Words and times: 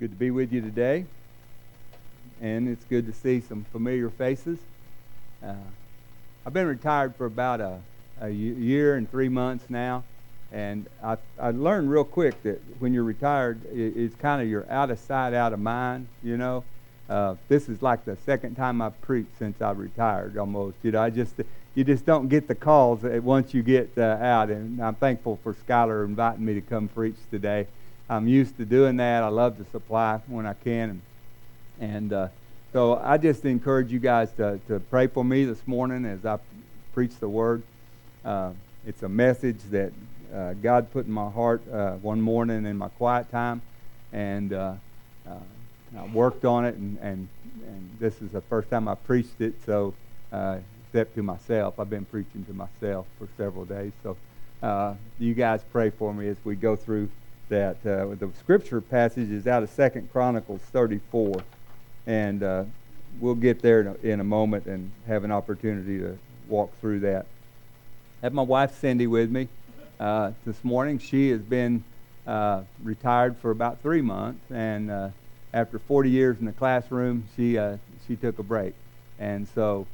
Good 0.00 0.10
to 0.12 0.16
be 0.16 0.30
with 0.30 0.52
you 0.52 0.60
today. 0.60 1.06
And 2.40 2.68
it's 2.68 2.84
good 2.84 3.04
to 3.06 3.12
see 3.12 3.40
some 3.40 3.64
familiar 3.72 4.08
faces. 4.10 4.60
Uh, 5.44 5.54
I've 6.46 6.52
been 6.52 6.68
retired 6.68 7.16
for 7.16 7.26
about 7.26 7.60
a, 7.60 7.80
a 8.20 8.30
year 8.30 8.94
and 8.94 9.10
three 9.10 9.28
months 9.28 9.64
now. 9.68 10.04
And 10.52 10.86
I, 11.02 11.16
I 11.40 11.50
learned 11.50 11.90
real 11.90 12.04
quick 12.04 12.40
that 12.44 12.60
when 12.78 12.94
you're 12.94 13.02
retired, 13.02 13.58
it, 13.74 13.94
it's 13.96 14.14
kind 14.14 14.40
of 14.40 14.46
you're 14.46 14.70
out 14.70 14.92
of 14.92 15.00
sight, 15.00 15.34
out 15.34 15.52
of 15.52 15.58
mind, 15.58 16.06
you 16.22 16.36
know. 16.36 16.62
Uh, 17.08 17.34
this 17.48 17.68
is 17.68 17.82
like 17.82 18.04
the 18.04 18.16
second 18.24 18.54
time 18.54 18.80
I've 18.80 19.00
preached 19.02 19.36
since 19.36 19.60
I 19.60 19.72
retired 19.72 20.38
almost. 20.38 20.76
You 20.84 20.92
know, 20.92 21.02
I 21.02 21.10
just, 21.10 21.34
you 21.74 21.82
just 21.82 22.06
don't 22.06 22.28
get 22.28 22.46
the 22.46 22.54
calls 22.54 23.00
once 23.02 23.52
you 23.52 23.64
get 23.64 23.90
uh, 23.98 24.16
out. 24.20 24.48
And 24.50 24.80
I'm 24.80 24.94
thankful 24.94 25.40
for 25.42 25.54
Skylar 25.54 26.04
inviting 26.04 26.44
me 26.44 26.54
to 26.54 26.60
come 26.60 26.86
preach 26.86 27.16
today. 27.32 27.66
I'm 28.10 28.26
used 28.26 28.56
to 28.56 28.64
doing 28.64 28.96
that. 28.96 29.22
I 29.22 29.28
love 29.28 29.58
to 29.58 29.70
supply 29.70 30.20
when 30.28 30.46
I 30.46 30.54
can. 30.54 31.02
And, 31.78 31.92
and 31.92 32.12
uh, 32.12 32.28
so 32.72 32.96
I 32.96 33.18
just 33.18 33.44
encourage 33.44 33.92
you 33.92 33.98
guys 33.98 34.32
to, 34.38 34.58
to 34.68 34.80
pray 34.80 35.08
for 35.08 35.22
me 35.22 35.44
this 35.44 35.66
morning 35.66 36.06
as 36.06 36.24
I 36.24 36.38
preach 36.94 37.14
the 37.20 37.28
word. 37.28 37.62
Uh, 38.24 38.52
it's 38.86 39.02
a 39.02 39.08
message 39.10 39.58
that 39.70 39.92
uh, 40.34 40.54
God 40.54 40.90
put 40.90 41.04
in 41.04 41.12
my 41.12 41.28
heart 41.28 41.60
uh, 41.70 41.92
one 41.96 42.18
morning 42.18 42.64
in 42.64 42.78
my 42.78 42.88
quiet 42.88 43.30
time. 43.30 43.60
And 44.10 44.54
uh, 44.54 44.72
uh, 45.28 45.34
I 45.98 46.06
worked 46.06 46.46
on 46.46 46.64
it, 46.64 46.76
and, 46.76 46.98
and, 47.02 47.28
and 47.66 47.90
this 48.00 48.22
is 48.22 48.30
the 48.30 48.40
first 48.40 48.70
time 48.70 48.88
I 48.88 48.94
preached 48.94 49.40
it. 49.40 49.54
So, 49.66 49.92
except 50.32 51.14
to 51.16 51.22
myself, 51.22 51.78
I've 51.78 51.90
been 51.90 52.06
preaching 52.06 52.46
to 52.46 52.54
myself 52.54 53.04
for 53.18 53.28
several 53.36 53.66
days. 53.66 53.92
So, 54.02 54.96
you 55.18 55.34
guys 55.34 55.60
pray 55.72 55.90
for 55.90 56.14
me 56.14 56.28
as 56.28 56.38
we 56.44 56.56
go 56.56 56.74
through 56.74 57.10
that 57.48 57.76
uh, 57.86 58.14
the 58.14 58.30
scripture 58.38 58.80
passage 58.80 59.30
is 59.30 59.46
out 59.46 59.62
of 59.62 59.70
Second 59.70 60.10
Chronicles 60.12 60.60
34, 60.72 61.42
and 62.06 62.42
uh, 62.42 62.64
we'll 63.20 63.34
get 63.34 63.62
there 63.62 63.96
in 64.02 64.20
a, 64.20 64.24
moment 64.24 64.66
and 64.66 64.90
have 65.06 65.24
an 65.24 65.32
opportunity 65.32 65.98
to 65.98 66.18
walk 66.48 66.70
through 66.80 67.00
that. 67.00 67.26
I 68.22 68.26
have 68.26 68.34
my 68.34 68.42
wife 68.42 68.78
Cindy 68.78 69.06
with 69.06 69.30
me 69.30 69.48
uh, 69.98 70.32
this 70.44 70.62
morning. 70.62 70.98
She 70.98 71.30
has 71.30 71.40
been 71.40 71.82
uh, 72.26 72.62
retired 72.82 73.36
for 73.38 73.50
about 73.50 73.80
three 73.80 74.02
months, 74.02 74.40
and 74.50 74.90
uh, 74.90 75.08
after 75.54 75.78
40 75.78 76.10
years 76.10 76.38
in 76.38 76.44
the 76.44 76.52
classroom, 76.52 77.24
she 77.36 77.56
uh, 77.56 77.78
she 78.06 78.16
took 78.16 78.38
a 78.38 78.42
break, 78.42 78.74
and 79.18 79.48
so 79.54 79.86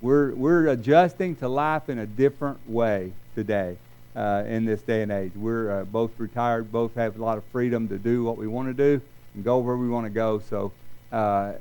we're 0.00 0.32
we're 0.34 0.68
adjusting 0.68 1.34
to 1.36 1.48
life 1.48 1.88
in 1.88 1.98
a 1.98 2.06
different 2.06 2.58
way 2.70 3.12
today 3.34 3.76
uh, 4.18 4.42
in 4.48 4.64
this 4.64 4.82
day 4.82 5.02
and 5.02 5.12
age. 5.12 5.32
We're 5.36 5.82
uh, 5.82 5.84
both 5.84 6.10
retired, 6.18 6.72
both 6.72 6.96
have 6.96 7.16
a 7.16 7.22
lot 7.22 7.38
of 7.38 7.44
freedom 7.52 7.88
to 7.88 7.98
do 7.98 8.24
what 8.24 8.36
we 8.36 8.48
want 8.48 8.68
to 8.68 8.74
do 8.74 9.00
and 9.34 9.44
go 9.44 9.58
where 9.58 9.76
we 9.76 9.88
want 9.88 10.06
to 10.06 10.10
go. 10.10 10.40
So 10.40 10.72
uh, 11.12 11.52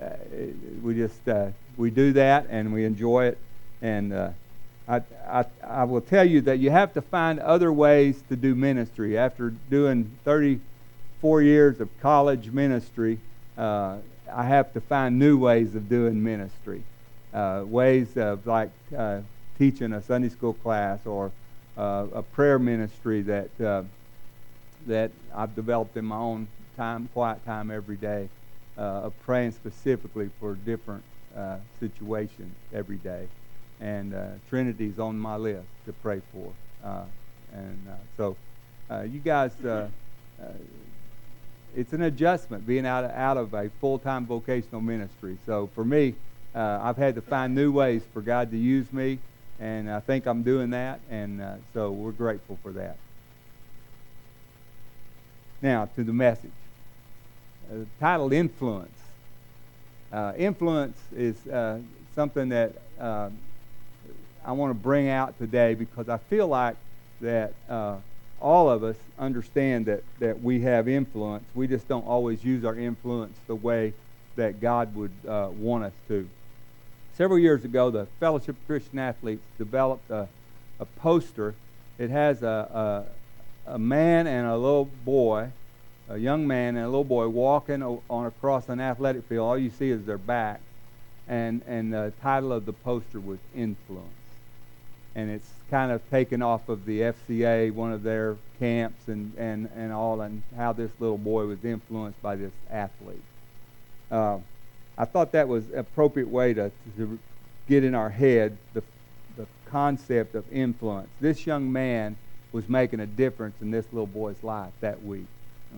we 0.82 0.96
just 0.96 1.28
uh, 1.30 1.50
we 1.76 1.92
do 1.92 2.14
that 2.14 2.48
and 2.50 2.74
we 2.74 2.84
enjoy 2.84 3.26
it. 3.26 3.38
And 3.84 4.12
uh, 4.12 4.32
I, 4.88 5.02
I 5.30 5.46
I 5.64 5.84
will 5.84 6.02
tell 6.02 6.28
you 6.28 6.42
that 6.42 6.58
you 6.58 6.72
have 6.72 6.94
to 6.94 7.02
find 7.02 7.40
other 7.40 7.72
ways 7.72 8.24
to 8.24 8.36
do 8.36 8.56
ministry. 8.56 9.20
After 9.20 9.52
doing 9.52 10.18
34 10.26 11.44
years 11.44 11.80
of 11.80 11.96
college 12.00 12.50
ministry, 12.50 13.20
uh, 13.56 13.98
I 14.34 14.44
have 14.46 14.74
to 14.74 14.82
find 14.82 15.20
new 15.20 15.38
ways 15.38 15.76
of 15.76 15.88
doing 15.88 16.24
ministry. 16.24 16.86
ways 17.32 18.18
of 18.18 18.48
like 18.48 18.72
teaching 19.56 19.94
a 19.94 20.02
Sunday 20.02 20.30
school 20.30 20.54
class 20.54 21.06
or 21.06 21.32
uh, 21.78 22.08
a 22.14 22.24
prayer 22.24 22.58
ministry 22.60 23.22
that 23.22 23.62
uh, 23.62 23.84
that 24.88 25.12
I've 25.36 25.56
developed 25.56 25.98
in 25.98 26.06
my 26.06 26.18
own 26.18 26.48
time, 26.76 27.08
quiet 27.14 27.44
time 27.46 27.72
every 27.72 27.98
day, 27.98 28.30
uh, 28.78 29.06
of 29.06 29.20
praying 29.20 29.52
specifically 29.52 30.30
for 30.40 30.56
different 30.56 31.04
uh, 31.36 31.58
situations 31.80 32.56
every 32.74 32.98
day. 32.98 33.28
And 33.80 34.14
uh, 34.14 34.26
Trinity's 34.50 34.98
on 35.00 35.20
my 35.20 35.36
list 35.36 35.68
to 35.86 35.94
pray 35.94 36.22
for. 36.32 36.54
Uh, 36.84 37.04
and 37.54 37.88
uh, 37.88 37.94
so, 38.16 38.38
you 39.06 39.20
guys, 39.20 39.52
it's 41.76 41.94
an 41.94 42.04
adjustment 42.04 42.66
being 42.66 42.86
out 42.86 43.04
of, 43.04 43.12
out 43.12 43.38
of 43.38 43.54
a 43.54 43.70
full-time 43.82 44.26
vocational 44.26 44.82
ministry. 44.82 45.38
So 45.46 45.70
for 45.76 45.84
me, 45.84 46.16
I've 46.56 46.98
had 46.98 47.16
to 47.16 47.22
find 47.22 47.54
new 47.54 47.72
ways 47.72 48.04
for 48.14 48.22
God 48.22 48.52
to 48.52 48.58
use 48.58 48.92
me 48.94 49.20
and 49.60 49.90
I 49.90 50.00
think 50.00 50.26
I'm 50.26 50.44
doing 50.44 50.70
that, 50.72 51.00
and 51.10 51.42
uh, 51.42 51.56
so 51.74 51.92
we're 51.92 52.12
grateful 52.12 52.58
for 52.62 52.72
that. 52.74 52.98
Now, 55.62 55.86
to 55.96 56.04
the 56.04 56.14
message. 56.14 56.52
Uh, 57.72 57.86
titled 58.00 58.34
Influence. 58.34 59.00
Uh, 60.14 60.32
influence 60.38 60.98
is 61.16 61.36
uh, 61.48 61.80
something 62.16 62.50
that 62.50 62.74
uh, 63.00 63.30
I 64.46 64.52
want 64.54 64.70
to 64.70 64.76
bring 64.76 65.10
out 65.10 65.38
today 65.38 65.74
because 65.74 66.08
I 66.08 66.18
feel 66.18 66.48
like 66.48 66.78
that 67.20 67.54
uh, 67.68 67.96
all 68.40 68.70
of 68.70 68.84
us 68.84 68.96
understand 69.20 69.88
that, 69.88 70.04
that 70.20 70.42
we 70.42 70.62
have 70.62 70.88
influence. 70.88 71.44
We 71.54 71.68
just 71.68 71.88
don't 71.90 72.08
always 72.08 72.44
use 72.44 72.64
our 72.64 72.76
influence 72.78 73.38
the 73.48 73.56
way 73.56 73.94
that 74.38 74.62
God 74.62 74.96
would 74.96 75.12
want 75.24 75.84
us 75.84 75.94
to. 76.08 76.30
Several 77.18 77.40
years 77.40 77.66
ago, 77.66 77.90
the 77.90 78.06
Fellowship 78.20 78.50
of 78.50 78.68
Christian 78.68 79.00
Athletes 79.00 79.42
developed 79.58 80.12
a, 80.12 80.28
a 80.80 80.86
poster. 80.86 81.56
It 81.98 82.12
has 82.12 82.44
a, 82.44 83.08
a, 83.66 83.74
a 83.74 83.80
man 83.80 84.28
and 84.28 84.48
a 84.48 84.56
little 84.56 84.86
boy, 85.04 85.50
a 86.10 86.18
young 86.18 86.46
man 86.46 86.76
and 86.76 86.86
a 86.86 86.90
little 86.90 87.04
boy 87.04 87.28
walking 87.28 87.82
on 87.82 88.26
across 88.28 88.70
an 88.70 88.80
athletic 88.80 89.24
field. 89.24 89.48
All 89.48 89.58
you 89.58 89.72
see 89.72 89.90
is 89.90 90.06
their 90.06 90.20
back. 90.20 90.62
And, 91.28 91.64
and 91.66 91.92
the 91.92 92.14
title 92.22 92.54
of 92.54 92.68
the 92.68 92.74
poster 92.74 93.20
was 93.20 93.40
Influence. 93.56 94.14
And 95.16 95.32
it's 95.32 95.50
kind 95.72 95.92
of 95.92 96.08
taken 96.12 96.44
off 96.44 96.70
of 96.70 96.86
the 96.86 97.00
FCA, 97.00 97.74
one 97.74 97.94
of 97.94 98.04
their 98.04 98.38
camps, 98.60 99.08
and, 99.08 99.34
and, 99.40 99.70
and 99.76 99.92
all, 99.92 100.22
and 100.22 100.44
how 100.56 100.72
this 100.72 100.92
little 101.00 101.18
boy 101.18 101.48
was 101.48 101.66
influenced 101.66 102.22
by 102.22 102.36
this 102.36 102.54
athlete. 102.70 103.24
Uh, 104.12 104.38
I 104.98 105.06
thought 105.06 105.32
that 105.34 105.48
was 105.48 105.70
an 105.70 105.80
appropriate 105.80 106.28
way 106.28 106.54
to, 106.56 106.72
to 106.98 107.20
get 107.70 107.84
in 107.84 107.94
our 107.94 108.10
head 108.10 108.58
the, 108.74 108.82
the 109.36 109.46
concept 109.70 110.34
of 110.34 110.52
influence. 110.52 111.10
This 111.22 111.46
young 111.46 111.72
man 111.72 112.18
was 112.52 112.68
making 112.68 113.00
a 113.00 113.06
difference 113.06 113.56
in 113.62 113.70
this 113.70 113.86
little 113.92 114.08
boy's 114.08 114.42
life 114.42 114.74
that 114.82 115.04
week. 115.04 115.28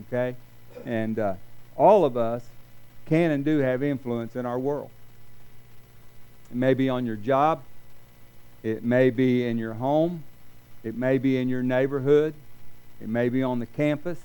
Okay? 0.07 0.35
And 0.85 1.19
uh, 1.19 1.33
all 1.75 2.05
of 2.05 2.15
us 2.15 2.45
can 3.07 3.31
and 3.31 3.43
do 3.43 3.57
have 3.57 3.83
influence 3.83 4.35
in 4.35 4.45
our 4.45 4.59
world. 4.59 4.89
It 6.49 6.55
may 6.55 6.73
be 6.73 6.87
on 6.89 7.05
your 7.05 7.15
job, 7.15 7.61
it 8.63 8.83
may 8.83 9.09
be 9.09 9.45
in 9.45 9.57
your 9.57 9.73
home, 9.73 10.23
it 10.83 10.95
may 10.95 11.17
be 11.17 11.37
in 11.37 11.49
your 11.49 11.63
neighborhood, 11.63 12.33
it 13.01 13.09
may 13.09 13.29
be 13.29 13.43
on 13.43 13.59
the 13.59 13.65
campus. 13.65 14.19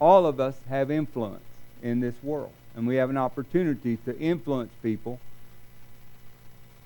All 0.00 0.26
of 0.26 0.40
us 0.40 0.56
have 0.68 0.90
influence 0.90 1.44
in 1.82 2.00
this 2.00 2.14
world 2.22 2.52
and 2.76 2.86
we 2.86 2.96
have 2.96 3.10
an 3.10 3.16
opportunity 3.16 3.96
to 3.96 4.18
influence 4.18 4.72
people 4.82 5.20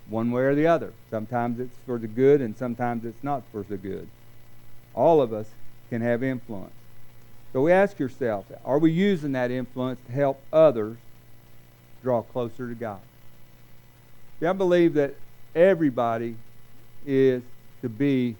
one 0.08 0.30
way 0.30 0.42
or 0.42 0.54
the 0.54 0.66
other. 0.66 0.92
Sometimes 1.10 1.60
it's 1.60 1.76
for 1.86 1.98
the 1.98 2.06
good, 2.06 2.40
and 2.40 2.56
sometimes 2.56 3.04
it's 3.04 3.22
not 3.22 3.42
for 3.52 3.62
the 3.62 3.76
good. 3.76 4.08
All 4.94 5.20
of 5.20 5.32
us 5.32 5.48
can 5.90 6.00
have 6.02 6.22
influence. 6.22 6.72
So 7.52 7.62
we 7.62 7.72
ask 7.72 7.98
yourself, 7.98 8.44
are 8.64 8.78
we 8.78 8.90
using 8.90 9.32
that 9.32 9.50
influence 9.50 10.00
to 10.06 10.12
help 10.12 10.42
others 10.52 10.96
draw 12.02 12.22
closer 12.22 12.68
to 12.68 12.74
God? 12.74 13.00
See, 14.40 14.46
I 14.46 14.52
believe 14.52 14.94
that 14.94 15.14
everybody 15.54 16.36
is 17.06 17.42
to 17.82 17.88
be 17.88 18.36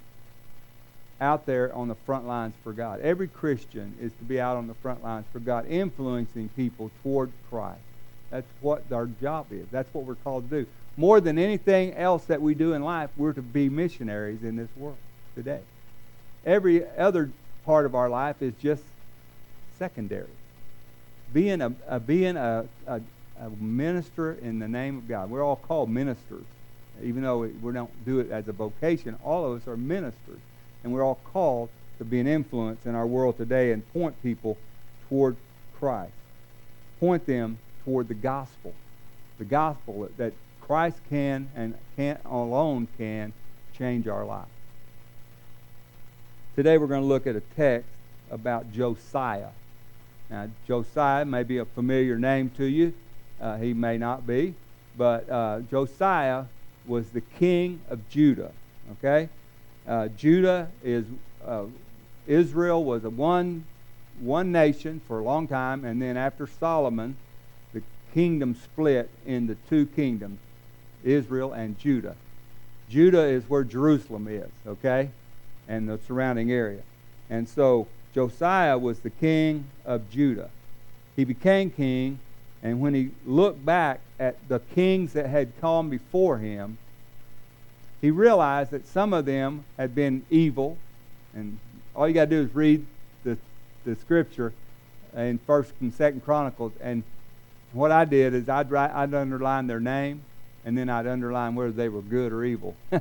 out 1.21 1.47
there 1.47 1.75
on 1.75 1.89
the 1.89 1.95
front 2.07 2.27
lines 2.27 2.55
for 2.63 2.73
God. 2.73 3.01
Every 3.01 3.29
Christian 3.29 3.95
is 4.01 4.13
to 4.13 4.25
be 4.25 4.41
out 4.41 4.57
on 4.57 4.67
the 4.67 4.75
front 4.75 5.03
lines 5.03 5.27
for 5.33 5.41
God, 5.41 5.67
influencing 5.69 6.49
people 6.51 6.91
toward 7.03 7.31
Christ. 7.51 7.81
That's 8.31 8.47
what 8.61 8.83
our 8.93 9.07
job 9.07 9.47
is. 9.51 9.67
That's 9.71 9.93
what 9.93 10.05
we're 10.05 10.15
called 10.17 10.49
to 10.51 10.65
do. 10.65 10.71
More 10.97 11.21
than 11.21 11.39
anything 11.39 11.95
else 11.95 12.25
that 12.25 12.43
we 12.43 12.55
do 12.55 12.73
in 12.73 12.83
life, 12.83 13.11
we're 13.17 13.33
to 13.33 13.43
be 13.43 13.69
missionaries 13.69 14.43
in 14.43 14.57
this 14.57 14.69
world 14.77 14.97
today. 15.35 15.61
Every 16.45 16.85
other 16.97 17.31
part 17.65 17.87
of 17.87 17.95
our 17.95 18.09
life 18.09 18.43
is 18.43 18.53
just 18.61 18.83
secondary. 19.79 20.27
Being 21.33 21.61
a, 21.63 21.73
a 21.89 22.01
being 22.01 22.37
a, 22.37 22.65
a, 22.87 23.01
a 23.41 23.51
minister 23.61 24.33
in 24.43 24.59
the 24.59 24.69
name 24.69 24.99
of 24.99 25.09
God. 25.09 25.31
We're 25.31 25.45
all 25.45 25.57
called 25.57 25.91
ministers, 25.91 26.45
even 27.03 27.23
though 27.23 27.39
we 27.39 27.73
don't 27.73 27.91
do 28.05 28.21
it 28.21 28.31
as 28.31 28.49
a 28.49 28.53
vocation. 28.53 29.17
All 29.25 29.45
of 29.45 29.61
us 29.61 29.69
are 29.69 29.77
ministers 29.77 30.41
and 30.83 30.93
we're 30.93 31.05
all 31.05 31.19
called 31.33 31.69
to 31.99 32.05
be 32.05 32.21
an 32.21 32.27
influence 32.27 32.87
in 32.87 32.95
our 32.95 33.07
world 33.07 33.37
today 33.37 33.73
and 33.73 33.93
point 33.93 34.21
people 34.23 34.57
toward 35.09 35.37
Christ. 35.79 36.13
Point 37.01 37.27
them 37.27 37.59
toward 37.85 38.09
the 38.09 38.15
gospel. 38.15 38.73
The 39.39 39.45
gospel 39.45 40.09
that 40.17 40.33
Christ 40.61 40.99
can 41.09 41.49
and 41.57 41.75
can 41.97 42.19
alone 42.25 42.89
can 42.99 43.33
change 43.77 44.07
our 44.07 44.25
life. 44.25 44.47
Today 46.57 46.77
we're 46.77 46.89
going 46.89 47.03
to 47.03 47.07
look 47.07 47.27
at 47.27 47.37
a 47.37 47.43
text 47.57 47.89
about 48.31 48.73
Josiah. 48.73 49.51
Now, 50.29 50.49
Josiah 50.67 51.25
may 51.25 51.43
be 51.43 51.59
a 51.59 51.65
familiar 51.65 52.19
name 52.19 52.51
to 52.57 52.65
you. 52.65 52.93
Uh, 53.41 53.57
he 53.57 53.73
may 53.73 53.97
not 53.97 54.27
be. 54.27 54.55
But 54.97 55.31
uh, 55.31 55.61
Josiah 55.71 56.45
was 56.87 57.09
the 57.11 57.21
king 57.21 57.81
of 57.89 58.07
Judah. 58.11 58.51
Okay? 58.93 59.29
Uh, 59.89 60.09
Judah 60.09 60.69
is, 60.85 61.07
uh, 61.47 61.65
Israel 62.27 62.85
was 62.85 63.05
a 63.05 63.11
one, 63.11 63.65
one 64.21 64.53
nation 64.53 65.01
for 65.09 65.21
a 65.21 65.23
long 65.23 65.49
time, 65.49 65.85
and 65.85 66.03
then 66.03 66.19
after 66.19 66.47
Solomon, 66.47 67.17
the 67.73 67.83
kingdom 68.13 68.55
split 68.55 69.09
into 69.27 69.57
two 69.71 69.87
kingdoms 69.87 70.39
Israel 71.05 71.53
and 71.53 71.79
Judah. 71.79 72.17
Judah 72.91 73.25
is 73.25 73.45
where 73.49 73.65
Jerusalem 73.65 74.29
is, 74.29 74.51
okay? 74.67 75.09
And 75.69 75.89
the 75.89 75.99
surrounding 76.07 76.53
area. 76.53 76.83
And 77.31 77.49
so 77.49 77.87
Josiah 78.15 78.77
was 78.77 78.99
the 78.99 79.11
king 79.11 79.65
of 79.87 80.11
Judah. 80.11 80.51
He 81.17 81.25
became 81.25 81.71
king, 81.71 82.19
and 82.63 82.81
when 82.81 82.93
he 82.93 83.11
looked 83.27 83.65
back 83.65 84.01
at 84.21 84.37
the 84.49 84.59
kings 84.75 85.15
that 85.15 85.27
had 85.27 85.59
come 85.61 85.89
before 85.89 86.39
him, 86.39 86.77
he 88.01 88.11
realized 88.11 88.71
that 88.71 88.87
some 88.87 89.13
of 89.13 89.25
them 89.25 89.65
had 89.77 89.95
been 89.95 90.25
evil. 90.31 90.79
And 91.35 91.59
all 91.95 92.07
you 92.07 92.15
got 92.15 92.27
to 92.27 92.31
do 92.31 92.43
is 92.43 92.55
read 92.55 92.87
the, 93.25 93.37
the 93.85 93.97
scripture 93.97 94.53
in 95.17 95.39
First 95.39 95.73
and 95.81 95.93
Second 95.93 96.25
Chronicles. 96.25 96.73
And 96.81 97.03
what 97.73 97.91
I 97.91 98.05
did 98.05 98.35
is 98.35 98.49
I'd 98.49 98.71
write, 98.71 98.91
I'd 98.93 99.15
underline 99.15 99.67
their 99.67 99.81
name, 99.81 100.23
and 100.65 100.77
then 100.77 100.89
I'd 100.89 101.07
underline 101.07 101.55
whether 101.55 101.73
they 101.73 101.89
were 101.89 102.03
good 102.03 102.33
or 102.33 102.45
evil. 102.45 102.77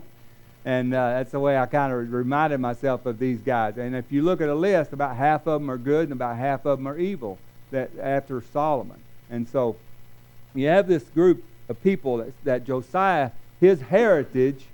And 0.67 0.93
uh, 0.93 1.11
that's 1.11 1.31
the 1.31 1.39
way 1.39 1.57
I 1.57 1.65
kind 1.65 1.93
of 1.93 2.11
reminded 2.11 2.59
myself 2.59 3.05
of 3.05 3.19
these 3.19 3.39
guys. 3.39 3.77
And 3.77 3.95
if 3.95 4.11
you 4.11 4.21
look 4.21 4.41
at 4.41 4.49
a 4.49 4.53
list, 4.53 4.91
about 4.91 5.15
half 5.15 5.47
of 5.47 5.61
them 5.61 5.71
are 5.71 5.77
good 5.77 6.03
and 6.03 6.11
about 6.11 6.35
half 6.35 6.65
of 6.65 6.77
them 6.77 6.87
are 6.89 6.97
evil 6.97 7.37
that 7.71 7.89
after 7.97 8.41
Solomon. 8.41 8.99
And 9.29 9.47
so 9.47 9.77
you 10.53 10.67
have 10.67 10.89
this 10.89 11.03
group 11.03 11.41
of 11.69 11.81
people 11.81 12.17
that, 12.17 12.33
that 12.43 12.65
Josiah, 12.65 13.31
his 13.61 13.79
heritage 13.79 14.65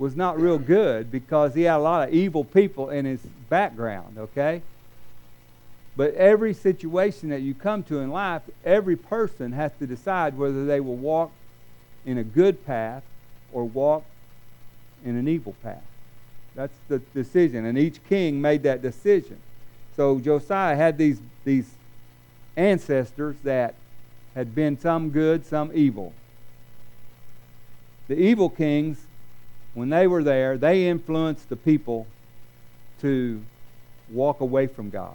was 0.00 0.16
not 0.16 0.40
real 0.40 0.58
good 0.58 1.12
because 1.12 1.54
he 1.54 1.64
had 1.64 1.76
a 1.76 1.78
lot 1.78 2.08
of 2.08 2.14
evil 2.14 2.42
people 2.42 2.88
in 2.88 3.04
his 3.04 3.20
background, 3.50 4.16
okay? 4.16 4.62
But 5.94 6.14
every 6.14 6.54
situation 6.54 7.28
that 7.28 7.42
you 7.42 7.52
come 7.52 7.82
to 7.84 7.98
in 7.98 8.10
life, 8.10 8.40
every 8.64 8.96
person 8.96 9.52
has 9.52 9.72
to 9.78 9.86
decide 9.86 10.38
whether 10.38 10.64
they 10.64 10.80
will 10.80 10.96
walk 10.96 11.30
in 12.06 12.16
a 12.16 12.24
good 12.24 12.64
path 12.64 13.02
or 13.52 13.64
walk 13.64 14.02
in 15.04 15.16
an 15.16 15.28
evil 15.28 15.54
path. 15.62 15.84
That's 16.54 16.76
the 16.88 17.00
decision. 17.12 17.66
And 17.66 17.76
each 17.76 18.02
king 18.08 18.40
made 18.40 18.62
that 18.62 18.80
decision. 18.80 19.36
So 19.96 20.18
Josiah 20.18 20.76
had 20.76 20.96
these, 20.96 21.20
these 21.44 21.68
ancestors 22.56 23.36
that 23.44 23.74
had 24.34 24.54
been 24.54 24.80
some 24.80 25.10
good, 25.10 25.44
some 25.44 25.70
evil. 25.74 26.14
The 28.08 28.18
evil 28.18 28.48
kings, 28.48 29.04
when 29.74 29.90
they 29.90 30.06
were 30.06 30.22
there, 30.22 30.58
they 30.58 30.88
influenced 30.88 31.48
the 31.48 31.56
people 31.56 32.06
to 33.00 33.42
walk 34.10 34.40
away 34.40 34.66
from 34.66 34.90
God. 34.90 35.14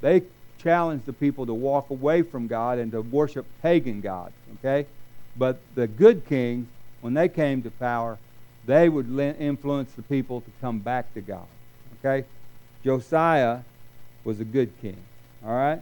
They 0.00 0.22
challenged 0.58 1.06
the 1.06 1.12
people 1.12 1.46
to 1.46 1.54
walk 1.54 1.90
away 1.90 2.22
from 2.22 2.46
God 2.46 2.78
and 2.78 2.92
to 2.92 3.00
worship 3.00 3.46
pagan 3.62 4.00
gods, 4.00 4.34
okay? 4.58 4.86
But 5.36 5.60
the 5.74 5.86
good 5.86 6.26
kings, 6.26 6.66
when 7.00 7.14
they 7.14 7.28
came 7.28 7.62
to 7.62 7.70
power, 7.70 8.18
they 8.66 8.88
would 8.88 9.18
influence 9.18 9.92
the 9.92 10.02
people 10.02 10.40
to 10.40 10.50
come 10.60 10.78
back 10.78 11.12
to 11.14 11.20
God. 11.20 11.46
Okay? 11.98 12.26
Josiah 12.84 13.60
was 14.24 14.40
a 14.40 14.44
good 14.44 14.70
king. 14.80 14.96
All 15.44 15.54
right? 15.54 15.80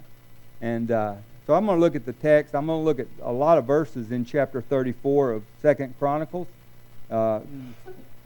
And 0.61 0.90
uh, 0.90 1.14
so 1.46 1.55
I'm 1.55 1.66
going 1.66 1.76
to 1.76 1.81
look 1.81 1.96
at 1.96 2.06
the 2.06 2.12
text. 2.12 2.55
I'm 2.55 2.66
going 2.66 2.81
to 2.81 2.84
look 2.84 3.00
at 3.00 3.06
a 3.23 3.32
lot 3.32 3.58
of 3.58 3.64
verses 3.64 4.12
in 4.12 4.25
chapter 4.25 4.61
34 4.61 5.32
of 5.32 5.43
Second 5.61 5.94
Chronicles. 5.99 6.46
Uh, 7.11 7.40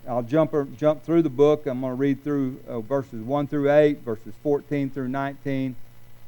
I'll 0.08 0.22
jump, 0.22 0.54
jump 0.76 1.02
through 1.02 1.22
the 1.22 1.30
book. 1.30 1.66
I'm 1.66 1.80
going 1.80 1.92
to 1.92 1.96
read 1.96 2.22
through 2.22 2.60
uh, 2.68 2.80
verses 2.80 3.22
1 3.22 3.46
through 3.46 3.72
8, 3.72 4.00
verses 4.00 4.34
14 4.42 4.90
through 4.90 5.08
19, 5.08 5.76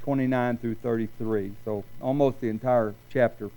29 0.02 0.56
through 0.58 0.74
33. 0.76 1.52
So 1.64 1.84
almost 2.00 2.40
the 2.40 2.48
entire 2.48 2.94
chapter 3.10 3.50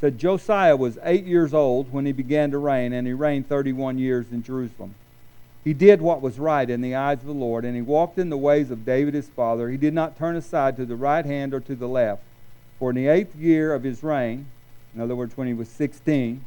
said 0.00 0.18
Josiah 0.18 0.76
was 0.76 0.98
eight 1.02 1.24
years 1.24 1.52
old 1.52 1.92
when 1.92 2.06
he 2.06 2.12
began 2.12 2.50
to 2.52 2.58
reign, 2.58 2.92
and 2.92 3.06
he 3.06 3.12
reigned 3.12 3.48
31 3.48 3.98
years 3.98 4.26
in 4.30 4.42
Jerusalem. 4.42 4.94
He 5.64 5.74
did 5.74 6.00
what 6.00 6.22
was 6.22 6.38
right 6.38 6.68
in 6.70 6.80
the 6.80 6.94
eyes 6.94 7.18
of 7.18 7.26
the 7.26 7.32
Lord, 7.32 7.64
and 7.64 7.74
he 7.74 7.82
walked 7.82 8.18
in 8.18 8.30
the 8.30 8.36
ways 8.36 8.70
of 8.70 8.86
David 8.86 9.14
his 9.14 9.28
father. 9.28 9.68
He 9.68 9.76
did 9.76 9.92
not 9.92 10.16
turn 10.16 10.36
aside 10.36 10.76
to 10.76 10.86
the 10.86 10.96
right 10.96 11.26
hand 11.26 11.52
or 11.52 11.60
to 11.60 11.74
the 11.74 11.88
left. 11.88 12.22
For 12.78 12.90
in 12.90 12.96
the 12.96 13.08
eighth 13.08 13.34
year 13.34 13.74
of 13.74 13.82
his 13.82 14.02
reign, 14.02 14.46
in 14.94 15.00
other 15.00 15.16
words, 15.16 15.36
when 15.36 15.48
he 15.48 15.54
was 15.54 15.68
16, 15.68 16.44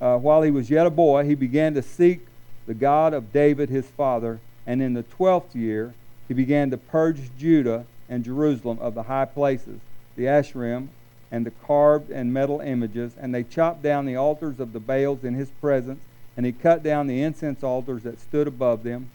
uh, 0.00 0.16
while 0.16 0.42
he 0.42 0.50
was 0.50 0.70
yet 0.70 0.86
a 0.86 0.90
boy, 0.90 1.24
he 1.24 1.34
began 1.34 1.74
to 1.74 1.82
seek 1.82 2.20
the 2.66 2.74
God 2.74 3.14
of 3.14 3.32
David 3.32 3.68
his 3.68 3.86
father, 3.86 4.38
and 4.66 4.82
in 4.82 4.94
the 4.94 5.02
twelfth 5.02 5.56
year 5.56 5.94
he 6.28 6.34
began 6.34 6.70
to 6.70 6.76
purge 6.76 7.20
Judah 7.38 7.86
and 8.08 8.24
Jerusalem 8.24 8.78
of 8.80 8.94
the 8.94 9.04
high 9.04 9.24
places, 9.24 9.80
the 10.16 10.24
Asherim, 10.24 10.88
and 11.30 11.44
the 11.44 11.50
carved 11.66 12.10
and 12.10 12.32
metal 12.32 12.60
images, 12.60 13.12
and 13.20 13.34
they 13.34 13.42
chopped 13.42 13.82
down 13.82 14.06
the 14.06 14.16
altars 14.16 14.60
of 14.60 14.72
the 14.72 14.80
Baals 14.80 15.24
in 15.24 15.34
his 15.34 15.48
presence, 15.60 16.00
and 16.36 16.46
he 16.46 16.52
cut 16.52 16.82
down 16.82 17.06
the 17.06 17.22
incense 17.22 17.62
altars 17.62 18.02
that 18.04 18.20
stood 18.20 18.46
above 18.46 18.84
them. 18.84 19.08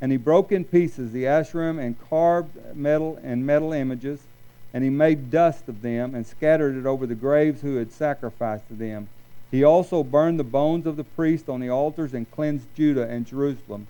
And 0.00 0.12
he 0.12 0.18
broke 0.18 0.52
in 0.52 0.64
pieces 0.64 1.12
the 1.12 1.24
Asherim 1.24 1.78
and 1.78 1.96
carved 2.10 2.50
metal 2.76 3.18
and 3.22 3.46
metal 3.46 3.72
images, 3.72 4.20
and 4.74 4.84
he 4.84 4.90
made 4.90 5.30
dust 5.30 5.68
of 5.68 5.80
them 5.80 6.14
and 6.14 6.26
scattered 6.26 6.76
it 6.76 6.84
over 6.84 7.06
the 7.06 7.14
graves 7.14 7.62
who 7.62 7.76
had 7.76 7.90
sacrificed 7.90 8.68
to 8.68 8.74
them. 8.74 9.08
He 9.50 9.62
also 9.62 10.02
burned 10.02 10.38
the 10.38 10.44
bones 10.44 10.86
of 10.86 10.96
the 10.96 11.04
priests 11.04 11.48
on 11.48 11.60
the 11.60 11.70
altars 11.70 12.14
and 12.14 12.30
cleansed 12.30 12.66
Judah 12.74 13.08
and 13.08 13.26
Jerusalem. 13.26 13.86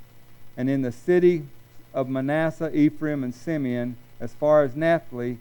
And 0.56 0.68
in 0.68 0.82
the 0.82 0.92
city 0.92 1.46
of 1.94 2.08
Manasseh, 2.08 2.74
Ephraim, 2.76 3.24
and 3.24 3.34
Simeon, 3.34 3.96
as 4.20 4.32
far 4.32 4.62
as 4.62 4.76
Naphtali, 4.76 5.38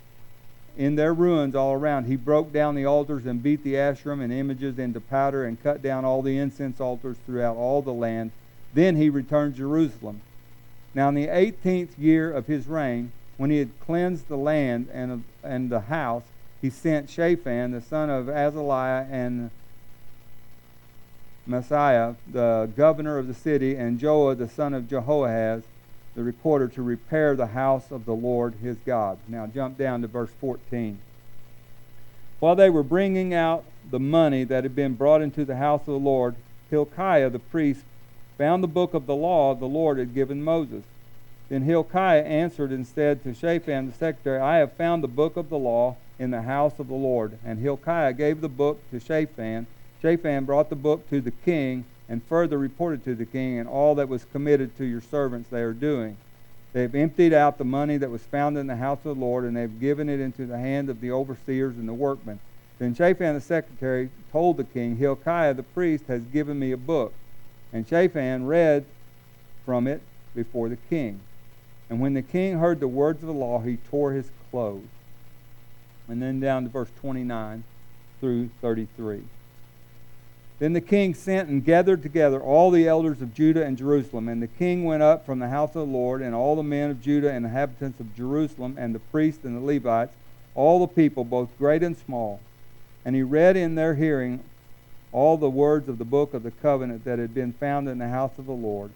in 0.77 0.95
their 0.95 1.13
ruins 1.13 1.55
all 1.55 1.73
around. 1.73 2.05
He 2.05 2.15
broke 2.15 2.51
down 2.51 2.75
the 2.75 2.85
altars 2.85 3.25
and 3.25 3.41
beat 3.41 3.63
the 3.63 3.75
Asherim 3.75 4.21
and 4.21 4.31
images 4.31 4.77
into 4.77 4.99
powder 4.99 5.45
and 5.45 5.61
cut 5.61 5.81
down 5.81 6.05
all 6.05 6.21
the 6.21 6.37
incense 6.37 6.81
altars 6.81 7.17
throughout 7.25 7.55
all 7.55 7.81
the 7.81 7.93
land. 7.93 8.31
Then 8.73 8.95
he 8.97 9.09
returned 9.09 9.53
to 9.53 9.59
Jerusalem. 9.59 10.21
Now, 10.93 11.09
in 11.09 11.15
the 11.15 11.27
18th 11.27 11.97
year 11.97 12.31
of 12.31 12.47
his 12.47 12.67
reign, 12.67 13.11
when 13.37 13.49
he 13.49 13.57
had 13.57 13.79
cleansed 13.79 14.27
the 14.27 14.37
land 14.37 14.87
and, 14.93 15.23
and 15.43 15.69
the 15.69 15.81
house, 15.81 16.23
he 16.61 16.69
sent 16.69 17.09
Shaphan, 17.09 17.71
the 17.71 17.81
son 17.81 18.09
of 18.09 18.27
Azaliah, 18.27 19.07
and 19.09 19.51
Maaseiah, 21.47 22.15
the 22.31 22.69
governor 22.75 23.17
of 23.17 23.27
the 23.27 23.33
city, 23.33 23.75
and 23.75 23.99
Joah, 23.99 24.37
the 24.37 24.49
son 24.49 24.73
of 24.73 24.89
Jehoahaz, 24.89 25.63
the 26.15 26.23
recorder 26.23 26.67
to 26.69 26.81
repair 26.81 27.35
the 27.35 27.47
house 27.47 27.91
of 27.91 28.05
the 28.05 28.15
Lord 28.15 28.55
his 28.63 28.77
God. 28.85 29.17
Now 29.27 29.45
jump 29.47 29.77
down 29.77 30.01
to 30.01 30.07
verse 30.07 30.31
14. 30.39 30.97
While 32.39 32.55
they 32.55 32.69
were 32.69 32.83
bringing 32.83 33.33
out 33.33 33.63
the 33.89 33.99
money 33.99 34.43
that 34.43 34.63
had 34.63 34.75
been 34.75 34.93
brought 34.93 35.21
into 35.21 35.45
the 35.45 35.57
house 35.57 35.81
of 35.81 35.87
the 35.87 35.99
Lord, 35.99 36.35
Hilkiah 36.69 37.29
the 37.29 37.39
priest 37.39 37.81
found 38.37 38.63
the 38.63 38.67
book 38.67 38.93
of 38.93 39.05
the 39.05 39.15
law 39.15 39.53
the 39.53 39.65
Lord 39.65 39.97
had 39.97 40.13
given 40.13 40.43
Moses. 40.43 40.83
Then 41.49 41.61
Hilkiah 41.61 42.23
answered 42.23 42.71
and 42.71 42.87
said 42.87 43.23
to 43.23 43.33
Shaphan 43.33 43.87
the 43.87 43.93
secretary, 43.93 44.39
I 44.39 44.57
have 44.57 44.73
found 44.73 45.03
the 45.03 45.07
book 45.07 45.37
of 45.37 45.49
the 45.49 45.57
law 45.57 45.95
in 46.17 46.31
the 46.31 46.41
house 46.41 46.79
of 46.79 46.87
the 46.87 46.95
Lord. 46.95 47.37
And 47.45 47.59
Hilkiah 47.59 48.13
gave 48.13 48.41
the 48.41 48.49
book 48.49 48.79
to 48.91 48.99
Shaphan. 48.99 49.67
Shaphan 50.05 50.45
brought 50.45 50.69
the 50.69 50.75
book 50.75 51.09
to 51.09 51.19
the 51.19 51.31
king 51.31 51.83
and 52.07 52.21
further 52.25 52.59
reported 52.59 53.03
to 53.05 53.15
the 53.15 53.25
king 53.25 53.57
and 53.57 53.67
all 53.67 53.95
that 53.95 54.07
was 54.07 54.23
committed 54.31 54.77
to 54.77 54.85
your 54.85 55.01
servants 55.01 55.49
they 55.49 55.63
are 55.63 55.73
doing. 55.73 56.15
They 56.73 56.83
have 56.83 56.93
emptied 56.93 57.33
out 57.33 57.57
the 57.57 57.65
money 57.65 57.97
that 57.97 58.11
was 58.11 58.21
found 58.21 58.55
in 58.55 58.67
the 58.67 58.75
house 58.75 58.99
of 58.99 59.17
the 59.17 59.25
Lord, 59.25 59.45
and 59.45 59.57
they 59.57 59.61
have 59.61 59.79
given 59.79 60.07
it 60.07 60.19
into 60.19 60.45
the 60.45 60.59
hand 60.59 60.91
of 60.91 61.01
the 61.01 61.09
overseers 61.09 61.75
and 61.77 61.89
the 61.89 61.93
workmen. 61.93 62.39
Then 62.77 62.93
Shaphan 62.93 63.33
the 63.33 63.41
secretary 63.41 64.11
told 64.31 64.57
the 64.57 64.63
king, 64.63 64.97
Hilkiah 64.97 65.55
the 65.55 65.63
priest 65.63 66.05
has 66.05 66.21
given 66.25 66.59
me 66.59 66.71
a 66.71 66.77
book. 66.77 67.11
And 67.73 67.87
Shaphan 67.87 68.45
read 68.45 68.85
from 69.65 69.87
it 69.87 70.03
before 70.35 70.69
the 70.69 70.77
king. 70.87 71.19
And 71.89 71.99
when 71.99 72.13
the 72.13 72.21
king 72.21 72.59
heard 72.59 72.79
the 72.79 72.87
words 72.87 73.23
of 73.23 73.27
the 73.27 73.33
law, 73.33 73.57
he 73.57 73.77
tore 73.89 74.11
his 74.11 74.29
clothes. 74.51 74.85
And 76.07 76.21
then 76.21 76.39
down 76.39 76.61
to 76.61 76.69
verse 76.69 76.89
29 77.01 77.63
through 78.19 78.49
33. 78.61 79.23
Then 80.57 80.73
the 80.73 80.81
king 80.81 81.13
sent 81.13 81.49
and 81.49 81.65
gathered 81.65 82.01
together 82.01 82.41
all 82.41 82.71
the 82.71 82.87
elders 82.87 83.21
of 83.21 83.33
Judah 83.33 83.65
and 83.65 83.77
Jerusalem. 83.77 84.29
And 84.29 84.41
the 84.41 84.47
king 84.47 84.85
went 84.85 85.03
up 85.03 85.25
from 85.25 85.39
the 85.39 85.49
house 85.49 85.69
of 85.69 85.87
the 85.87 85.93
Lord, 85.93 86.21
and 86.21 86.33
all 86.33 86.55
the 86.55 86.63
men 86.63 86.91
of 86.91 87.01
Judah 87.01 87.31
and 87.31 87.43
the 87.43 87.49
inhabitants 87.49 87.99
of 87.99 88.15
Jerusalem, 88.15 88.75
and 88.79 88.95
the 88.95 88.99
priests 88.99 89.43
and 89.43 89.55
the 89.55 89.61
Levites, 89.61 90.15
all 90.53 90.79
the 90.79 90.87
people, 90.87 91.25
both 91.25 91.49
great 91.57 91.83
and 91.83 91.97
small. 91.97 92.39
And 93.03 93.15
he 93.15 93.21
read 93.21 93.57
in 93.57 93.75
their 93.75 93.95
hearing 93.95 94.41
all 95.11 95.37
the 95.37 95.49
words 95.49 95.87
of 95.89 95.97
the 95.97 96.05
book 96.05 96.33
of 96.33 96.43
the 96.43 96.51
covenant 96.51 97.05
that 97.05 97.19
had 97.19 97.33
been 97.33 97.53
found 97.53 97.87
in 97.87 97.97
the 97.97 98.09
house 98.09 98.37
of 98.37 98.45
the 98.45 98.51
Lord. 98.51 98.91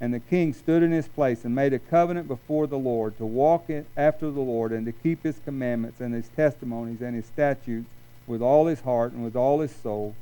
And 0.00 0.14
the 0.14 0.20
king 0.20 0.54
stood 0.54 0.82
in 0.82 0.92
his 0.92 1.08
place 1.08 1.44
and 1.44 1.54
made 1.54 1.72
a 1.72 1.78
covenant 1.78 2.28
before 2.28 2.66
the 2.66 2.78
Lord 2.78 3.16
to 3.18 3.26
walk 3.26 3.68
after 3.96 4.30
the 4.30 4.40
Lord 4.40 4.72
and 4.72 4.86
to 4.86 4.92
keep 4.92 5.22
his 5.22 5.40
commandments 5.44 6.00
and 6.00 6.14
his 6.14 6.28
testimonies 6.28 7.00
and 7.00 7.14
his 7.14 7.26
statutes 7.26 7.88
with 8.26 8.42
all 8.42 8.66
his 8.66 8.80
heart 8.82 9.12
and 9.12 9.24
with 9.24 9.34
all 9.34 9.60
his 9.60 9.74
soul, 9.74 10.14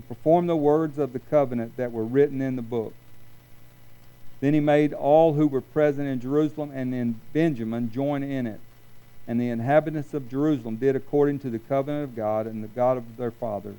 to 0.00 0.06
perform 0.06 0.46
the 0.46 0.56
words 0.56 0.98
of 0.98 1.12
the 1.12 1.18
covenant 1.18 1.76
that 1.76 1.92
were 1.92 2.04
written 2.04 2.40
in 2.40 2.56
the 2.56 2.62
book. 2.62 2.94
Then 4.40 4.54
he 4.54 4.60
made 4.60 4.92
all 4.92 5.34
who 5.34 5.46
were 5.48 5.60
present 5.60 6.06
in 6.06 6.20
Jerusalem 6.20 6.70
and 6.72 6.94
in 6.94 7.20
Benjamin 7.32 7.90
join 7.90 8.22
in 8.22 8.46
it. 8.46 8.60
And 9.26 9.40
the 9.40 9.50
inhabitants 9.50 10.14
of 10.14 10.30
Jerusalem 10.30 10.76
did 10.76 10.94
according 10.94 11.40
to 11.40 11.50
the 11.50 11.58
covenant 11.58 12.04
of 12.04 12.16
God 12.16 12.46
and 12.46 12.62
the 12.62 12.68
God 12.68 12.96
of 12.96 13.16
their 13.16 13.32
fathers. 13.32 13.76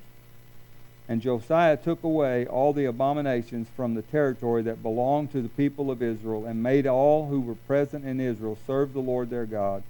And 1.07 1.21
Josiah 1.21 1.77
took 1.77 2.03
away 2.03 2.45
all 2.45 2.71
the 2.71 2.85
abominations 2.85 3.67
from 3.75 3.95
the 3.95 4.03
territory 4.03 4.61
that 4.63 4.83
belonged 4.83 5.31
to 5.31 5.41
the 5.41 5.49
people 5.49 5.89
of 5.89 6.03
Israel, 6.03 6.45
and 6.45 6.61
made 6.61 6.85
all 6.85 7.27
who 7.27 7.39
were 7.39 7.55
present 7.55 8.05
in 8.05 8.19
Israel 8.19 8.59
serve 8.67 8.93
the 8.93 8.99
Lord 8.99 9.31
their 9.31 9.47
God. 9.47 9.81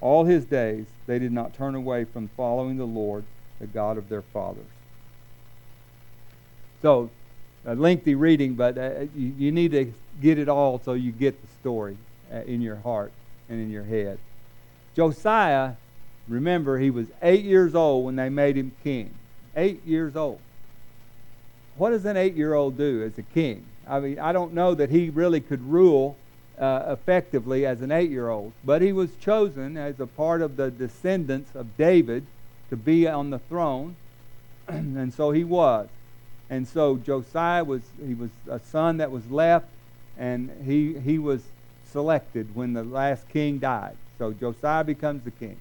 All 0.00 0.24
his 0.24 0.44
days 0.44 0.86
they 1.06 1.18
did 1.18 1.32
not 1.32 1.54
turn 1.54 1.74
away 1.74 2.04
from 2.04 2.28
following 2.36 2.76
the 2.76 2.84
Lord, 2.84 3.24
the 3.58 3.66
God 3.66 3.98
of 3.98 4.08
their 4.08 4.22
fathers. 4.22 4.66
So, 6.82 7.10
a 7.64 7.74
lengthy 7.74 8.14
reading, 8.14 8.54
but 8.54 8.76
uh, 8.76 9.00
you, 9.16 9.32
you, 9.38 9.52
need 9.52 9.70
to 9.70 9.92
get 10.20 10.38
it 10.38 10.48
all 10.48 10.80
so 10.84 10.94
you 10.94 11.12
get 11.12 11.40
the 11.40 11.48
story 11.60 11.96
uh, 12.32 12.38
in 12.38 12.60
your 12.60 12.76
heart 12.76 13.12
and 13.48 13.60
in 13.60 13.70
your 13.70 13.84
head. 13.84 14.18
Josiah, 14.96 15.74
remember, 16.28 16.78
he 16.78 16.90
was 16.90 17.06
eight 17.22 17.44
years 17.44 17.76
old 17.76 18.04
when 18.04 18.16
they 18.16 18.28
made 18.28 18.56
him 18.56 18.72
king. 18.82 19.14
Eight 19.54 19.86
years 19.86 20.16
old 20.16 20.40
what 21.76 21.90
does 21.90 22.04
an 22.04 22.16
eight 22.16 22.34
year 22.34 22.54
old 22.54 22.76
do 22.76 23.02
as 23.02 23.18
a 23.18 23.22
king? 23.22 23.64
I 23.88 24.00
mean, 24.00 24.18
I 24.18 24.32
don't 24.32 24.54
know 24.54 24.74
that 24.74 24.90
he 24.90 25.10
really 25.10 25.40
could 25.40 25.62
rule 25.62 26.16
uh, 26.58 26.82
effectively 26.88 27.66
as 27.66 27.80
an 27.80 27.90
eight 27.90 28.10
year 28.10 28.28
old, 28.28 28.52
but 28.64 28.82
he 28.82 28.92
was 28.92 29.10
chosen 29.20 29.76
as 29.76 29.98
a 29.98 30.06
part 30.06 30.42
of 30.42 30.56
the 30.56 30.70
descendants 30.70 31.54
of 31.54 31.76
David 31.76 32.24
to 32.70 32.76
be 32.76 33.08
on 33.08 33.30
the 33.30 33.38
throne, 33.38 33.96
and 34.68 35.12
so 35.12 35.30
he 35.30 35.44
was. 35.44 35.88
And 36.52 36.68
so 36.68 36.96
Josiah 36.96 37.64
was 37.64 37.82
he 38.06 38.14
was 38.14 38.30
a 38.48 38.58
son 38.58 38.98
that 38.98 39.10
was 39.10 39.30
left, 39.30 39.66
and 40.18 40.50
he 40.64 40.98
he 40.98 41.18
was 41.18 41.42
selected 41.90 42.54
when 42.54 42.74
the 42.74 42.84
last 42.84 43.28
king 43.28 43.58
died. 43.58 43.96
So 44.18 44.32
Josiah 44.32 44.84
becomes 44.84 45.24
the 45.24 45.30
king. 45.30 45.56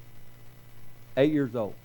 Eight 1.16 1.32
years 1.32 1.56
old 1.56 1.76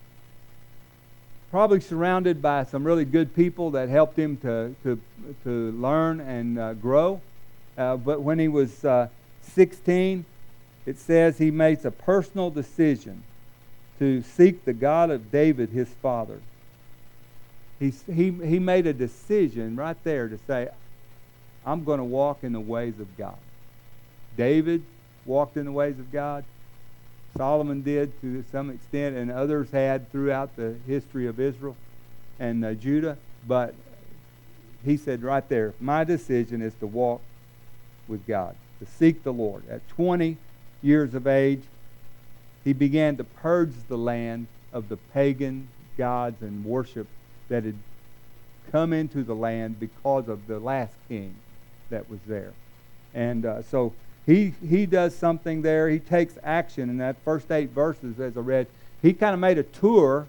probably 1.50 1.80
surrounded 1.80 2.42
by 2.42 2.64
some 2.64 2.84
really 2.84 3.04
good 3.04 3.34
people 3.34 3.70
that 3.70 3.88
helped 3.88 4.18
him 4.18 4.36
to, 4.36 4.74
to, 4.82 5.00
to 5.44 5.72
learn 5.72 6.20
and 6.20 6.58
uh, 6.58 6.74
grow. 6.74 7.20
Uh, 7.78 7.96
but 7.96 8.20
when 8.20 8.38
he 8.38 8.48
was 8.48 8.84
uh, 8.84 9.08
16, 9.54 10.24
it 10.84 10.98
says 10.98 11.38
he 11.38 11.50
makes 11.50 11.84
a 11.84 11.90
personal 11.90 12.50
decision 12.50 13.22
to 13.98 14.22
seek 14.22 14.64
the 14.64 14.72
God 14.72 15.10
of 15.10 15.30
David, 15.30 15.70
his 15.70 15.88
father. 15.88 16.40
He, 17.78 17.92
he, 18.12 18.30
he 18.30 18.58
made 18.58 18.86
a 18.86 18.92
decision 18.92 19.76
right 19.76 19.96
there 20.04 20.28
to 20.28 20.38
say, 20.46 20.68
I'm 21.64 21.84
going 21.84 21.98
to 21.98 22.04
walk 22.04 22.38
in 22.42 22.52
the 22.52 22.60
ways 22.60 22.94
of 23.00 23.18
God. 23.18 23.36
David 24.36 24.82
walked 25.24 25.56
in 25.56 25.64
the 25.66 25.72
ways 25.72 25.98
of 25.98 26.12
God. 26.12 26.44
Solomon 27.36 27.82
did 27.82 28.18
to 28.22 28.44
some 28.50 28.70
extent, 28.70 29.16
and 29.16 29.30
others 29.30 29.70
had 29.70 30.10
throughout 30.10 30.56
the 30.56 30.74
history 30.86 31.26
of 31.26 31.38
Israel 31.38 31.76
and 32.38 32.64
uh, 32.64 32.72
Judah. 32.74 33.18
But 33.46 33.74
he 34.84 34.96
said 34.96 35.22
right 35.22 35.46
there, 35.48 35.74
my 35.80 36.04
decision 36.04 36.62
is 36.62 36.72
to 36.76 36.86
walk 36.86 37.20
with 38.08 38.26
God, 38.26 38.54
to 38.80 38.86
seek 38.98 39.22
the 39.22 39.32
Lord. 39.32 39.64
At 39.68 39.86
20 39.88 40.36
years 40.82 41.14
of 41.14 41.26
age, 41.26 41.62
he 42.64 42.72
began 42.72 43.16
to 43.16 43.24
purge 43.24 43.74
the 43.88 43.98
land 43.98 44.46
of 44.72 44.88
the 44.88 44.96
pagan 44.96 45.68
gods 45.98 46.40
and 46.42 46.64
worship 46.64 47.06
that 47.48 47.64
had 47.64 47.76
come 48.72 48.92
into 48.92 49.22
the 49.22 49.34
land 49.34 49.78
because 49.78 50.28
of 50.28 50.46
the 50.46 50.58
last 50.58 50.92
king 51.08 51.34
that 51.90 52.10
was 52.10 52.20
there. 52.26 52.52
And 53.14 53.46
uh, 53.46 53.62
so 53.62 53.92
he, 54.26 54.54
he 54.68 54.86
does 54.86 55.14
something 55.14 55.62
there. 55.62 55.88
He 55.88 56.00
takes 56.00 56.36
action 56.42 56.90
in 56.90 56.98
that 56.98 57.16
first 57.24 57.50
eight 57.52 57.70
verses, 57.70 58.18
as 58.18 58.36
I 58.36 58.40
read. 58.40 58.66
He 59.02 59.12
kind 59.12 59.34
of 59.34 59.40
made 59.40 59.58
a 59.58 59.62
tour 59.62 60.26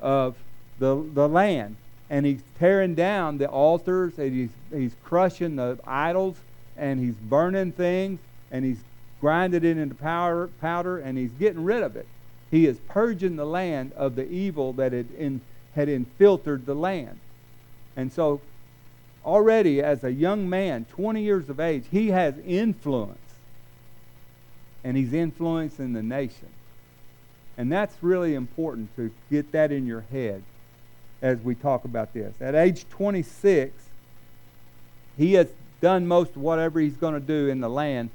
of 0.00 0.36
the, 0.78 1.04
the 1.14 1.28
land. 1.28 1.76
And 2.08 2.26
he's 2.26 2.42
tearing 2.58 2.94
down 2.94 3.38
the 3.38 3.48
altars, 3.48 4.18
and 4.18 4.32
he's, 4.32 4.50
he's 4.72 4.94
crushing 5.04 5.56
the 5.56 5.78
idols, 5.86 6.36
and 6.76 6.98
he's 6.98 7.14
burning 7.14 7.72
things, 7.72 8.18
and 8.50 8.64
he's 8.64 8.80
grinding 9.20 9.64
it 9.64 9.76
into 9.76 9.94
powder, 9.94 10.48
powder, 10.60 10.98
and 10.98 11.18
he's 11.18 11.30
getting 11.32 11.62
rid 11.62 11.82
of 11.82 11.94
it. 11.94 12.06
He 12.50 12.66
is 12.66 12.78
purging 12.88 13.36
the 13.36 13.44
land 13.44 13.92
of 13.92 14.16
the 14.16 14.28
evil 14.28 14.72
that 14.74 14.92
had, 14.92 15.06
in, 15.16 15.40
had 15.74 15.88
infiltrated 15.88 16.66
the 16.66 16.74
land. 16.74 17.18
And 17.96 18.12
so, 18.12 18.40
already 19.24 19.82
as 19.82 20.04
a 20.04 20.12
young 20.12 20.48
man, 20.48 20.86
20 20.90 21.22
years 21.22 21.48
of 21.48 21.60
age, 21.60 21.84
he 21.90 22.08
has 22.08 22.34
influence 22.46 23.18
and 24.82 24.96
he's 24.96 25.12
influencing 25.12 25.92
the 25.92 26.02
nation. 26.02 26.48
And 27.58 27.70
that's 27.70 27.94
really 28.00 28.34
important 28.34 28.94
to 28.96 29.10
get 29.30 29.52
that 29.52 29.70
in 29.70 29.86
your 29.86 30.02
head 30.10 30.42
as 31.20 31.38
we 31.40 31.54
talk 31.54 31.84
about 31.84 32.14
this. 32.14 32.34
At 32.40 32.54
age 32.54 32.86
26, 32.88 33.74
he 35.18 35.34
has 35.34 35.48
done 35.80 36.06
most 36.06 36.30
of 36.30 36.38
whatever 36.38 36.80
he's 36.80 36.96
going 36.96 37.14
to 37.14 37.20
do 37.20 37.48
in 37.48 37.60
the 37.60 37.68
land. 37.68 38.10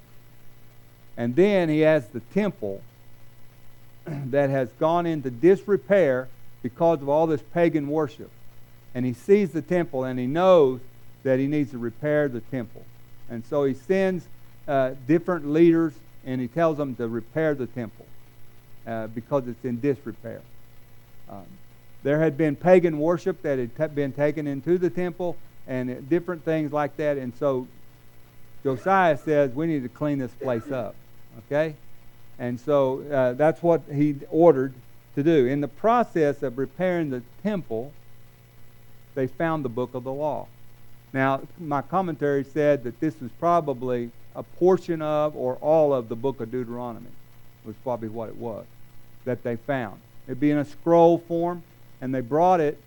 And 1.18 1.36
then 1.36 1.70
he 1.70 1.82
has 1.82 2.08
the 2.08 2.20
temple 2.20 2.82
that 4.06 4.50
has 4.50 4.70
gone 4.80 5.06
into 5.06 5.30
disrepair 5.30 6.28
because 6.66 7.00
of 7.00 7.08
all 7.08 7.28
this 7.28 7.44
pagan 7.54 7.88
worship. 7.88 8.32
And 8.96 9.06
he 9.06 9.14
sees 9.14 9.52
the 9.52 9.62
temple 9.62 10.04
and 10.04 10.18
he 10.18 10.26
knows 10.26 10.80
that 11.22 11.38
he 11.38 11.46
needs 11.46 11.70
to 11.70 11.78
repair 11.78 12.28
the 12.28 12.42
temple. 12.42 12.84
And 13.30 13.46
so 13.46 13.66
he 13.66 13.76
sends 13.76 14.26
uh, 14.68 14.96
different 15.08 15.48
leaders 15.48 15.94
and 16.26 16.42
he 16.42 16.48
tells 16.48 16.78
them 16.78 16.96
to 16.96 17.08
repair 17.08 17.54
the 17.54 17.68
temple 17.68 18.08
uh, 18.88 19.06
because 19.06 19.48
it's 19.48 19.64
in 19.64 19.80
disrepair. 19.80 20.42
Um, 21.30 21.46
there 22.02 22.20
had 22.20 22.36
been 22.36 22.56
pagan 22.56 22.98
worship 22.98 23.44
that 23.44 23.60
had 23.60 23.76
t- 23.78 23.94
been 23.94 24.12
taken 24.12 24.48
into 24.48 24.80
the 24.80 24.90
temple 24.90 25.38
and 25.68 26.10
different 26.10 26.44
things 26.46 26.74
like 26.74 26.98
that. 26.98 27.18
And 27.18 27.32
so 27.36 27.68
Josiah 28.64 29.20
says, 29.20 29.52
we 29.54 29.68
need 29.68 29.84
to 29.84 29.90
clean 29.90 30.18
this 30.18 30.32
place 30.32 30.72
up. 30.72 30.96
Okay? 31.46 31.76
And 32.40 32.60
so 32.60 33.04
uh, 33.12 33.34
that's 33.34 33.62
what 33.62 33.84
he 33.94 34.16
ordered 34.32 34.74
to 35.16 35.24
do. 35.24 35.46
In 35.46 35.62
the 35.62 35.68
process 35.68 36.44
of 36.44 36.58
repairing 36.58 37.10
the 37.10 37.24
temple, 37.44 37.92
they 39.16 39.28
found 39.28 39.66
the 39.66 39.70
book 39.70 39.94
of 39.94 40.04
the 40.04 40.12
law. 40.12 40.48
Now, 41.14 41.42
my 41.60 41.82
commentary 41.82 42.44
said 42.44 42.84
that 42.84 43.00
this 43.00 43.20
was 43.22 43.32
probably 43.40 44.12
a 44.36 44.44
portion 44.44 45.02
of 45.02 45.36
or 45.36 45.56
all 45.56 45.94
of 45.94 46.10
the 46.10 46.16
book 46.16 46.42
of 46.42 46.52
Deuteronomy, 46.52 47.08
was 47.66 47.76
probably 47.84 48.10
what 48.10 48.30
it 48.30 48.36
was 48.36 48.66
that 49.24 49.44
they 49.44 49.56
found. 49.56 50.00
It'd 50.28 50.40
be 50.40 50.52
in 50.52 50.58
a 50.58 50.66
scroll 50.66 51.18
form, 51.18 51.64
and 52.02 52.14
they 52.14 52.22
brought 52.22 52.60
it 52.60 52.78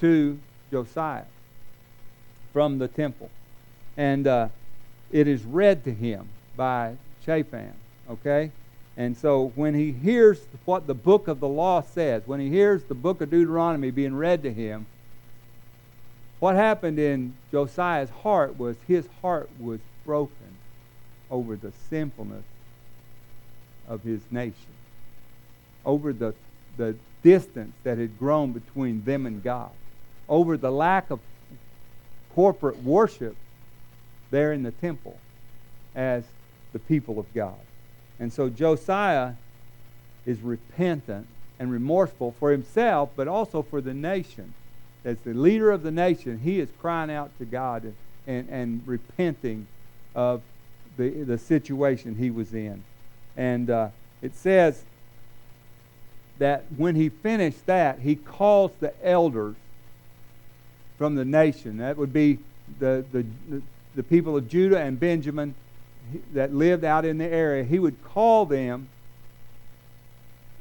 to 0.00 0.38
Josiah 0.70 1.24
from 2.52 2.78
the 2.78 2.88
temple. 2.88 3.30
And 3.96 4.26
uh, 4.26 4.48
it 5.10 5.26
is 5.26 5.44
read 5.44 5.84
to 5.84 5.92
him 5.92 6.28
by 6.56 6.96
Shaphan, 7.24 7.72
okay? 8.10 8.50
And 8.96 9.16
so 9.16 9.52
when 9.54 9.74
he 9.74 9.92
hears 9.92 10.40
what 10.64 10.86
the 10.86 10.94
book 10.94 11.28
of 11.28 11.40
the 11.40 11.48
law 11.48 11.82
says, 11.82 12.22
when 12.26 12.40
he 12.40 12.48
hears 12.48 12.82
the 12.84 12.94
book 12.94 13.20
of 13.20 13.30
Deuteronomy 13.30 13.90
being 13.90 14.16
read 14.16 14.42
to 14.44 14.52
him, 14.52 14.86
what 16.40 16.54
happened 16.54 16.98
in 16.98 17.34
Josiah's 17.50 18.10
heart 18.10 18.58
was 18.58 18.76
his 18.88 19.06
heart 19.20 19.48
was 19.60 19.80
broken 20.04 20.36
over 21.30 21.56
the 21.56 21.72
sinfulness 21.90 22.44
of 23.88 24.02
his 24.02 24.20
nation, 24.30 24.54
over 25.84 26.12
the, 26.12 26.34
the 26.76 26.94
distance 27.22 27.72
that 27.84 27.98
had 27.98 28.18
grown 28.18 28.52
between 28.52 29.04
them 29.04 29.26
and 29.26 29.42
God, 29.42 29.70
over 30.28 30.56
the 30.56 30.70
lack 30.70 31.10
of 31.10 31.20
corporate 32.34 32.82
worship 32.82 33.34
there 34.30 34.52
in 34.52 34.62
the 34.62 34.70
temple 34.72 35.18
as 35.94 36.22
the 36.72 36.78
people 36.78 37.18
of 37.18 37.34
God. 37.34 37.54
And 38.18 38.32
so 38.32 38.48
Josiah 38.48 39.32
is 40.24 40.40
repentant 40.40 41.26
and 41.58 41.70
remorseful 41.70 42.34
for 42.38 42.50
himself, 42.50 43.10
but 43.16 43.28
also 43.28 43.62
for 43.62 43.80
the 43.80 43.94
nation. 43.94 44.54
As 45.04 45.18
the 45.20 45.34
leader 45.34 45.70
of 45.70 45.82
the 45.82 45.90
nation, 45.90 46.40
he 46.40 46.60
is 46.60 46.68
crying 46.80 47.10
out 47.10 47.30
to 47.38 47.44
God 47.44 47.84
and, 47.84 47.94
and, 48.26 48.48
and 48.48 48.82
repenting 48.86 49.66
of 50.14 50.42
the, 50.96 51.10
the 51.10 51.38
situation 51.38 52.16
he 52.16 52.30
was 52.30 52.52
in. 52.52 52.82
And 53.36 53.70
uh, 53.70 53.88
it 54.22 54.34
says 54.34 54.82
that 56.38 56.64
when 56.76 56.94
he 56.94 57.08
finished 57.08 57.66
that, 57.66 58.00
he 58.00 58.16
calls 58.16 58.72
the 58.80 58.92
elders 59.06 59.56
from 60.98 61.14
the 61.14 61.24
nation. 61.24 61.78
That 61.78 61.96
would 61.96 62.12
be 62.12 62.38
the, 62.78 63.04
the, 63.12 63.24
the 63.94 64.02
people 64.02 64.36
of 64.36 64.48
Judah 64.48 64.80
and 64.80 64.98
Benjamin 64.98 65.54
that 66.32 66.54
lived 66.54 66.84
out 66.84 67.04
in 67.04 67.18
the 67.18 67.26
area, 67.26 67.64
he 67.64 67.78
would 67.78 68.02
call 68.04 68.46
them 68.46 68.88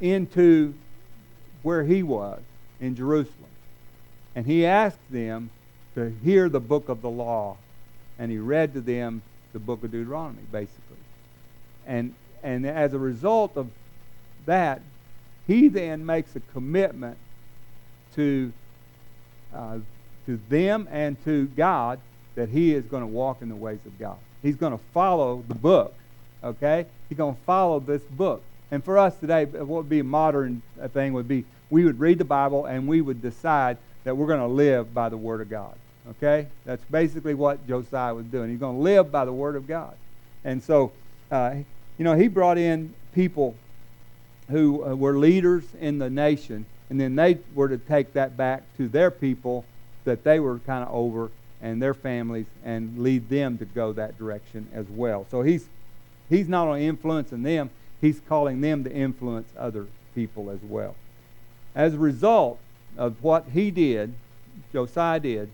into 0.01 0.73
where 1.63 1.83
he 1.83 2.03
was 2.03 2.41
in 2.79 2.95
Jerusalem. 2.95 3.49
And 4.35 4.45
he 4.45 4.65
asked 4.65 4.99
them 5.09 5.49
to 5.95 6.13
hear 6.23 6.49
the 6.49 6.59
book 6.59 6.89
of 6.89 7.01
the 7.01 7.09
law. 7.09 7.57
And 8.19 8.31
he 8.31 8.37
read 8.37 8.73
to 8.73 8.81
them 8.81 9.21
the 9.53 9.59
book 9.59 9.83
of 9.83 9.91
Deuteronomy, 9.91 10.43
basically. 10.51 10.97
And, 11.87 12.13
and 12.43 12.65
as 12.65 12.93
a 12.93 12.99
result 12.99 13.55
of 13.55 13.69
that, 14.45 14.81
he 15.47 15.67
then 15.67 16.05
makes 16.05 16.35
a 16.35 16.39
commitment 16.39 17.17
to, 18.15 18.51
uh, 19.53 19.79
to 20.25 20.39
them 20.49 20.87
and 20.91 21.23
to 21.25 21.45
God 21.47 21.99
that 22.35 22.49
he 22.49 22.73
is 22.73 22.83
going 22.85 23.01
to 23.01 23.07
walk 23.07 23.41
in 23.41 23.49
the 23.49 23.55
ways 23.55 23.79
of 23.85 23.97
God. 23.97 24.17
He's 24.45 24.55
going 24.55 24.73
to 24.73 24.83
follow 24.93 25.43
the 25.47 25.55
book, 25.55 25.95
okay? 26.43 26.85
He's 27.09 27.17
going 27.17 27.33
to 27.33 27.41
follow 27.47 27.79
this 27.79 28.03
book. 28.03 28.43
And 28.69 28.83
for 28.83 28.99
us 28.99 29.17
today, 29.17 29.45
what 29.45 29.67
would 29.67 29.89
be 29.89 30.01
a 30.01 30.03
modern 30.03 30.61
thing 30.93 31.13
would 31.13 31.27
be 31.27 31.45
we 31.71 31.83
would 31.83 31.99
read 31.99 32.19
the 32.19 32.25
Bible 32.25 32.67
and 32.67 32.87
we 32.87 33.01
would 33.01 33.23
decide 33.23 33.77
that 34.03 34.15
we're 34.15 34.27
going 34.27 34.39
to 34.39 34.45
live 34.45 34.93
by 34.93 35.09
the 35.09 35.17
Word 35.17 35.41
of 35.41 35.49
God. 35.49 35.75
Okay? 36.11 36.45
That's 36.63 36.83
basically 36.91 37.33
what 37.33 37.67
Josiah 37.67 38.13
was 38.13 38.27
doing. 38.27 38.51
He's 38.51 38.59
going 38.59 38.75
to 38.75 38.81
live 38.81 39.11
by 39.11 39.25
the 39.25 39.33
Word 39.33 39.55
of 39.55 39.67
God. 39.67 39.95
And 40.43 40.61
so, 40.61 40.91
uh, 41.31 41.55
you 41.97 42.05
know, 42.05 42.13
he 42.13 42.27
brought 42.27 42.59
in 42.59 42.93
people 43.15 43.55
who 44.49 44.85
uh, 44.85 44.93
were 44.93 45.17
leaders 45.17 45.63
in 45.81 45.97
the 45.97 46.11
nation, 46.11 46.67
and 46.91 47.01
then 47.01 47.15
they 47.15 47.39
were 47.55 47.69
to 47.69 47.79
take 47.79 48.13
that 48.13 48.37
back 48.37 48.61
to 48.77 48.87
their 48.87 49.09
people 49.09 49.65
that 50.03 50.23
they 50.23 50.39
were 50.39 50.59
kind 50.59 50.83
of 50.83 50.93
over 50.93 51.31
and 51.65 51.81
their 51.81 51.95
families 51.95 52.45
and 52.63 52.99
lead 52.99 53.27
them 53.27 53.57
to 53.57 53.65
go 53.65 53.91
that 53.91 54.19
direction 54.19 54.67
as 54.71 54.85
well. 54.87 55.25
So 55.31 55.41
he's 55.41 55.65
he's 56.29 56.47
not 56.47 56.67
only 56.67 56.85
influencing 56.85 57.41
them, 57.41 57.71
he's 57.99 58.21
calling 58.29 58.61
them 58.61 58.83
to 58.83 58.93
influence 58.93 59.49
other 59.57 59.87
people 60.13 60.51
as 60.51 60.59
well. 60.61 60.93
As 61.73 61.95
a 61.95 61.97
result 61.97 62.59
of 62.97 63.23
what 63.23 63.47
he 63.51 63.71
did, 63.71 64.13
Josiah 64.71 65.19
did, 65.19 65.49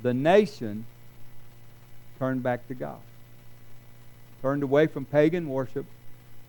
the 0.00 0.14
nation 0.14 0.86
turned 2.20 2.44
back 2.44 2.68
to 2.68 2.74
God. 2.74 3.00
Turned 4.42 4.62
away 4.62 4.86
from 4.86 5.04
pagan 5.06 5.48
worship 5.48 5.86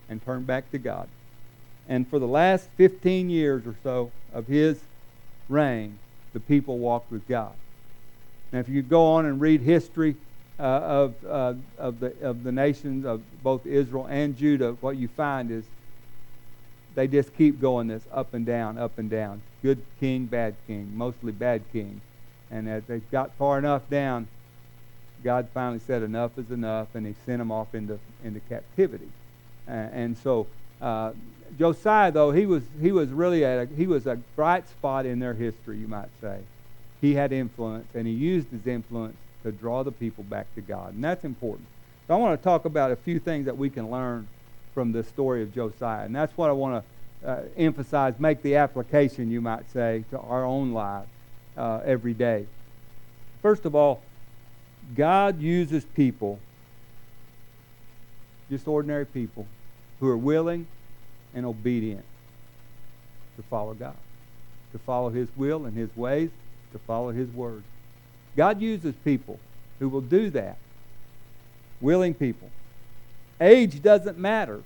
and 0.07 0.23
turned 0.23 0.45
back 0.45 0.69
to 0.69 0.77
God. 0.77 1.07
And 1.89 2.07
for 2.07 2.19
the 2.19 2.27
last 2.27 2.69
15 2.77 3.31
years 3.31 3.65
or 3.65 3.75
so 3.81 4.11
of 4.31 4.45
his 4.45 4.81
reign, 5.49 5.97
the 6.33 6.39
people 6.39 6.77
walked 6.77 7.11
with 7.11 7.27
God. 7.27 7.53
Now, 8.51 8.59
if 8.59 8.69
you 8.69 8.81
go 8.81 9.05
on 9.13 9.25
and 9.25 9.39
read 9.39 9.61
history 9.61 10.15
uh, 10.59 10.63
of, 10.63 11.15
uh, 11.25 11.53
of, 11.77 11.99
the, 11.99 12.13
of 12.21 12.43
the 12.43 12.51
nations 12.51 13.05
of 13.05 13.21
both 13.43 13.65
Israel 13.65 14.07
and 14.09 14.37
Judah, 14.37 14.73
what 14.81 14.97
you 14.97 15.07
find 15.07 15.51
is 15.51 15.63
they 16.95 17.07
just 17.07 17.35
keep 17.37 17.61
going 17.61 17.87
this 17.87 18.03
up 18.13 18.33
and 18.33 18.45
down, 18.45 18.77
up 18.77 18.99
and 18.99 19.09
down. 19.09 19.41
Good 19.63 19.81
king, 19.99 20.25
bad 20.25 20.55
king, 20.67 20.91
mostly 20.95 21.31
bad 21.31 21.61
king. 21.71 22.01
And 22.51 22.67
as 22.67 22.83
they 22.83 22.99
got 23.11 23.31
far 23.37 23.57
enough 23.57 23.89
down, 23.89 24.27
God 25.23 25.47
finally 25.53 25.79
said 25.79 26.03
enough 26.03 26.31
is 26.37 26.51
enough, 26.51 26.87
and 26.95 27.05
He 27.05 27.13
sent 27.25 27.37
them 27.39 27.51
off 27.51 27.73
into 27.73 27.99
into 28.25 28.39
captivity. 28.41 29.07
Uh, 29.67 29.71
and 29.71 30.17
so 30.17 30.47
uh, 30.81 31.11
Josiah, 31.57 32.11
though 32.11 32.31
he 32.31 32.45
was 32.45 32.63
he 32.81 32.91
was 32.91 33.09
really 33.09 33.43
a, 33.43 33.67
he 33.77 33.87
was 33.87 34.07
a 34.07 34.15
bright 34.35 34.67
spot 34.67 35.05
in 35.05 35.19
their 35.19 35.33
history, 35.33 35.77
you 35.77 35.87
might 35.87 36.09
say. 36.19 36.39
He 37.01 37.15
had 37.15 37.33
influence, 37.33 37.87
and 37.95 38.05
he 38.07 38.13
used 38.13 38.51
his 38.51 38.67
influence 38.67 39.17
to 39.43 39.51
draw 39.51 39.83
the 39.83 39.91
people 39.91 40.23
back 40.23 40.53
to 40.53 40.61
God, 40.61 40.93
and 40.93 41.03
that's 41.03 41.25
important. 41.25 41.67
So 42.07 42.13
I 42.13 42.17
want 42.17 42.39
to 42.39 42.43
talk 42.43 42.65
about 42.65 42.91
a 42.91 42.95
few 42.95 43.19
things 43.19 43.45
that 43.45 43.57
we 43.57 43.69
can 43.69 43.89
learn 43.89 44.27
from 44.75 44.91
the 44.91 45.03
story 45.03 45.41
of 45.41 45.53
Josiah, 45.53 46.05
and 46.05 46.15
that's 46.15 46.37
what 46.37 46.49
I 46.49 46.53
want 46.53 46.85
to 47.23 47.27
uh, 47.27 47.41
emphasize, 47.57 48.13
make 48.19 48.41
the 48.43 48.55
application, 48.55 49.31
you 49.31 49.41
might 49.41 49.69
say, 49.71 50.03
to 50.11 50.19
our 50.19 50.45
own 50.45 50.73
lives 50.73 51.07
uh, 51.57 51.81
every 51.85 52.13
day. 52.13 52.45
First 53.41 53.65
of 53.65 53.73
all, 53.75 54.03
God 54.95 55.41
uses 55.41 55.85
people, 55.85 56.39
just 58.49 58.67
ordinary 58.67 59.05
people, 59.05 59.47
who 59.99 60.07
are 60.07 60.17
willing 60.17 60.67
and 61.33 61.45
obedient 61.45 62.05
to 63.37 63.43
follow 63.49 63.73
God, 63.73 63.97
to 64.73 64.79
follow 64.79 65.09
His 65.09 65.29
will 65.35 65.65
and 65.65 65.77
His 65.77 65.95
ways, 65.95 66.29
to 66.71 66.79
follow 66.79 67.11
His 67.11 67.29
word. 67.29 67.63
God 68.35 68.61
uses 68.61 68.95
people 69.03 69.39
who 69.79 69.89
will 69.89 70.01
do 70.01 70.29
that, 70.31 70.57
willing 71.79 72.13
people. 72.13 72.49
Age 73.39 73.81
doesn't 73.81 74.17
matter. 74.17 74.61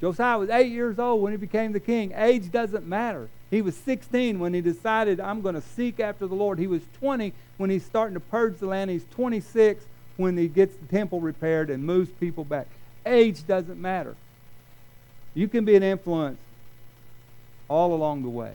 Josiah 0.00 0.38
was 0.38 0.50
eight 0.50 0.70
years 0.70 0.98
old 0.98 1.22
when 1.22 1.32
he 1.32 1.38
became 1.38 1.72
the 1.72 1.80
king. 1.80 2.12
Age 2.14 2.52
doesn't 2.52 2.86
matter. 2.86 3.28
He 3.50 3.62
was 3.62 3.74
16 3.76 4.38
when 4.38 4.52
he 4.52 4.60
decided, 4.60 5.20
I'm 5.20 5.40
going 5.40 5.54
to 5.54 5.62
seek 5.62 6.00
after 6.00 6.26
the 6.26 6.34
Lord. 6.34 6.58
He 6.58 6.66
was 6.66 6.82
20 7.00 7.32
when 7.56 7.70
he's 7.70 7.84
starting 7.84 8.14
to 8.14 8.20
purge 8.20 8.58
the 8.58 8.66
land. 8.66 8.90
He's 8.90 9.06
26 9.12 9.84
when 10.16 10.36
he 10.36 10.48
gets 10.48 10.76
the 10.76 10.86
temple 10.86 11.20
repaired 11.20 11.70
and 11.70 11.84
moves 11.84 12.10
people 12.20 12.44
back. 12.44 12.66
Age 13.06 13.46
doesn't 13.46 13.80
matter. 13.80 14.14
You 15.34 15.48
can 15.48 15.64
be 15.64 15.74
an 15.74 15.82
influence 15.82 16.38
all 17.68 17.94
along 17.94 18.22
the 18.22 18.28
way. 18.28 18.52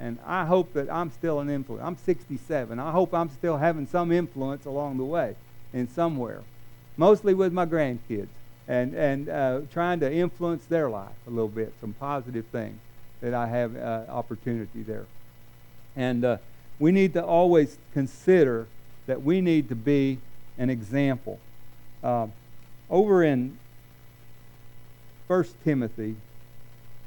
And 0.00 0.18
I 0.26 0.44
hope 0.44 0.72
that 0.74 0.90
I'm 0.90 1.10
still 1.10 1.40
an 1.40 1.50
influence. 1.50 1.84
I'm 1.84 1.96
67. 1.96 2.78
I 2.78 2.90
hope 2.90 3.14
I'm 3.14 3.28
still 3.30 3.56
having 3.56 3.86
some 3.86 4.10
influence 4.10 4.66
along 4.66 4.98
the 4.98 5.04
way 5.04 5.36
in 5.72 5.88
somewhere, 5.88 6.40
mostly 6.96 7.34
with 7.34 7.52
my 7.52 7.66
grandkids 7.66 8.28
and, 8.68 8.94
and 8.94 9.28
uh, 9.28 9.60
trying 9.72 10.00
to 10.00 10.12
influence 10.12 10.64
their 10.66 10.88
life 10.88 11.14
a 11.26 11.30
little 11.30 11.48
bit, 11.48 11.72
some 11.80 11.92
positive 11.94 12.44
things 12.46 12.78
that 13.20 13.34
I 13.34 13.46
have 13.46 13.76
uh, 13.76 14.04
opportunity 14.08 14.82
there. 14.82 15.04
And 15.96 16.24
uh, 16.24 16.36
we 16.78 16.90
need 16.90 17.12
to 17.14 17.24
always 17.24 17.78
consider 17.92 18.66
that 19.06 19.22
we 19.22 19.40
need 19.40 19.68
to 19.68 19.74
be 19.74 20.18
an 20.58 20.70
example. 20.70 21.38
Uh, 22.02 22.26
over 22.90 23.22
in 23.22 23.56
1 25.28 25.44
Timothy 25.64 26.16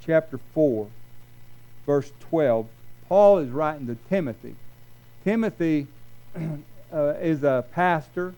chapter 0.06 0.40
4, 0.54 0.88
verse 1.86 2.12
12, 2.30 2.66
Paul 3.08 3.40
is 3.40 3.50
writing 3.50 3.88
to 3.88 3.98
Timothy. 4.10 4.56
Timothy 5.24 5.88
uh, 6.94 7.14
is 7.22 7.44
a 7.44 7.66
pastor, 7.72 8.34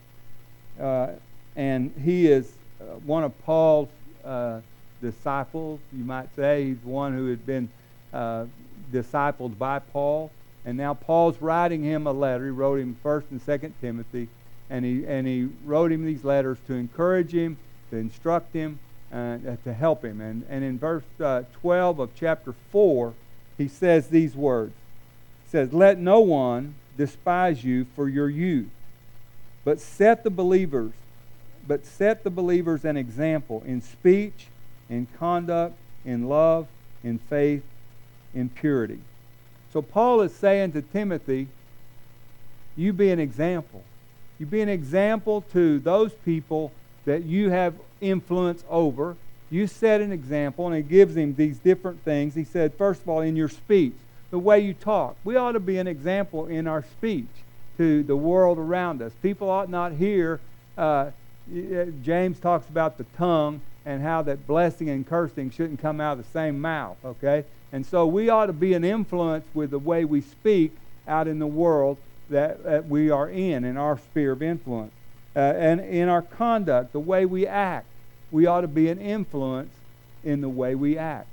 uh, 0.80 1.10
and 1.56 1.94
he 2.04 2.28
is 2.28 2.52
uh, 2.80 2.84
one 3.06 3.24
of 3.24 3.38
Paul's 3.46 3.90
uh, 4.26 4.60
disciples, 5.02 5.80
you 5.94 6.04
might 6.04 6.34
say. 6.36 6.66
He's 6.66 6.84
one 6.84 7.14
who 7.14 7.30
had 7.30 7.46
been 7.46 7.70
uh, 8.14 8.46
discipled 8.92 9.58
by 9.58 9.80
Paul. 9.80 10.32
And 10.66 10.78
now 10.78 10.94
Paul's 10.94 11.42
writing 11.42 11.84
him 11.84 12.08
a 12.08 12.12
letter. 12.12 12.46
He 12.46 12.52
wrote 12.52 12.80
him 12.80 12.98
1st 13.04 13.24
and 13.32 13.46
2nd 13.46 13.72
Timothy. 13.80 14.28
And 14.70 14.84
he, 14.84 15.06
and 15.06 15.26
he 15.26 15.48
wrote 15.64 15.92
him 15.92 16.06
these 16.06 16.26
letters 16.26 16.58
to 16.68 16.74
encourage 16.74 17.34
him, 17.34 17.58
to 17.90 17.96
instruct 17.96 18.54
him, 18.54 18.80
and 19.12 19.48
uh, 19.48 19.56
to 19.64 19.74
help 19.74 20.04
him. 20.04 20.20
And, 20.20 20.46
and 20.50 20.64
in 20.66 20.78
verse 20.78 21.04
uh, 21.22 21.44
12 21.62 22.00
of 22.00 22.10
chapter 22.16 22.54
4, 22.72 23.14
he 23.58 23.68
says 23.68 24.08
these 24.08 24.36
words. 24.36 24.74
He 25.46 25.52
says, 25.52 25.74
Let 25.74 25.98
no 25.98 26.20
one 26.20 26.76
despise 26.98 27.64
you 27.64 27.86
for 27.96 28.10
your 28.10 28.30
youth, 28.30 28.70
but 29.64 29.80
set 29.80 30.24
the 30.24 30.30
believers, 30.30 30.94
but 31.68 31.86
set 31.86 32.24
the 32.24 32.30
believers 32.30 32.86
an 32.86 32.98
example 32.98 33.64
in 33.66 33.82
speech, 33.82 34.48
in 34.90 35.08
conduct, 35.18 35.76
in 36.06 36.28
love, 36.28 36.68
in 37.04 37.20
faith, 37.20 37.64
in 38.34 38.50
purity. 38.50 39.00
So 39.74 39.82
Paul 39.82 40.22
is 40.22 40.34
saying 40.34 40.72
to 40.74 40.82
Timothy, 40.82 41.48
you 42.76 42.94
be 42.94 43.12
an 43.12 43.20
example. 43.20 43.84
You 44.40 44.46
be 44.46 44.62
an 44.62 44.70
example 44.70 45.42
to 45.54 45.80
those 45.80 46.14
people 46.14 46.72
that 47.06 47.24
you 47.24 47.50
have 47.50 47.74
influence 48.02 48.64
over. 48.70 49.16
You 49.50 49.68
set 49.68 50.02
an 50.02 50.12
example, 50.12 50.68
and 50.68 50.76
he 50.76 50.82
gives 50.82 51.16
him 51.16 51.36
these 51.36 51.58
different 51.58 52.04
things. 52.04 52.36
He 52.36 52.44
said, 52.44 52.74
first 52.74 53.02
of 53.02 53.10
all, 53.10 53.22
in 53.22 53.36
your 53.36 53.50
speech, 53.50 53.94
the 54.30 54.40
way 54.40 54.60
you 54.60 54.74
talk. 54.74 55.16
We 55.24 55.38
ought 55.38 55.54
to 55.54 55.60
be 55.60 55.78
an 55.78 55.88
example 55.88 56.48
in 56.48 56.68
our 56.68 56.84
speech 56.84 57.28
to 57.78 58.04
the 58.04 58.16
world 58.16 58.58
around 58.58 59.02
us. 59.02 59.14
People 59.22 59.50
ought 59.50 59.70
not 59.70 59.94
hear. 59.94 60.40
Uh, 60.78 61.12
James 62.04 62.40
talks 62.40 62.68
about 62.68 62.98
the 62.98 63.06
tongue 63.16 63.62
and 63.86 64.02
how 64.02 64.22
that 64.24 64.46
blessing 64.46 64.90
and 64.90 65.08
cursing 65.08 65.50
shouldn't 65.50 65.80
come 65.82 66.02
out 66.02 66.20
of 66.20 66.26
the 66.26 66.32
same 66.32 66.60
mouth, 66.60 66.98
okay? 67.06 67.46
And 67.72 67.86
so 67.86 68.06
we 68.06 68.28
ought 68.28 68.48
to 68.48 68.54
be 68.54 68.74
an 68.74 68.84
influence 68.84 69.46
with 69.54 69.72
the 69.72 69.80
way 69.80 70.04
we 70.04 70.20
speak 70.20 70.76
out 71.08 71.28
in 71.28 71.40
the 71.40 71.48
world 71.48 71.98
that, 72.30 72.64
that 72.66 72.88
we 72.88 73.10
are 73.10 73.30
in, 73.30 73.64
in 73.64 73.78
our 73.78 73.98
sphere 73.98 74.34
of 74.34 74.42
influence. 74.42 74.92
Uh, 75.36 75.40
and 75.40 75.80
in 75.80 76.10
our 76.10 76.22
conduct, 76.22 76.92
the 76.92 77.00
way 77.00 77.26
we 77.26 77.48
act, 77.48 77.86
we 78.32 78.46
ought 78.46 78.62
to 78.62 78.68
be 78.68 78.90
an 78.90 79.00
influence 79.00 79.74
in 80.24 80.42
the 80.42 80.50
way 80.50 80.76
we 80.76 80.98
act. 80.98 81.28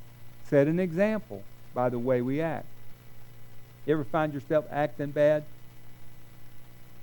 Set 0.48 0.68
an 0.68 0.78
example 0.78 1.42
by 1.74 1.88
the 1.88 1.98
way 1.98 2.22
we 2.22 2.40
act. 2.40 2.66
You 3.86 3.94
ever 3.94 4.04
find 4.04 4.32
yourself 4.32 4.64
acting 4.70 5.10
bad? 5.10 5.44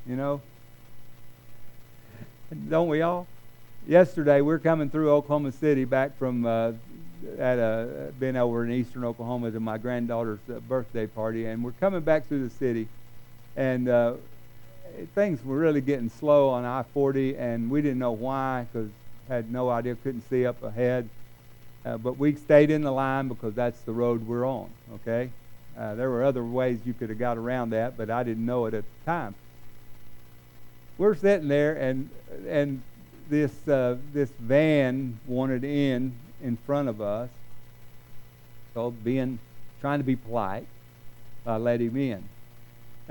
You 0.07 0.15
know, 0.15 0.41
Don't 2.69 2.89
we 2.89 3.01
all? 3.01 3.27
Yesterday, 3.87 4.41
we're 4.41 4.59
coming 4.59 4.89
through 4.89 5.09
Oklahoma 5.11 5.53
City 5.53 5.85
back 5.85 6.17
from 6.19 6.45
uh, 6.45 6.73
at 7.39 7.59
a 7.59 8.11
been 8.19 8.35
over 8.35 8.65
in 8.65 8.71
eastern 8.71 9.05
Oklahoma 9.05 9.51
to 9.51 9.59
my 9.59 9.77
granddaughter's 9.77 10.39
uh, 10.49 10.59
birthday 10.59 11.07
party, 11.07 11.45
and 11.45 11.63
we're 11.63 11.71
coming 11.71 12.01
back 12.01 12.27
through 12.27 12.43
the 12.43 12.53
city, 12.53 12.87
and 13.55 13.87
uh, 13.87 14.13
things 15.15 15.43
were 15.45 15.57
really 15.57 15.81
getting 15.81 16.09
slow 16.09 16.49
on 16.49 16.65
I-40, 16.65 17.39
and 17.39 17.71
we 17.71 17.81
didn't 17.81 17.99
know 17.99 18.11
why 18.11 18.67
because 18.71 18.89
had 19.31 19.49
no 19.49 19.69
idea, 19.69 19.95
couldn't 19.95 20.29
see 20.29 20.45
up 20.45 20.61
ahead. 20.61 21.07
Uh, 21.85 21.97
but 21.97 22.17
we 22.17 22.35
stayed 22.35 22.69
in 22.69 22.81
the 22.81 22.91
line 22.91 23.29
because 23.29 23.55
that's 23.55 23.79
the 23.81 23.93
road 23.93 24.27
we're 24.27 24.45
on. 24.45 24.69
Okay, 24.95 25.31
uh, 25.77 25.95
there 25.95 26.09
were 26.09 26.23
other 26.23 26.43
ways 26.43 26.79
you 26.85 26.93
could 26.93 27.09
have 27.09 27.17
got 27.17 27.37
around 27.37 27.71
that, 27.71 27.97
but 27.97 28.09
I 28.09 28.23
didn't 28.23 28.45
know 28.45 28.65
it 28.65 28.73
at 28.73 28.83
the 28.83 29.05
time. 29.05 29.33
We're 30.97 31.15
sitting 31.15 31.47
there, 31.47 31.73
and 31.75 32.09
and 32.47 32.81
this 33.29 33.51
uh, 33.67 33.97
this 34.13 34.29
van 34.37 35.17
wanted 35.25 35.63
in 35.63 36.13
in 36.43 36.57
front 36.57 36.89
of 36.89 37.01
us. 37.01 37.29
So 38.73 38.91
being 38.91 39.39
trying 39.79 39.99
to 39.99 40.05
be 40.05 40.17
polite, 40.17 40.67
I 41.47 41.55
let 41.55 41.79
him 41.79 41.97
in. 41.97 42.23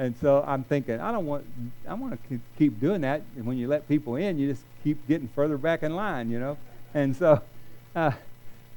And 0.00 0.16
so 0.16 0.42
I'm 0.46 0.64
thinking, 0.64 0.98
I 0.98 1.12
don't 1.12 1.26
want, 1.26 1.44
I 1.86 1.92
want 1.92 2.18
to 2.30 2.40
keep 2.56 2.80
doing 2.80 3.02
that. 3.02 3.20
And 3.36 3.44
when 3.44 3.58
you 3.58 3.68
let 3.68 3.86
people 3.86 4.16
in, 4.16 4.38
you 4.38 4.48
just 4.48 4.64
keep 4.82 5.06
getting 5.06 5.28
further 5.28 5.58
back 5.58 5.82
in 5.82 5.94
line, 5.94 6.30
you 6.30 6.40
know. 6.40 6.56
And 6.94 7.14
so, 7.14 7.42
uh, 7.94 8.12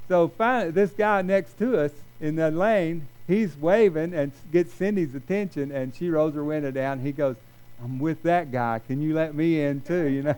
so 0.06 0.28
finally, 0.28 0.70
this 0.70 0.90
guy 0.90 1.22
next 1.22 1.56
to 1.60 1.80
us 1.80 1.92
in 2.20 2.36
the 2.36 2.50
lane, 2.50 3.08
he's 3.26 3.56
waving 3.56 4.12
and 4.12 4.32
gets 4.52 4.74
Cindy's 4.74 5.14
attention, 5.14 5.72
and 5.72 5.94
she 5.96 6.10
rolls 6.10 6.34
her 6.34 6.44
window 6.44 6.70
down. 6.70 7.00
He 7.00 7.10
goes, 7.10 7.36
"I'm 7.82 7.98
with 7.98 8.22
that 8.24 8.52
guy. 8.52 8.82
Can 8.86 9.00
you 9.00 9.14
let 9.14 9.34
me 9.34 9.62
in 9.62 9.80
too?" 9.80 10.04
You 10.04 10.22
know. 10.24 10.36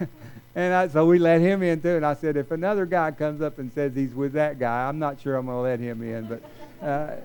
and 0.56 0.74
I, 0.74 0.88
so 0.88 1.06
we 1.06 1.20
let 1.20 1.40
him 1.40 1.62
in 1.62 1.80
too. 1.80 1.94
And 1.94 2.04
I 2.04 2.14
said, 2.14 2.36
if 2.36 2.50
another 2.50 2.86
guy 2.86 3.12
comes 3.12 3.40
up 3.40 3.60
and 3.60 3.72
says 3.72 3.94
he's 3.94 4.14
with 4.14 4.32
that 4.32 4.58
guy, 4.58 4.88
I'm 4.88 4.98
not 4.98 5.20
sure 5.20 5.36
I'm 5.36 5.46
going 5.46 5.58
to 5.58 5.62
let 5.62 5.78
him 5.78 6.02
in. 6.02 6.26
But, 6.26 6.84
uh, 6.84 7.16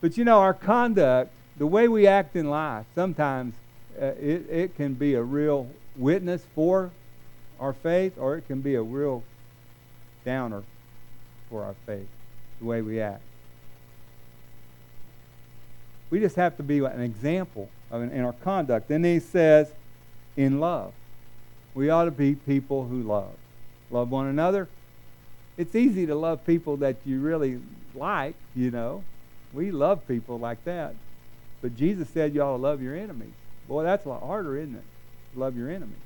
but 0.00 0.16
you 0.16 0.24
know, 0.24 0.38
our 0.38 0.54
conduct 0.54 1.30
the 1.58 1.66
way 1.66 1.88
we 1.88 2.06
act 2.06 2.36
in 2.36 2.50
life, 2.50 2.86
sometimes 2.94 3.54
uh, 4.00 4.06
it, 4.06 4.50
it 4.50 4.76
can 4.76 4.94
be 4.94 5.14
a 5.14 5.22
real 5.22 5.68
witness 5.96 6.42
for 6.54 6.90
our 7.58 7.72
faith, 7.72 8.18
or 8.18 8.36
it 8.36 8.46
can 8.46 8.60
be 8.60 8.74
a 8.74 8.82
real 8.82 9.22
downer 10.24 10.62
for 11.48 11.64
our 11.64 11.74
faith, 11.86 12.06
the 12.60 12.66
way 12.66 12.82
we 12.82 13.00
act. 13.00 13.22
We 16.10 16.20
just 16.20 16.36
have 16.36 16.56
to 16.58 16.62
be 16.62 16.78
an 16.78 17.00
example 17.00 17.70
of, 17.90 18.02
in 18.02 18.20
our 18.20 18.34
conduct. 18.34 18.88
Then 18.88 19.02
he 19.02 19.18
says, 19.18 19.72
in 20.36 20.60
love. 20.60 20.92
We 21.74 21.90
ought 21.90 22.04
to 22.04 22.10
be 22.10 22.34
people 22.34 22.86
who 22.86 23.02
love. 23.02 23.34
Love 23.90 24.10
one 24.10 24.26
another. 24.26 24.68
It's 25.56 25.74
easy 25.74 26.06
to 26.06 26.14
love 26.14 26.44
people 26.46 26.76
that 26.78 26.96
you 27.06 27.20
really 27.20 27.60
like, 27.94 28.34
you 28.54 28.70
know. 28.70 29.02
We 29.52 29.70
love 29.70 30.06
people 30.06 30.38
like 30.38 30.62
that. 30.64 30.94
But 31.66 31.76
Jesus 31.76 32.08
said 32.10 32.32
you 32.32 32.42
ought 32.42 32.56
to 32.58 32.62
love 32.62 32.80
your 32.80 32.94
enemies. 32.94 33.32
Boy, 33.66 33.82
that's 33.82 34.06
a 34.06 34.08
lot 34.08 34.22
harder, 34.22 34.56
isn't 34.56 34.76
it? 34.76 34.84
Love 35.34 35.56
your 35.56 35.68
enemies. 35.68 35.98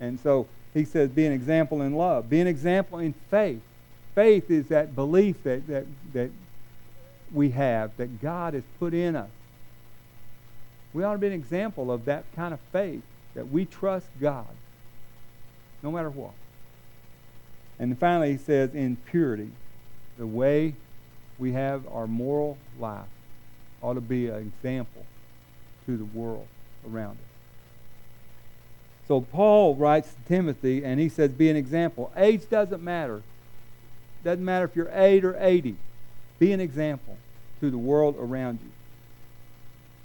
And 0.00 0.18
so 0.18 0.46
he 0.72 0.86
says, 0.86 1.10
be 1.10 1.26
an 1.26 1.32
example 1.34 1.82
in 1.82 1.94
love. 1.94 2.30
Be 2.30 2.40
an 2.40 2.46
example 2.46 2.98
in 2.98 3.12
faith. 3.30 3.60
Faith 4.14 4.50
is 4.50 4.68
that 4.68 4.94
belief 4.94 5.42
that, 5.42 5.66
that, 5.66 5.84
that 6.14 6.30
we 7.34 7.50
have, 7.50 7.94
that 7.98 8.22
God 8.22 8.54
has 8.54 8.62
put 8.78 8.94
in 8.94 9.14
us. 9.14 9.28
We 10.94 11.04
ought 11.04 11.12
to 11.12 11.18
be 11.18 11.26
an 11.26 11.34
example 11.34 11.92
of 11.92 12.06
that 12.06 12.24
kind 12.34 12.54
of 12.54 12.60
faith, 12.72 13.02
that 13.34 13.52
we 13.52 13.66
trust 13.66 14.06
God 14.18 14.48
no 15.82 15.92
matter 15.92 16.08
what. 16.08 16.32
And 17.78 17.98
finally, 17.98 18.32
he 18.32 18.38
says, 18.38 18.74
in 18.74 18.96
purity, 18.96 19.50
the 20.16 20.26
way 20.26 20.72
we 21.38 21.52
have 21.52 21.86
our 21.92 22.06
moral 22.06 22.56
life 22.80 23.04
ought 23.82 23.94
to 23.94 24.00
be 24.00 24.28
an 24.28 24.52
example 24.58 25.04
to 25.86 25.96
the 25.96 26.04
world 26.04 26.46
around 26.90 27.12
us. 27.12 27.28
So 29.06 29.22
Paul 29.22 29.74
writes 29.74 30.08
to 30.10 30.28
Timothy 30.28 30.84
and 30.84 31.00
he 31.00 31.08
says, 31.08 31.30
Be 31.32 31.48
an 31.48 31.56
example. 31.56 32.12
Age 32.16 32.48
doesn't 32.50 32.82
matter. 32.82 33.22
Doesn't 34.22 34.44
matter 34.44 34.66
if 34.66 34.76
you're 34.76 34.90
8 34.92 35.24
or 35.24 35.36
80. 35.38 35.76
Be 36.38 36.52
an 36.52 36.60
example 36.60 37.16
to 37.60 37.70
the 37.70 37.78
world 37.78 38.16
around 38.18 38.58
you. 38.62 38.70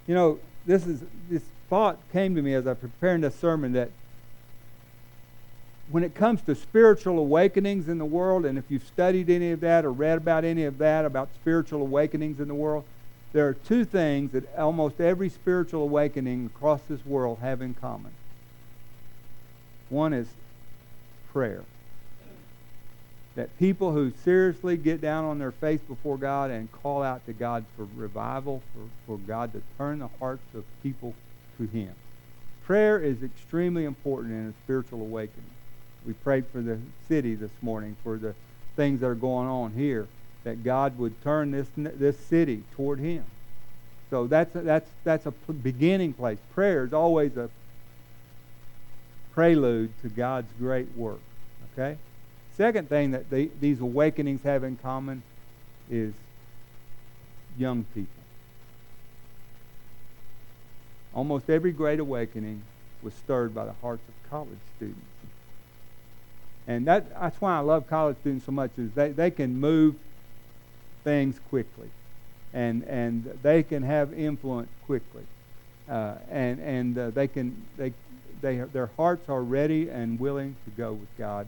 You 0.07 0.15
know, 0.15 0.39
this 0.65 0.85
is 0.85 1.01
this 1.29 1.43
thought 1.69 1.97
came 2.11 2.35
to 2.35 2.41
me 2.41 2.53
as 2.53 2.67
I 2.67 2.73
prepared 2.73 3.21
this 3.21 3.35
sermon 3.35 3.73
that 3.73 3.89
when 5.89 6.03
it 6.03 6.15
comes 6.15 6.41
to 6.43 6.55
spiritual 6.55 7.19
awakenings 7.19 7.89
in 7.89 7.97
the 7.97 8.05
world, 8.05 8.45
and 8.45 8.57
if 8.57 8.65
you've 8.69 8.85
studied 8.85 9.29
any 9.29 9.51
of 9.51 9.59
that 9.61 9.83
or 9.85 9.91
read 9.91 10.17
about 10.17 10.45
any 10.45 10.63
of 10.63 10.77
that 10.77 11.05
about 11.05 11.29
spiritual 11.35 11.81
awakenings 11.81 12.39
in 12.39 12.47
the 12.47 12.55
world, 12.55 12.85
there 13.33 13.47
are 13.47 13.53
two 13.53 13.83
things 13.83 14.31
that 14.31 14.55
almost 14.57 15.01
every 15.01 15.27
spiritual 15.27 15.81
awakening 15.81 16.51
across 16.55 16.81
this 16.87 17.03
world 17.05 17.39
have 17.41 17.61
in 17.61 17.73
common. 17.73 18.11
One 19.89 20.13
is 20.13 20.27
prayer. 21.31 21.63
That 23.35 23.57
people 23.57 23.91
who 23.91 24.11
seriously 24.23 24.77
get 24.77 25.01
down 25.01 25.25
on 25.25 25.39
their 25.39 25.51
face 25.51 25.79
before 25.87 26.17
God 26.17 26.51
and 26.51 26.71
call 26.71 27.01
out 27.01 27.25
to 27.25 27.33
God 27.33 27.65
for 27.75 27.87
revival, 27.97 28.61
for, 28.75 29.17
for 29.17 29.17
God 29.17 29.51
to 29.53 29.61
turn 29.79 29.97
the 29.97 30.09
hearts 30.19 30.43
of 30.55 30.63
people 30.83 31.15
to 31.57 31.65
Him. 31.65 31.91
Prayer 32.65 32.99
is 32.99 33.23
extremely 33.23 33.85
important 33.85 34.33
in 34.33 34.49
a 34.49 34.63
spiritual 34.63 35.01
awakening. 35.01 35.49
We 36.05 36.13
prayed 36.13 36.45
for 36.53 36.61
the 36.61 36.77
city 37.07 37.33
this 37.33 37.51
morning, 37.63 37.95
for 38.03 38.17
the 38.17 38.35
things 38.75 38.99
that 38.99 39.07
are 39.07 39.15
going 39.15 39.47
on 39.47 39.73
here 39.73 40.07
that 40.43 40.63
God 40.63 40.97
would 40.97 41.21
turn 41.23 41.51
this 41.51 41.67
this 41.75 42.17
city 42.17 42.63
toward 42.75 42.99
Him. 42.99 43.23
So 44.09 44.27
that's 44.27 44.51
that's 44.53 44.89
that's 45.03 45.25
a 45.25 45.31
beginning 45.31 46.13
place. 46.13 46.37
Prayer 46.53 46.85
is 46.85 46.93
always 46.93 47.35
a 47.37 47.49
prelude 49.33 49.91
to 50.01 50.09
God's 50.09 50.51
great 50.59 50.95
work. 50.95 51.19
Okay. 51.73 51.97
Second 52.55 52.87
thing 52.87 53.11
that 53.11 53.29
they, 53.29 53.45
these 53.59 53.79
awakenings 53.79 54.43
have 54.43 54.63
in 54.63 54.77
common 54.77 55.23
is 55.89 56.13
young 57.57 57.85
people. 57.95 58.09
Almost 61.15 61.49
every 61.49 61.71
great 61.71 61.99
awakening 61.99 62.61
was 63.01 63.13
stirred 63.13 63.53
by 63.55 63.65
the 63.65 63.73
hearts 63.81 64.03
of 64.07 64.29
college 64.29 64.59
students. 64.77 65.01
And 66.67 66.85
that, 66.87 67.19
that's 67.19 67.41
why 67.41 67.57
I 67.57 67.59
love 67.59 67.87
college 67.87 68.17
students 68.21 68.45
so 68.45 68.51
much 68.51 68.71
is 68.77 68.91
they, 68.93 69.09
they 69.09 69.31
can 69.31 69.59
move 69.59 69.95
things 71.03 71.39
quickly, 71.39 71.89
and 72.53 72.83
and 72.83 73.39
they 73.41 73.63
can 73.63 73.83
have 73.83 74.13
influence 74.13 74.69
quickly, 74.81 75.23
uh, 75.89 76.15
and 76.29 76.59
and 76.59 76.97
uh, 76.97 77.09
they 77.11 77.27
can 77.27 77.55
they 77.77 77.93
they 78.41 78.57
their 78.57 78.91
hearts 78.97 79.29
are 79.29 79.43
ready 79.43 79.89
and 79.89 80.19
willing 80.19 80.55
to 80.65 80.71
go 80.71 80.93
with 80.93 81.09
God 81.17 81.47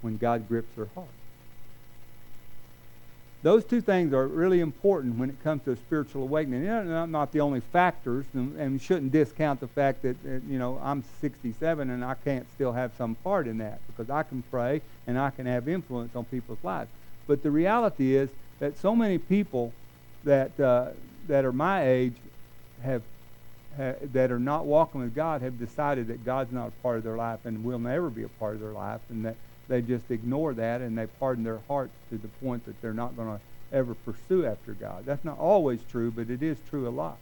when 0.00 0.16
God 0.16 0.48
grips 0.48 0.74
their 0.76 0.88
heart. 0.94 1.08
Those 3.42 3.64
two 3.64 3.80
things 3.80 4.12
are 4.12 4.26
really 4.26 4.58
important 4.60 5.18
when 5.18 5.30
it 5.30 5.40
comes 5.44 5.62
to 5.64 5.70
a 5.70 5.76
spiritual 5.76 6.22
awakening. 6.22 6.64
They're 6.64 6.82
not, 6.84 7.10
not 7.10 7.32
the 7.32 7.40
only 7.40 7.60
factors, 7.60 8.26
and, 8.34 8.72
we 8.72 8.78
shouldn't 8.78 9.12
discount 9.12 9.60
the 9.60 9.68
fact 9.68 10.02
that, 10.02 10.16
you 10.48 10.58
know, 10.58 10.80
I'm 10.82 11.04
67 11.20 11.90
and 11.90 12.04
I 12.04 12.14
can't 12.14 12.50
still 12.50 12.72
have 12.72 12.92
some 12.96 13.14
part 13.14 13.46
in 13.46 13.58
that 13.58 13.80
because 13.86 14.10
I 14.10 14.24
can 14.24 14.42
pray 14.42 14.80
and 15.06 15.16
I 15.16 15.30
can 15.30 15.46
have 15.46 15.68
influence 15.68 16.16
on 16.16 16.24
people's 16.24 16.58
lives. 16.64 16.90
But 17.28 17.44
the 17.44 17.50
reality 17.52 18.16
is 18.16 18.30
that 18.60 18.78
so 18.78 18.94
many 18.94 19.18
people 19.18 19.72
that 20.24 20.58
uh, 20.58 20.88
that 21.28 21.44
are 21.44 21.52
my 21.52 21.88
age 21.88 22.14
have, 22.82 23.02
that 23.76 24.30
are 24.30 24.38
not 24.38 24.64
walking 24.64 25.02
with 25.02 25.14
God 25.14 25.42
have 25.42 25.58
decided 25.58 26.08
that 26.08 26.24
God's 26.24 26.52
not 26.52 26.68
a 26.68 26.82
part 26.82 26.98
of 26.98 27.04
their 27.04 27.16
life 27.16 27.40
and 27.44 27.64
will 27.64 27.78
never 27.78 28.10
be 28.10 28.22
a 28.22 28.28
part 28.28 28.54
of 28.54 28.60
their 28.60 28.72
life, 28.72 29.00
and 29.10 29.24
that 29.24 29.36
they 29.68 29.82
just 29.82 30.10
ignore 30.10 30.54
that 30.54 30.80
and 30.80 30.96
they 30.96 31.06
harden 31.18 31.44
their 31.44 31.60
hearts 31.68 31.92
to 32.10 32.18
the 32.18 32.28
point 32.44 32.64
that 32.66 32.80
they're 32.80 32.94
not 32.94 33.16
going 33.16 33.28
to 33.36 33.40
ever 33.76 33.94
pursue 33.94 34.46
after 34.46 34.72
God. 34.72 35.04
That's 35.04 35.24
not 35.24 35.38
always 35.38 35.80
true, 35.90 36.10
but 36.10 36.30
it 36.30 36.42
is 36.42 36.56
true 36.70 36.88
a 36.88 36.90
lot. 36.90 37.16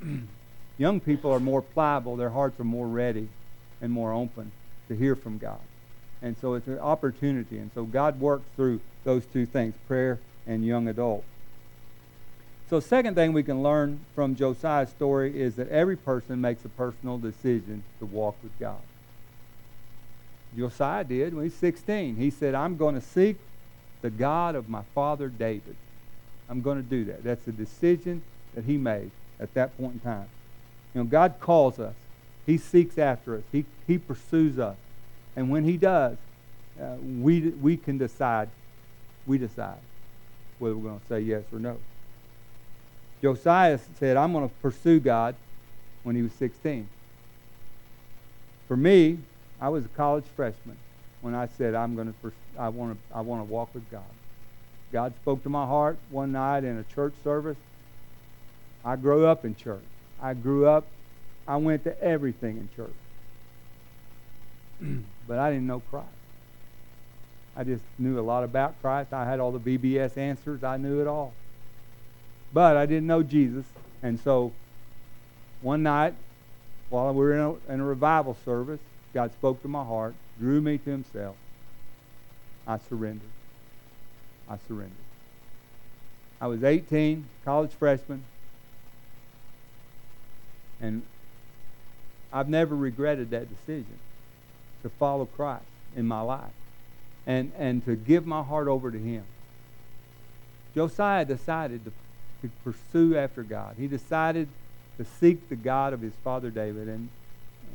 Young 0.78 1.00
people 1.00 1.32
are 1.32 1.40
more 1.40 1.62
pliable; 1.62 2.16
their 2.16 2.30
hearts 2.30 2.58
are 2.60 2.64
more 2.64 2.86
ready 2.86 3.28
and 3.80 3.92
more 3.92 4.12
open 4.12 4.50
to 4.88 4.96
hear 4.96 5.14
from 5.14 5.38
God. 5.38 5.58
And 6.24 6.36
so 6.40 6.54
it's 6.54 6.66
an 6.66 6.78
opportunity. 6.78 7.58
And 7.58 7.70
so 7.74 7.84
God 7.84 8.18
works 8.18 8.46
through 8.56 8.80
those 9.04 9.26
two 9.26 9.44
things 9.44 9.74
prayer 9.86 10.18
and 10.46 10.64
young 10.64 10.88
adult. 10.88 11.22
So, 12.70 12.80
second 12.80 13.14
thing 13.14 13.34
we 13.34 13.42
can 13.42 13.62
learn 13.62 14.00
from 14.14 14.34
Josiah's 14.34 14.88
story 14.88 15.38
is 15.38 15.56
that 15.56 15.68
every 15.68 15.96
person 15.96 16.40
makes 16.40 16.64
a 16.64 16.70
personal 16.70 17.18
decision 17.18 17.84
to 17.98 18.06
walk 18.06 18.36
with 18.42 18.58
God. 18.58 18.80
Josiah 20.56 21.04
did 21.04 21.34
when 21.34 21.44
he 21.44 21.50
was 21.50 21.54
16. 21.58 22.16
He 22.16 22.30
said, 22.30 22.54
I'm 22.54 22.78
going 22.78 22.94
to 22.94 23.02
seek 23.02 23.36
the 24.00 24.08
God 24.08 24.54
of 24.54 24.68
my 24.68 24.82
father 24.94 25.28
David. 25.28 25.76
I'm 26.48 26.62
going 26.62 26.82
to 26.82 26.88
do 26.88 27.04
that. 27.04 27.22
That's 27.22 27.46
a 27.46 27.52
decision 27.52 28.22
that 28.54 28.64
he 28.64 28.78
made 28.78 29.10
at 29.38 29.52
that 29.54 29.76
point 29.76 29.94
in 29.94 30.00
time. 30.00 30.28
You 30.94 31.02
know, 31.02 31.04
God 31.04 31.34
calls 31.40 31.78
us 31.78 31.94
He 32.46 32.56
seeks 32.56 32.96
after 32.98 33.36
us. 33.36 33.42
He, 33.52 33.66
he 33.86 33.98
pursues 33.98 34.58
us. 34.58 34.76
And 35.36 35.50
when 35.50 35.64
he 35.64 35.76
does, 35.76 36.18
uh, 36.80 36.96
we, 37.00 37.40
we 37.50 37.76
can 37.76 37.98
decide, 37.98 38.50
we 39.26 39.38
decide 39.38 39.80
whether 40.58 40.76
we're 40.76 40.88
going 40.88 41.00
to 41.00 41.06
say 41.06 41.20
yes 41.20 41.44
or 41.52 41.58
no. 41.58 41.80
Josiah 43.22 43.78
said, 43.98 44.16
I'm 44.16 44.32
going 44.32 44.48
to 44.48 44.54
pursue 44.56 45.00
God 45.00 45.36
when 46.02 46.14
he 46.14 46.22
was 46.22 46.32
16. 46.32 46.88
For 48.68 48.76
me, 48.76 49.18
I 49.60 49.68
was 49.68 49.84
a 49.84 49.88
college 49.88 50.26
freshman 50.34 50.78
when 51.20 51.34
I 51.34 51.46
said 51.46 51.74
I'm 51.74 51.94
going 51.94 52.12
to 52.12 52.32
I 52.58 52.68
want 52.68 52.98
to 52.98 53.16
I 53.16 53.20
want 53.22 53.40
to 53.40 53.44
walk 53.44 53.74
with 53.74 53.90
God. 53.90 54.10
God 54.92 55.16
spoke 55.16 55.42
to 55.44 55.48
my 55.48 55.66
heart 55.66 56.00
one 56.10 56.32
night 56.32 56.64
in 56.64 56.76
a 56.78 56.84
church 56.84 57.14
service. 57.22 57.58
I 58.84 58.96
grew 58.96 59.26
up 59.26 59.44
in 59.44 59.54
church. 59.54 59.88
I 60.20 60.34
grew 60.34 60.66
up 60.66 60.92
I 61.46 61.56
went 61.56 61.84
to 61.84 62.00
everything 62.02 62.58
in 62.58 62.68
church. 62.68 62.96
but 65.28 65.38
I 65.38 65.50
didn't 65.50 65.66
know 65.66 65.80
Christ. 65.90 66.08
I 67.56 67.64
just 67.64 67.84
knew 67.98 68.18
a 68.18 68.22
lot 68.22 68.44
about 68.44 68.80
Christ. 68.82 69.12
I 69.12 69.24
had 69.24 69.40
all 69.40 69.52
the 69.52 69.58
BBS 69.78 70.16
answers. 70.16 70.64
I 70.64 70.76
knew 70.76 71.00
it 71.00 71.06
all. 71.06 71.32
But 72.52 72.76
I 72.76 72.86
didn't 72.86 73.06
know 73.06 73.22
Jesus. 73.22 73.64
And 74.02 74.18
so 74.20 74.52
one 75.62 75.82
night, 75.82 76.14
while 76.90 77.12
we 77.12 77.18
were 77.18 77.32
in 77.32 77.40
a, 77.40 77.72
in 77.72 77.80
a 77.80 77.84
revival 77.84 78.36
service, 78.44 78.80
God 79.12 79.32
spoke 79.32 79.62
to 79.62 79.68
my 79.68 79.84
heart, 79.84 80.14
drew 80.40 80.60
me 80.60 80.78
to 80.78 80.90
himself. 80.90 81.36
I 82.66 82.78
surrendered. 82.78 83.20
I 84.50 84.56
surrendered. 84.68 84.92
I 86.40 86.48
was 86.48 86.64
18, 86.64 87.24
college 87.44 87.70
freshman, 87.78 88.22
and 90.80 91.02
I've 92.32 92.48
never 92.48 92.74
regretted 92.74 93.30
that 93.30 93.48
decision 93.48 93.98
to 94.84 94.88
follow 94.90 95.24
Christ 95.24 95.64
in 95.96 96.06
my 96.06 96.20
life 96.20 96.52
and, 97.26 97.50
and 97.58 97.84
to 97.86 97.96
give 97.96 98.26
my 98.26 98.42
heart 98.42 98.68
over 98.68 98.90
to 98.90 98.98
Him. 98.98 99.24
Josiah 100.74 101.24
decided 101.24 101.84
to, 101.84 101.92
to 102.42 102.50
pursue 102.62 103.16
after 103.16 103.42
God. 103.42 103.74
He 103.78 103.88
decided 103.88 104.48
to 104.98 105.04
seek 105.04 105.48
the 105.48 105.56
God 105.56 105.92
of 105.92 106.00
his 106.00 106.12
father 106.22 106.50
David. 106.50 106.88
And, 106.88 107.08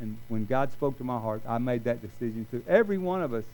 and 0.01 0.17
when 0.27 0.45
God 0.45 0.71
spoke 0.71 0.97
to 0.97 1.03
my 1.03 1.19
heart, 1.19 1.41
I 1.47 1.57
made 1.57 1.83
that 1.85 2.01
decision 2.01 2.45
too. 2.51 2.63
Every 2.67 2.97
one 2.97 3.21
of 3.21 3.33
us 3.33 3.45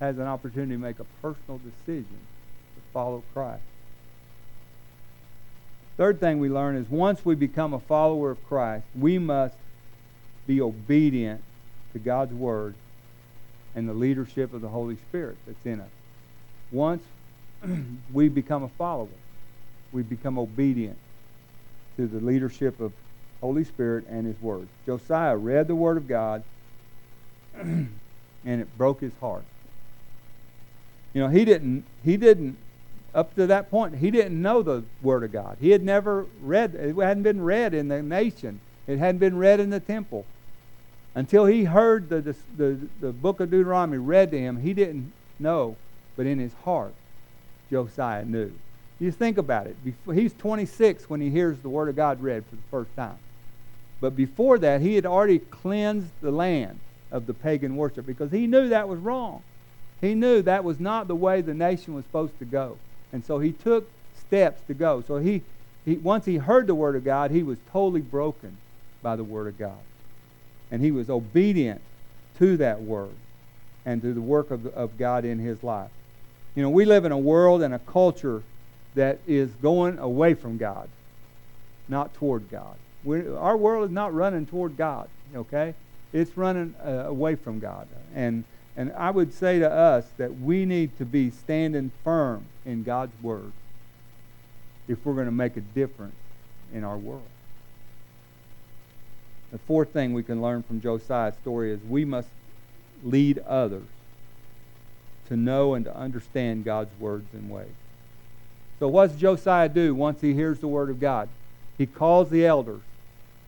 has 0.00 0.18
an 0.18 0.26
opportunity 0.26 0.72
to 0.72 0.78
make 0.78 1.00
a 1.00 1.06
personal 1.20 1.58
decision 1.58 2.06
to 2.06 2.80
follow 2.92 3.22
Christ. 3.34 3.62
Third 5.96 6.20
thing 6.20 6.38
we 6.38 6.48
learn 6.48 6.76
is 6.76 6.88
once 6.88 7.24
we 7.24 7.34
become 7.34 7.74
a 7.74 7.80
follower 7.80 8.30
of 8.30 8.48
Christ, 8.48 8.84
we 8.96 9.18
must 9.18 9.56
be 10.46 10.60
obedient 10.60 11.42
to 11.98 12.04
God's 12.04 12.32
word 12.34 12.74
and 13.74 13.88
the 13.88 13.94
leadership 13.94 14.54
of 14.54 14.60
the 14.60 14.68
Holy 14.68 14.96
Spirit 14.96 15.36
that's 15.46 15.66
in 15.66 15.80
us. 15.80 15.90
Once 16.70 17.02
we 18.12 18.28
become 18.28 18.62
a 18.62 18.68
follower, 18.78 19.06
we 19.92 20.02
become 20.02 20.38
obedient 20.38 20.98
to 21.96 22.06
the 22.06 22.24
leadership 22.24 22.80
of 22.80 22.92
Holy 23.40 23.64
Spirit 23.64 24.04
and 24.08 24.26
His 24.26 24.40
Word. 24.40 24.68
Josiah 24.86 25.36
read 25.36 25.68
the 25.68 25.74
Word 25.74 25.96
of 25.96 26.08
God, 26.08 26.42
and 27.54 27.90
it 28.44 28.76
broke 28.76 29.00
his 29.00 29.12
heart. 29.20 29.44
You 31.14 31.22
know, 31.22 31.28
he 31.28 31.44
didn't. 31.44 31.84
He 32.04 32.16
didn't. 32.16 32.56
Up 33.14 33.34
to 33.36 33.46
that 33.46 33.70
point, 33.70 33.96
he 33.96 34.10
didn't 34.10 34.40
know 34.40 34.62
the 34.62 34.84
Word 35.02 35.24
of 35.24 35.32
God. 35.32 35.56
He 35.60 35.70
had 35.70 35.82
never 35.82 36.26
read. 36.42 36.74
It 36.74 36.94
hadn't 36.96 37.22
been 37.22 37.40
read 37.40 37.74
in 37.74 37.88
the 37.88 38.02
nation. 38.02 38.60
It 38.86 38.98
hadn't 38.98 39.18
been 39.18 39.38
read 39.38 39.60
in 39.60 39.70
the 39.70 39.80
temple. 39.80 40.26
Until 41.14 41.46
he 41.46 41.64
heard 41.64 42.08
the, 42.08 42.20
the, 42.20 42.36
the, 42.56 42.78
the 43.00 43.12
book 43.12 43.40
of 43.40 43.50
Deuteronomy 43.50 43.98
read 43.98 44.30
to 44.30 44.38
him, 44.38 44.60
he 44.60 44.72
didn't 44.72 45.12
know. 45.38 45.76
But 46.16 46.26
in 46.26 46.38
his 46.38 46.52
heart, 46.64 46.92
Josiah 47.70 48.24
knew. 48.24 48.52
You 49.00 49.12
think 49.12 49.38
about 49.38 49.68
it. 49.68 49.76
He's 50.12 50.32
26 50.34 51.08
when 51.08 51.20
he 51.20 51.30
hears 51.30 51.58
the 51.58 51.68
Word 51.68 51.88
of 51.88 51.96
God 51.96 52.20
read 52.20 52.44
for 52.44 52.56
the 52.56 52.62
first 52.70 52.94
time. 52.96 53.18
But 54.00 54.16
before 54.16 54.58
that, 54.58 54.80
he 54.80 54.94
had 54.94 55.06
already 55.06 55.38
cleansed 55.38 56.10
the 56.20 56.30
land 56.30 56.78
of 57.12 57.26
the 57.26 57.34
pagan 57.34 57.76
worship 57.76 58.06
because 58.06 58.30
he 58.30 58.46
knew 58.46 58.68
that 58.68 58.88
was 58.88 58.98
wrong. 58.98 59.42
He 60.00 60.14
knew 60.14 60.42
that 60.42 60.64
was 60.64 60.78
not 60.78 61.08
the 61.08 61.14
way 61.14 61.40
the 61.40 61.54
nation 61.54 61.94
was 61.94 62.04
supposed 62.04 62.38
to 62.38 62.44
go. 62.44 62.76
And 63.12 63.24
so 63.24 63.38
he 63.38 63.52
took 63.52 63.88
steps 64.26 64.60
to 64.68 64.74
go. 64.74 65.02
So 65.06 65.16
he, 65.16 65.42
he 65.84 65.94
once 65.96 66.24
he 66.24 66.36
heard 66.36 66.66
the 66.66 66.74
Word 66.74 66.96
of 66.96 67.04
God, 67.04 67.30
he 67.30 67.42
was 67.42 67.58
totally 67.72 68.00
broken 68.00 68.56
by 69.02 69.16
the 69.16 69.24
Word 69.24 69.48
of 69.48 69.58
God. 69.58 69.78
And 70.70 70.82
he 70.82 70.90
was 70.90 71.08
obedient 71.08 71.80
to 72.38 72.56
that 72.58 72.82
Word 72.82 73.14
and 73.84 74.02
to 74.02 74.12
the 74.12 74.20
work 74.20 74.50
of, 74.50 74.66
of 74.66 74.98
God 74.98 75.24
in 75.24 75.38
his 75.38 75.62
life. 75.62 75.90
You 76.54 76.62
know, 76.62 76.70
we 76.70 76.84
live 76.84 77.04
in 77.04 77.12
a 77.12 77.18
world 77.18 77.62
and 77.62 77.72
a 77.72 77.78
culture 77.78 78.42
that 78.94 79.18
is 79.26 79.50
going 79.62 79.98
away 79.98 80.34
from 80.34 80.58
God, 80.58 80.88
not 81.88 82.12
toward 82.14 82.50
God. 82.50 82.76
We're, 83.04 83.36
our 83.36 83.56
world 83.56 83.84
is 83.84 83.90
not 83.90 84.12
running 84.12 84.44
toward 84.44 84.76
God, 84.76 85.08
okay? 85.34 85.74
It's 86.12 86.36
running 86.36 86.74
uh, 86.84 87.04
away 87.06 87.36
from 87.36 87.60
God. 87.60 87.86
And, 88.14 88.44
and 88.76 88.92
I 88.92 89.10
would 89.10 89.32
say 89.32 89.58
to 89.58 89.70
us 89.70 90.06
that 90.16 90.40
we 90.40 90.64
need 90.64 90.98
to 90.98 91.04
be 91.04 91.30
standing 91.30 91.92
firm 92.02 92.44
in 92.64 92.82
God's 92.82 93.12
Word 93.22 93.52
if 94.88 95.04
we're 95.04 95.14
going 95.14 95.26
to 95.26 95.32
make 95.32 95.56
a 95.56 95.60
difference 95.60 96.16
in 96.74 96.82
our 96.82 96.96
world. 96.96 97.22
The 99.52 99.58
fourth 99.58 99.90
thing 99.90 100.12
we 100.12 100.22
can 100.22 100.42
learn 100.42 100.62
from 100.62 100.80
Josiah's 100.80 101.34
story 101.36 101.72
is 101.72 101.80
we 101.88 102.04
must 102.04 102.28
lead 103.02 103.38
others 103.40 103.86
to 105.28 105.36
know 105.36 105.74
and 105.74 105.84
to 105.84 105.96
understand 105.96 106.64
God's 106.64 106.90
words 106.98 107.26
and 107.32 107.50
ways. 107.50 107.68
So 108.78 108.88
what 108.88 109.10
does 109.10 109.20
Josiah 109.20 109.68
do 109.68 109.94
once 109.94 110.20
he 110.20 110.34
hears 110.34 110.58
the 110.58 110.68
word 110.68 110.90
of 110.90 111.00
God? 111.00 111.28
He 111.76 111.86
calls 111.86 112.30
the 112.30 112.46
elders. 112.46 112.80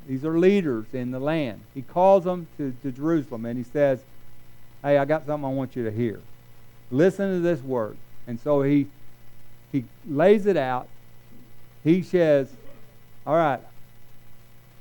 These 0.09 0.25
are 0.25 0.39
leaders 0.39 0.87
in 0.93 1.11
the 1.11 1.21
land. 1.21 1.61
He 1.75 1.83
calls 1.83 2.25
them 2.25 2.47
to, 2.57 2.75
to 2.83 2.91
Jerusalem 2.91 3.45
and 3.45 3.59
he 3.59 3.65
says, 3.65 4.01
Hey, 4.83 4.97
I 4.97 5.05
got 5.05 5.27
something 5.27 5.45
I 5.45 5.53
want 5.53 5.77
you 5.77 5.85
to 5.85 5.91
hear. 5.91 6.21
Listen 6.91 7.35
to 7.35 7.41
this 7.41 7.61
word. 7.61 7.97
And 8.27 8.41
so 8.41 8.63
he 8.63 8.87
he 9.73 9.85
lays 10.09 10.47
it 10.47 10.57
out. 10.57 10.89
He 11.85 12.03
says, 12.03 12.51
All 13.27 13.37
right, 13.37 13.61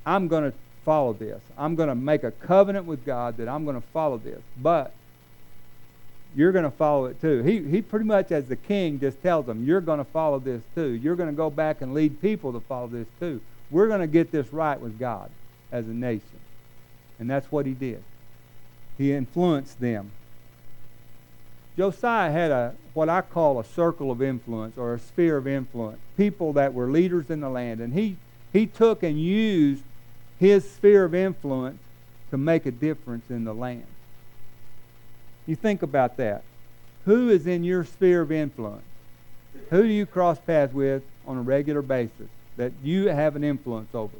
I'm 0.05 0.27
going 0.27 0.51
to 0.51 0.57
follow 0.89 1.13
this. 1.13 1.39
I'm 1.55 1.75
going 1.75 1.89
to 1.89 1.93
make 1.93 2.23
a 2.23 2.31
covenant 2.31 2.87
with 2.87 3.05
God 3.05 3.37
that 3.37 3.47
I'm 3.47 3.63
going 3.63 3.79
to 3.79 3.87
follow 3.89 4.17
this. 4.17 4.41
But 4.57 4.91
you're 6.35 6.51
going 6.51 6.65
to 6.65 6.71
follow 6.71 7.05
it 7.05 7.21
too. 7.21 7.43
He, 7.43 7.61
he 7.61 7.83
pretty 7.83 8.05
much, 8.05 8.31
as 8.31 8.47
the 8.47 8.55
king, 8.55 8.99
just 8.99 9.21
tells 9.21 9.45
them, 9.45 9.67
You're 9.67 9.81
going 9.81 9.99
to 9.99 10.03
follow 10.03 10.39
this 10.39 10.63
too. 10.73 10.93
You're 10.93 11.15
going 11.15 11.29
to 11.29 11.35
go 11.35 11.51
back 11.51 11.81
and 11.81 11.93
lead 11.93 12.19
people 12.23 12.51
to 12.53 12.59
follow 12.61 12.87
this 12.87 13.05
too. 13.19 13.39
We're 13.69 13.87
going 13.87 13.99
to 13.99 14.07
get 14.07 14.31
this 14.31 14.51
right 14.51 14.81
with 14.81 14.97
God 14.97 15.29
as 15.71 15.85
a 15.85 15.91
nation. 15.91 16.39
And 17.19 17.29
that's 17.29 17.51
what 17.51 17.67
he 17.67 17.73
did. 17.73 18.01
He 18.97 19.13
influenced 19.13 19.79
them. 19.79 20.09
Josiah 21.77 22.31
had 22.31 22.49
a 22.49 22.73
what 22.95 23.09
I 23.09 23.21
call 23.21 23.59
a 23.59 23.63
circle 23.63 24.09
of 24.09 24.23
influence 24.23 24.75
or 24.75 24.95
a 24.95 24.99
sphere 24.99 25.37
of 25.37 25.47
influence, 25.47 25.99
people 26.17 26.51
that 26.53 26.73
were 26.73 26.87
leaders 26.87 27.29
in 27.29 27.41
the 27.41 27.49
land. 27.49 27.79
And 27.79 27.93
he, 27.93 28.15
he 28.51 28.65
took 28.65 29.03
and 29.03 29.21
used 29.21 29.83
his 30.39 30.69
sphere 30.69 31.05
of 31.05 31.13
influence 31.13 31.79
to 32.31 32.37
make 32.37 32.65
a 32.65 32.71
difference 32.71 33.29
in 33.29 33.43
the 33.43 33.53
land. 33.53 33.85
You 35.45 35.55
think 35.55 35.81
about 35.81 36.17
that. 36.17 36.43
Who 37.05 37.29
is 37.29 37.47
in 37.47 37.63
your 37.63 37.83
sphere 37.83 38.21
of 38.21 38.31
influence? 38.31 38.83
Who 39.69 39.83
do 39.83 39.89
you 39.89 40.05
cross 40.05 40.39
paths 40.39 40.73
with 40.73 41.03
on 41.27 41.37
a 41.37 41.41
regular 41.41 41.81
basis 41.81 42.29
that 42.57 42.71
you 42.83 43.07
have 43.07 43.35
an 43.35 43.43
influence 43.43 43.93
over? 43.93 44.15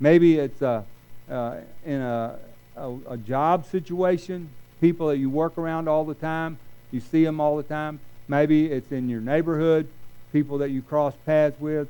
Maybe 0.00 0.38
it's 0.38 0.62
uh, 0.62 0.82
uh, 1.30 1.56
in 1.84 2.00
a, 2.00 2.38
a, 2.76 2.94
a 3.10 3.16
job 3.16 3.66
situation, 3.66 4.48
people 4.80 5.08
that 5.08 5.18
you 5.18 5.30
work 5.30 5.58
around 5.58 5.88
all 5.88 6.04
the 6.04 6.14
time, 6.14 6.58
you 6.90 7.00
see 7.00 7.24
them 7.24 7.40
all 7.40 7.56
the 7.56 7.62
time. 7.62 8.00
Maybe 8.28 8.66
it's 8.66 8.92
in 8.92 9.08
your 9.08 9.20
neighborhood, 9.20 9.88
people 10.32 10.58
that 10.58 10.70
you 10.70 10.82
cross 10.82 11.14
paths 11.24 11.58
with 11.60 11.88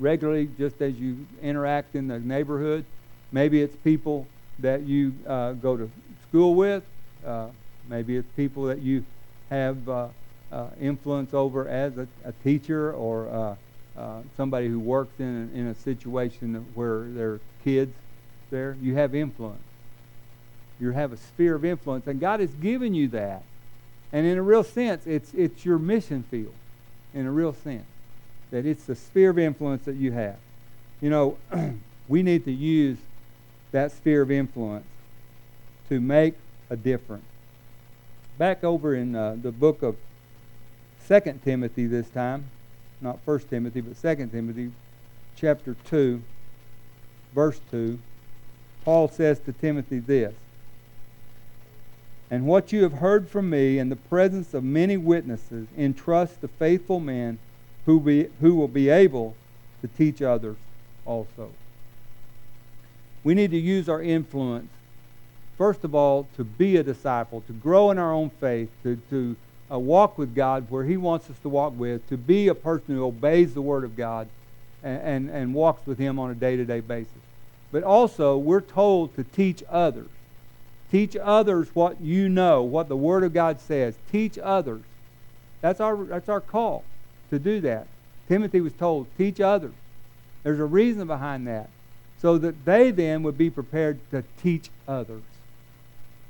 regularly 0.00 0.48
just 0.58 0.80
as 0.82 0.98
you 0.98 1.26
interact 1.42 1.94
in 1.94 2.08
the 2.08 2.18
neighborhood. 2.18 2.84
Maybe 3.32 3.62
it's 3.62 3.76
people 3.76 4.26
that 4.58 4.82
you 4.82 5.14
uh, 5.26 5.52
go 5.52 5.76
to 5.76 5.90
school 6.28 6.54
with. 6.54 6.82
Uh, 7.24 7.48
maybe 7.88 8.16
it's 8.16 8.28
people 8.36 8.64
that 8.64 8.80
you 8.80 9.04
have 9.50 9.88
uh, 9.88 10.08
uh, 10.50 10.66
influence 10.80 11.34
over 11.34 11.68
as 11.68 11.96
a, 11.98 12.08
a 12.24 12.32
teacher 12.44 12.92
or 12.92 13.28
uh, 13.28 13.56
uh, 14.00 14.22
somebody 14.36 14.68
who 14.68 14.78
works 14.78 15.18
in 15.18 15.50
a, 15.54 15.58
in 15.58 15.66
a 15.68 15.74
situation 15.74 16.54
where 16.74 17.04
there 17.08 17.32
are 17.32 17.40
kids 17.62 17.94
there. 18.50 18.76
You 18.80 18.94
have 18.94 19.14
influence. 19.14 19.62
You 20.80 20.92
have 20.92 21.12
a 21.12 21.16
sphere 21.16 21.56
of 21.56 21.64
influence, 21.64 22.06
and 22.06 22.18
God 22.18 22.40
has 22.40 22.50
given 22.54 22.94
you 22.94 23.08
that. 23.08 23.42
And 24.12 24.26
in 24.26 24.38
a 24.38 24.42
real 24.42 24.64
sense, 24.64 25.06
it's, 25.06 25.32
it's 25.34 25.64
your 25.64 25.78
mission 25.78 26.24
field, 26.30 26.54
in 27.14 27.26
a 27.26 27.30
real 27.30 27.52
sense, 27.52 27.86
that 28.50 28.66
it's 28.66 28.84
the 28.84 28.96
sphere 28.96 29.30
of 29.30 29.38
influence 29.38 29.84
that 29.84 29.96
you 29.96 30.12
have. 30.12 30.36
You 31.00 31.10
know, 31.10 31.36
we 32.08 32.22
need 32.22 32.44
to 32.44 32.52
use 32.52 32.98
that 33.72 33.92
sphere 33.92 34.22
of 34.22 34.30
influence 34.30 34.86
to 35.88 36.00
make 36.00 36.34
a 36.68 36.76
difference. 36.76 37.24
Back 38.38 38.64
over 38.64 38.94
in 38.94 39.14
uh, 39.14 39.36
the 39.40 39.52
book 39.52 39.82
of 39.82 39.96
Second 41.04 41.42
Timothy 41.42 41.86
this 41.86 42.08
time, 42.08 42.44
not 43.00 43.18
First 43.24 43.50
Timothy, 43.50 43.80
but 43.80 43.96
Second 43.96 44.30
Timothy, 44.30 44.70
chapter 45.36 45.76
2, 45.88 46.22
verse 47.34 47.60
2, 47.70 47.98
Paul 48.84 49.08
says 49.08 49.40
to 49.40 49.52
Timothy 49.52 49.98
this 49.98 50.34
And 52.30 52.46
what 52.46 52.72
you 52.72 52.82
have 52.82 52.94
heard 52.94 53.28
from 53.28 53.50
me 53.50 53.78
in 53.78 53.88
the 53.88 53.96
presence 53.96 54.54
of 54.54 54.64
many 54.64 54.96
witnesses, 54.96 55.66
entrust 55.76 56.40
to 56.40 56.48
faithful 56.48 57.00
men 57.00 57.38
who, 57.90 57.98
be, 57.98 58.28
who 58.40 58.54
will 58.54 58.68
be 58.68 58.88
able 58.88 59.34
to 59.80 59.88
teach 59.88 60.22
others 60.22 60.56
also. 61.04 61.50
We 63.24 63.34
need 63.34 63.50
to 63.50 63.58
use 63.58 63.88
our 63.88 64.00
influence, 64.00 64.70
first 65.58 65.82
of 65.82 65.92
all, 65.92 66.28
to 66.36 66.44
be 66.44 66.76
a 66.76 66.84
disciple, 66.84 67.42
to 67.48 67.52
grow 67.52 67.90
in 67.90 67.98
our 67.98 68.12
own 68.12 68.30
faith, 68.30 68.68
to, 68.84 68.94
to 69.10 69.36
uh, 69.72 69.78
walk 69.78 70.18
with 70.18 70.36
God 70.36 70.70
where 70.70 70.84
He 70.84 70.96
wants 70.96 71.28
us 71.30 71.38
to 71.42 71.48
walk 71.48 71.76
with, 71.76 72.08
to 72.10 72.16
be 72.16 72.46
a 72.46 72.54
person 72.54 72.94
who 72.94 73.04
obeys 73.04 73.54
the 73.54 73.62
Word 73.62 73.82
of 73.82 73.96
God 73.96 74.28
and, 74.84 75.02
and, 75.02 75.30
and 75.30 75.52
walks 75.52 75.84
with 75.84 75.98
Him 75.98 76.20
on 76.20 76.30
a 76.30 76.34
day 76.34 76.56
to 76.56 76.64
day 76.64 76.78
basis. 76.78 77.12
But 77.72 77.82
also, 77.82 78.38
we're 78.38 78.60
told 78.60 79.16
to 79.16 79.24
teach 79.24 79.64
others. 79.68 80.08
Teach 80.92 81.16
others 81.16 81.68
what 81.74 82.00
you 82.00 82.28
know, 82.28 82.62
what 82.62 82.88
the 82.88 82.96
Word 82.96 83.24
of 83.24 83.34
God 83.34 83.60
says. 83.60 83.96
Teach 84.12 84.38
others. 84.38 84.82
That's 85.60 85.80
our, 85.80 85.96
that's 86.04 86.28
our 86.28 86.40
call 86.40 86.84
to 87.30 87.38
do 87.38 87.60
that. 87.62 87.86
Timothy 88.28 88.60
was 88.60 88.72
told, 88.72 89.06
teach 89.16 89.40
others. 89.40 89.72
There's 90.42 90.60
a 90.60 90.64
reason 90.64 91.06
behind 91.06 91.46
that. 91.46 91.68
So 92.20 92.38
that 92.38 92.64
they 92.64 92.90
then 92.90 93.22
would 93.22 93.38
be 93.38 93.50
prepared 93.50 93.98
to 94.10 94.22
teach 94.42 94.68
others. 94.86 95.22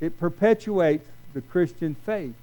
It 0.01 0.19
perpetuates 0.19 1.07
the 1.35 1.41
Christian 1.41 1.95
faith 1.95 2.35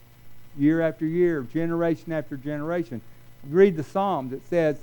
year 0.57 0.81
after 0.81 1.05
year, 1.05 1.41
generation 1.41 2.11
after 2.11 2.35
generation. 2.35 3.01
read 3.47 3.77
the 3.77 3.83
Psalms, 3.83 4.33
it 4.33 4.41
says, 4.49 4.77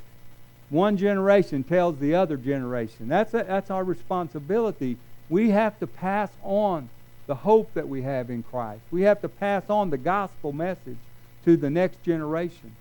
one 0.71 0.97
generation 0.97 1.63
tells 1.63 1.99
the 1.99 2.15
other 2.15 2.37
generation. 2.37 3.07
That's, 3.07 3.35
a, 3.35 3.45
that's 3.45 3.71
our 3.71 3.85
responsibility. 3.85 4.97
We 5.29 5.51
have 5.51 5.79
to 5.81 5.87
pass 5.87 6.31
on 6.43 6.89
the 7.27 7.35
hope 7.35 7.75
that 7.75 7.89
we 7.89 8.03
have 8.03 8.31
in 8.31 8.43
Christ. 8.43 8.83
We 8.91 9.03
have 9.03 9.21
to 9.23 9.29
pass 9.29 9.69
on 9.69 9.91
the 9.91 9.99
gospel 9.99 10.53
message 10.53 10.99
to 11.45 11.57
the 11.57 11.71
next 11.71 12.03
generation 12.03 12.75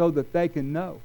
so 0.00 0.10
that 0.10 0.32
they 0.32 0.48
can 0.48 0.72
know. 0.72 0.98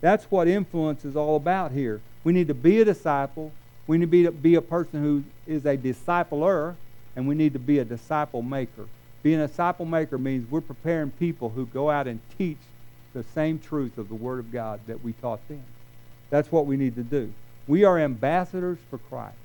That's 0.00 0.24
what 0.24 0.48
influence 0.48 1.04
is 1.04 1.14
all 1.14 1.36
about 1.36 1.70
here. 1.70 2.00
We 2.24 2.32
need 2.32 2.48
to 2.48 2.54
be 2.54 2.80
a 2.80 2.84
disciple. 2.84 3.52
We 3.86 3.98
need 3.98 4.10
to 4.10 4.32
be, 4.32 4.36
be 4.36 4.54
a 4.56 4.60
person 4.60 5.00
who 5.00 5.22
is 5.46 5.64
a 5.64 5.76
discipler, 5.76 6.74
and 7.14 7.28
we 7.28 7.36
need 7.36 7.52
to 7.52 7.60
be 7.60 7.78
a 7.78 7.84
disciple 7.84 8.42
maker. 8.42 8.86
Being 9.22 9.38
a 9.38 9.46
disciple 9.46 9.86
maker 9.86 10.18
means 10.18 10.50
we're 10.50 10.60
preparing 10.60 11.12
people 11.12 11.50
who 11.50 11.66
go 11.66 11.88
out 11.88 12.08
and 12.08 12.18
teach 12.36 12.56
the 13.14 13.22
same 13.32 13.60
truth 13.60 13.96
of 13.96 14.08
the 14.08 14.16
Word 14.16 14.40
of 14.40 14.52
God 14.52 14.80
that 14.88 15.04
we 15.04 15.12
taught 15.12 15.46
them. 15.46 15.62
That's 16.28 16.50
what 16.50 16.66
we 16.66 16.76
need 16.76 16.96
to 16.96 17.04
do. 17.04 17.32
We 17.68 17.84
are 17.84 17.96
ambassadors 17.96 18.78
for 18.90 18.98
Christ. 18.98 19.36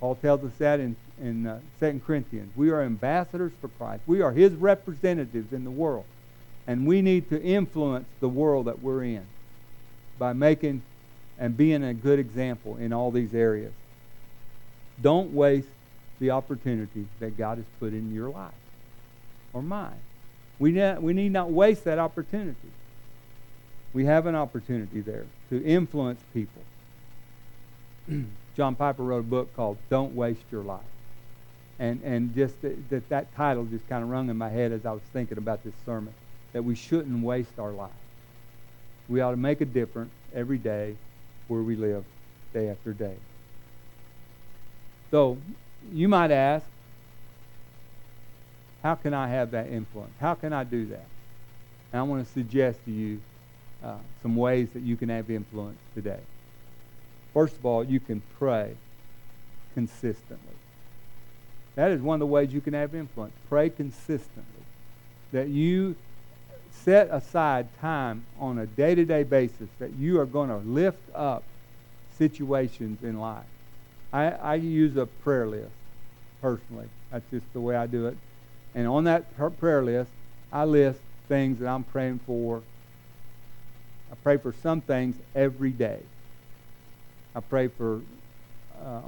Paul 0.00 0.16
tells 0.16 0.44
us 0.44 0.52
that 0.58 0.80
in, 0.80 0.94
in 1.18 1.46
uh, 1.46 1.60
2 1.80 2.02
Corinthians. 2.06 2.52
We 2.56 2.68
are 2.68 2.82
ambassadors 2.82 3.52
for 3.58 3.68
Christ. 3.68 4.02
We 4.06 4.20
are 4.20 4.32
his 4.32 4.52
representatives 4.52 5.54
in 5.54 5.64
the 5.64 5.70
world. 5.70 6.04
And 6.66 6.86
we 6.86 7.00
need 7.00 7.28
to 7.30 7.40
influence 7.40 8.06
the 8.20 8.28
world 8.28 8.66
that 8.66 8.82
we're 8.82 9.04
in 9.04 9.24
by 10.18 10.32
making 10.32 10.82
and 11.38 11.56
being 11.56 11.84
a 11.84 11.94
good 11.94 12.18
example 12.18 12.76
in 12.76 12.92
all 12.92 13.10
these 13.10 13.34
areas. 13.34 13.72
Don't 15.00 15.32
waste 15.34 15.68
the 16.18 16.30
opportunity 16.30 17.06
that 17.20 17.36
God 17.36 17.58
has 17.58 17.66
put 17.78 17.92
in 17.92 18.14
your 18.14 18.30
life 18.30 18.52
or 19.52 19.62
mine. 19.62 20.00
We, 20.58 20.72
ne- 20.72 20.96
we 20.98 21.12
need 21.12 21.32
not 21.32 21.50
waste 21.50 21.84
that 21.84 21.98
opportunity. 21.98 22.56
We 23.92 24.06
have 24.06 24.26
an 24.26 24.34
opportunity 24.34 25.00
there 25.00 25.26
to 25.50 25.62
influence 25.64 26.20
people. 26.32 26.62
John 28.56 28.74
Piper 28.74 29.02
wrote 29.02 29.20
a 29.20 29.22
book 29.22 29.54
called 29.54 29.76
Don't 29.90 30.16
Waste 30.16 30.40
Your 30.50 30.62
Life. 30.62 30.80
And, 31.78 32.00
and 32.02 32.34
just 32.34 32.62
that, 32.62 32.88
that, 32.88 33.08
that 33.10 33.36
title 33.36 33.66
just 33.66 33.86
kind 33.86 34.02
of 34.02 34.08
rung 34.08 34.30
in 34.30 34.38
my 34.38 34.48
head 34.48 34.72
as 34.72 34.86
I 34.86 34.92
was 34.92 35.02
thinking 35.12 35.36
about 35.36 35.62
this 35.62 35.74
sermon 35.84 36.14
that 36.56 36.62
we 36.62 36.74
shouldn't 36.74 37.22
waste 37.22 37.58
our 37.58 37.70
life. 37.70 37.90
We 39.10 39.20
ought 39.20 39.32
to 39.32 39.36
make 39.36 39.60
a 39.60 39.66
difference 39.66 40.10
every 40.34 40.56
day 40.56 40.94
where 41.48 41.60
we 41.60 41.76
live, 41.76 42.02
day 42.54 42.70
after 42.70 42.94
day. 42.94 43.12
So, 45.10 45.36
you 45.92 46.08
might 46.08 46.30
ask, 46.30 46.64
how 48.82 48.94
can 48.94 49.12
I 49.12 49.28
have 49.28 49.50
that 49.50 49.66
influence? 49.66 50.14
How 50.18 50.32
can 50.32 50.54
I 50.54 50.64
do 50.64 50.86
that? 50.86 51.04
And 51.92 52.00
I 52.00 52.02
want 52.04 52.26
to 52.26 52.32
suggest 52.32 52.82
to 52.86 52.90
you 52.90 53.20
uh, 53.84 53.96
some 54.22 54.34
ways 54.34 54.68
that 54.72 54.82
you 54.82 54.96
can 54.96 55.10
have 55.10 55.30
influence 55.30 55.76
today. 55.94 56.20
First 57.34 57.58
of 57.58 57.66
all, 57.66 57.84
you 57.84 58.00
can 58.00 58.22
pray 58.38 58.72
consistently. 59.74 60.56
That 61.74 61.90
is 61.90 62.00
one 62.00 62.14
of 62.14 62.20
the 62.20 62.26
ways 62.26 62.50
you 62.50 62.62
can 62.62 62.72
have 62.72 62.94
influence. 62.94 63.34
Pray 63.50 63.68
consistently. 63.68 64.42
That 65.32 65.48
you 65.48 65.96
set 66.84 67.08
aside 67.10 67.68
time 67.80 68.24
on 68.38 68.58
a 68.58 68.66
day 68.66 68.94
to 68.94 69.04
day 69.04 69.22
basis 69.22 69.68
that 69.78 69.92
you 69.92 70.20
are 70.20 70.26
going 70.26 70.48
to 70.48 70.58
lift 70.58 71.08
up 71.14 71.44
situations 72.18 73.02
in 73.02 73.18
life. 73.20 73.44
I, 74.12 74.30
I 74.30 74.54
use 74.54 74.96
a 74.96 75.06
prayer 75.06 75.46
list 75.46 75.74
personally. 76.40 76.86
That's 77.10 77.28
just 77.30 77.52
the 77.52 77.60
way 77.60 77.76
I 77.76 77.86
do 77.86 78.06
it. 78.06 78.16
And 78.74 78.86
on 78.86 79.04
that 79.04 79.36
prayer 79.58 79.82
list, 79.82 80.12
I 80.52 80.64
list 80.64 81.00
things 81.28 81.58
that 81.58 81.68
I'm 81.68 81.84
praying 81.84 82.20
for. 82.26 82.62
I 84.10 84.14
pray 84.22 84.36
for 84.36 84.52
some 84.52 84.80
things 84.80 85.16
every 85.34 85.70
day. 85.70 86.00
I 87.34 87.40
pray 87.40 87.68
for, 87.68 88.02
uh, 88.74 89.00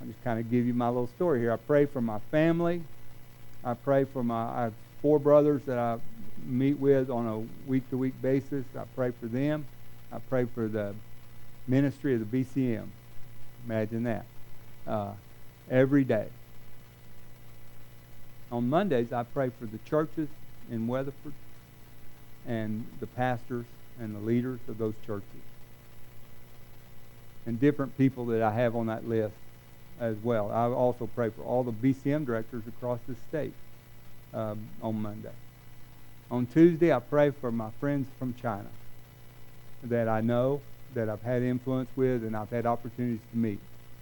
I'll 0.00 0.06
just 0.06 0.22
kind 0.22 0.38
of 0.38 0.50
give 0.50 0.66
you 0.66 0.74
my 0.74 0.88
little 0.88 1.06
story 1.06 1.40
here. 1.40 1.52
I 1.52 1.56
pray 1.56 1.86
for 1.86 2.00
my 2.00 2.18
family. 2.30 2.82
I 3.64 3.74
pray 3.74 4.04
for 4.04 4.22
my, 4.22 4.58
I 4.58 4.62
have 4.64 4.74
four 5.02 5.18
brothers 5.18 5.62
that 5.66 5.78
I 5.78 5.98
meet 6.44 6.78
with 6.78 7.10
on 7.10 7.26
a 7.26 7.70
week 7.70 7.88
to 7.90 7.96
week 7.96 8.20
basis. 8.20 8.64
I 8.76 8.84
pray 8.94 9.12
for 9.20 9.26
them. 9.26 9.64
I 10.12 10.18
pray 10.18 10.46
for 10.54 10.68
the 10.68 10.94
ministry 11.66 12.14
of 12.14 12.30
the 12.30 12.44
BCM. 12.44 12.86
Imagine 13.64 14.04
that. 14.04 14.24
Uh, 14.86 15.12
every 15.70 16.04
day. 16.04 16.26
On 18.50 18.68
Mondays, 18.68 19.12
I 19.12 19.24
pray 19.24 19.50
for 19.58 19.66
the 19.66 19.78
churches 19.88 20.28
in 20.70 20.86
Weatherford 20.86 21.32
and 22.46 22.86
the 23.00 23.06
pastors 23.06 23.66
and 24.00 24.14
the 24.14 24.20
leaders 24.20 24.60
of 24.68 24.78
those 24.78 24.94
churches. 25.04 25.24
And 27.46 27.60
different 27.60 27.96
people 27.98 28.26
that 28.26 28.42
I 28.42 28.52
have 28.52 28.76
on 28.76 28.86
that 28.86 29.08
list 29.08 29.34
as 30.00 30.16
well. 30.22 30.50
I 30.52 30.66
also 30.66 31.06
pray 31.06 31.30
for 31.30 31.42
all 31.42 31.64
the 31.64 31.72
BCM 31.72 32.26
directors 32.26 32.62
across 32.68 33.00
the 33.08 33.16
state 33.28 33.52
um, 34.34 34.68
on 34.82 35.00
Monday. 35.00 35.30
On 36.30 36.44
Tuesday, 36.46 36.92
I 36.92 36.98
pray 36.98 37.30
for 37.30 37.52
my 37.52 37.68
friends 37.78 38.08
from 38.18 38.34
China 38.34 38.68
that 39.84 40.08
I 40.08 40.20
know, 40.20 40.60
that 40.94 41.08
I've 41.08 41.22
had 41.22 41.42
influence 41.42 41.88
with, 41.94 42.24
and 42.24 42.36
I've 42.36 42.50
had 42.50 42.66
opportunities 42.66 43.20
to 43.30 43.38
meet 43.38 43.60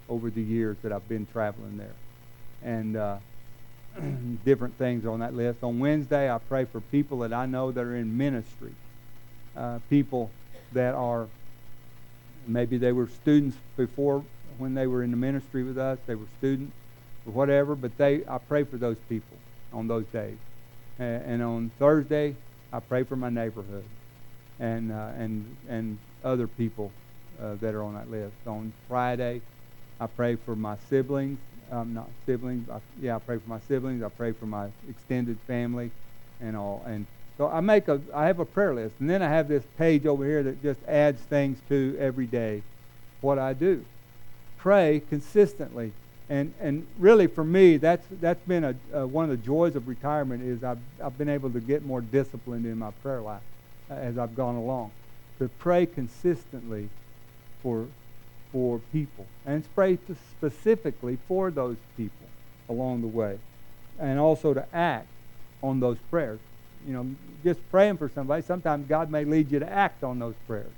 over 0.09 0.31
the 0.31 0.41
years 0.41 0.77
that 0.83 0.93
I've 0.93 1.09
been 1.09 1.27
traveling 1.27 1.77
there. 1.77 1.95
And 2.63 2.97
uh, 2.97 3.17
different 4.45 4.77
things 4.79 5.07
on 5.07 5.21
that 5.21 5.35
list. 5.35 5.63
On 5.63 5.79
Wednesday, 5.79 6.33
I 6.33 6.39
pray 6.39 6.65
for 6.65 6.81
people 6.81 7.19
that 7.21 7.33
I 7.33 7.47
know 7.47 7.71
that 7.73 7.81
are 7.81 7.97
in 7.97 8.17
ministry, 8.17 8.73
uh, 9.57 9.79
people 9.91 10.31
that 10.73 10.95
are 10.95 11.27
maybe 12.47 12.79
they 12.79 12.93
were 12.93 13.09
students 13.09 13.57
before 13.77 14.25
when 14.59 14.75
they 14.75 14.87
were 14.87 15.03
in 15.03 15.11
the 15.11 15.17
ministry 15.17 15.63
with 15.63 15.79
us. 15.79 15.99
They 16.07 16.15
were 16.15 16.27
students 16.39 16.73
or 17.27 17.33
whatever, 17.33 17.75
but 17.75 17.97
they 17.99 18.23
I 18.29 18.39
pray 18.39 18.65
for 18.65 18.77
those 18.77 18.97
people 19.09 19.37
on 19.73 19.89
those 19.89 20.05
days. 20.07 20.37
And, 20.99 21.23
and 21.25 21.43
on 21.43 21.71
Thursday, 21.79 22.35
I 22.73 22.81
pray 22.81 23.05
for 23.05 23.17
my 23.17 23.31
neighborhood 23.31 23.85
and 24.59 24.93
uh, 24.93 25.11
and 25.19 25.57
and 25.69 25.99
other 26.23 26.47
people 26.47 26.93
uh, 27.41 27.55
that 27.61 27.75
are 27.75 27.83
on 27.83 27.95
that 27.95 28.11
list. 28.11 28.37
On 28.47 28.73
Friday, 28.89 29.41
I 30.01 30.07
pray 30.07 30.37
for 30.37 30.57
my 30.57 30.77
siblings 30.89 31.39
um, 31.71 31.95
not 31.95 32.09
siblings. 32.27 32.69
I, 32.69 32.79
yeah, 33.01 33.17
I 33.17 33.19
pray 33.19 33.39
for 33.39 33.49
my 33.49 33.59
siblings. 33.61 34.03
I 34.03 34.09
pray 34.09 34.33
for 34.33 34.47
my 34.47 34.69
extended 34.89 35.39
family, 35.47 35.91
and 36.41 36.57
all. 36.57 36.85
And 36.87 37.07
so 37.37 37.49
I 37.49 37.61
make 37.61 37.89
a, 37.89 38.01
I 38.15 38.27
have 38.27 38.39
a 38.39 38.45
prayer 38.45 38.75
list, 38.75 38.97
and 39.01 39.09
then 39.09 39.23
I 39.23 39.29
have 39.29 39.49
this 39.49 39.65
page 39.79 40.07
over 40.07 40.25
here 40.25 40.43
that 40.43 40.63
just 40.63 40.81
adds 40.87 41.21
things 41.23 41.59
to 41.69 41.97
every 41.99 42.27
day, 42.27 42.63
what 43.21 43.39
I 43.39 43.53
do. 43.53 43.85
Pray 44.57 45.03
consistently, 45.09 45.93
and 46.29 46.55
and 46.61 46.87
really 46.99 47.27
for 47.27 47.45
me, 47.45 47.77
that's 47.77 48.07
that's 48.21 48.43
been 48.47 48.65
a, 48.93 49.07
one 49.07 49.25
of 49.25 49.31
the 49.31 49.45
joys 49.45 49.77
of 49.77 49.89
retirement 49.89 50.43
is 50.43 50.65
I've 50.65 50.79
I've 51.03 51.19
been 51.19 51.29
able 51.29 51.51
to 51.51 51.61
get 51.61 51.85
more 51.85 52.01
disciplined 52.01 52.65
in 52.65 52.79
my 52.79 52.91
prayer 53.03 53.21
life 53.21 53.43
uh, 53.91 53.95
as 53.95 54.17
I've 54.17 54.35
gone 54.35 54.57
along, 54.57 54.91
to 55.39 55.49
pray 55.59 55.85
consistently 55.87 56.89
for 57.63 57.87
for 58.53 58.81
people 58.93 59.27
and 59.45 59.65
pray 59.75 59.99
specifically 60.37 61.19
for 61.29 61.51
those 61.51 61.77
people 61.97 62.27
along 62.69 63.03
the 63.03 63.09
way. 63.09 63.39
And 63.99 64.19
also 64.19 64.55
to 64.55 64.65
act 64.73 65.07
on 65.63 65.81
those 65.81 65.99
prayers. 66.11 66.41
You 66.87 66.93
know, 66.95 67.07
just 67.43 67.61
praying 67.71 67.99
for 67.99 68.09
somebody, 68.09 68.43
sometimes 68.43 68.87
God 68.89 69.11
may 69.11 69.25
lead 69.25 69.51
you 69.51 69.59
to 69.59 69.71
act 69.71 70.05
on 70.05 70.19
those 70.19 70.35
prayers. 70.47 70.73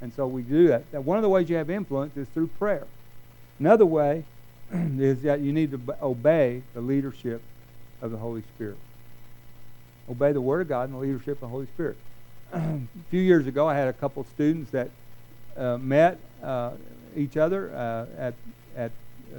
And 0.00 0.12
so 0.14 0.26
we 0.26 0.42
do 0.42 0.68
that. 0.68 0.82
One 1.04 1.16
of 1.16 1.22
the 1.22 1.28
ways 1.28 1.48
you 1.48 1.56
have 1.56 1.70
influence 1.70 2.16
is 2.16 2.26
through 2.28 2.48
prayer. 2.58 2.86
Another 3.60 3.86
way 3.86 4.24
is 4.98 5.22
that 5.22 5.40
you 5.40 5.52
need 5.52 5.70
to 5.70 5.80
obey 6.02 6.62
the 6.74 6.80
leadership 6.80 7.42
of 8.00 8.10
the 8.10 8.16
Holy 8.16 8.42
Spirit. 8.54 8.78
Obey 10.10 10.32
the 10.32 10.40
Word 10.40 10.62
of 10.62 10.68
God 10.68 10.88
and 10.88 10.94
the 10.94 11.02
leadership 11.02 11.34
of 11.34 11.40
the 11.40 11.48
Holy 11.48 11.66
Spirit. 11.66 11.96
a 12.52 12.80
few 13.10 13.20
years 13.20 13.46
ago, 13.46 13.68
I 13.68 13.74
had 13.74 13.88
a 13.88 13.92
couple 13.92 14.24
students 14.34 14.70
that 14.72 14.88
uh, 15.56 15.78
met 15.78 16.18
uh, 16.42 16.72
each 17.16 17.36
other 17.36 17.74
uh, 17.74 18.06
at, 18.18 18.34
at 18.76 18.92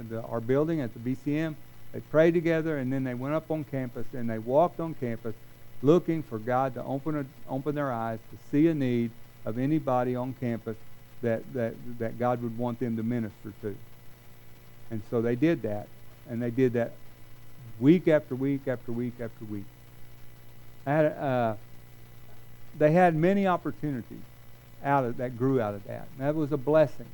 the, 0.08 0.22
our 0.22 0.40
building 0.40 0.80
at 0.80 0.90
the 0.94 1.00
BCM. 1.00 1.54
They 1.92 2.00
prayed 2.00 2.34
together, 2.34 2.78
and 2.78 2.92
then 2.92 3.04
they 3.04 3.14
went 3.14 3.34
up 3.34 3.50
on 3.50 3.64
campus 3.64 4.06
and 4.12 4.28
they 4.28 4.38
walked 4.38 4.80
on 4.80 4.94
campus 4.94 5.34
looking 5.82 6.22
for 6.22 6.38
God 6.38 6.74
to 6.74 6.84
open, 6.84 7.18
a, 7.18 7.52
open 7.52 7.74
their 7.74 7.92
eyes 7.92 8.18
to 8.30 8.50
see 8.50 8.68
a 8.68 8.74
need 8.74 9.10
of 9.44 9.58
anybody 9.58 10.16
on 10.16 10.34
campus 10.40 10.76
that, 11.22 11.42
that, 11.52 11.74
that 11.98 12.18
God 12.18 12.42
would 12.42 12.56
want 12.56 12.80
them 12.80 12.96
to 12.96 13.02
minister 13.02 13.52
to. 13.62 13.76
And 14.90 15.02
so 15.10 15.22
they 15.22 15.34
did 15.36 15.62
that. 15.62 15.88
And 16.28 16.42
they 16.42 16.50
did 16.50 16.74
that 16.74 16.92
week 17.80 18.08
after 18.08 18.34
week 18.34 18.66
after 18.66 18.92
week 18.92 19.14
after 19.20 19.44
week. 19.44 19.64
Uh, 20.86 21.54
they 22.78 22.92
had 22.92 23.14
many 23.14 23.46
opportunities 23.46 24.18
out 24.84 25.04
of 25.04 25.16
that 25.16 25.38
grew 25.38 25.60
out 25.60 25.74
of 25.74 25.84
that. 25.86 26.06
And 26.12 26.26
that 26.26 26.34
was 26.34 26.52
a 26.52 26.56
blessing, 26.56 27.06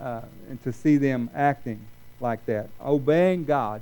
uh, 0.00 0.22
and 0.50 0.62
to 0.64 0.72
see 0.72 0.96
them 0.98 1.30
acting 1.34 1.80
like 2.20 2.44
that, 2.46 2.68
obeying 2.84 3.44
God 3.44 3.80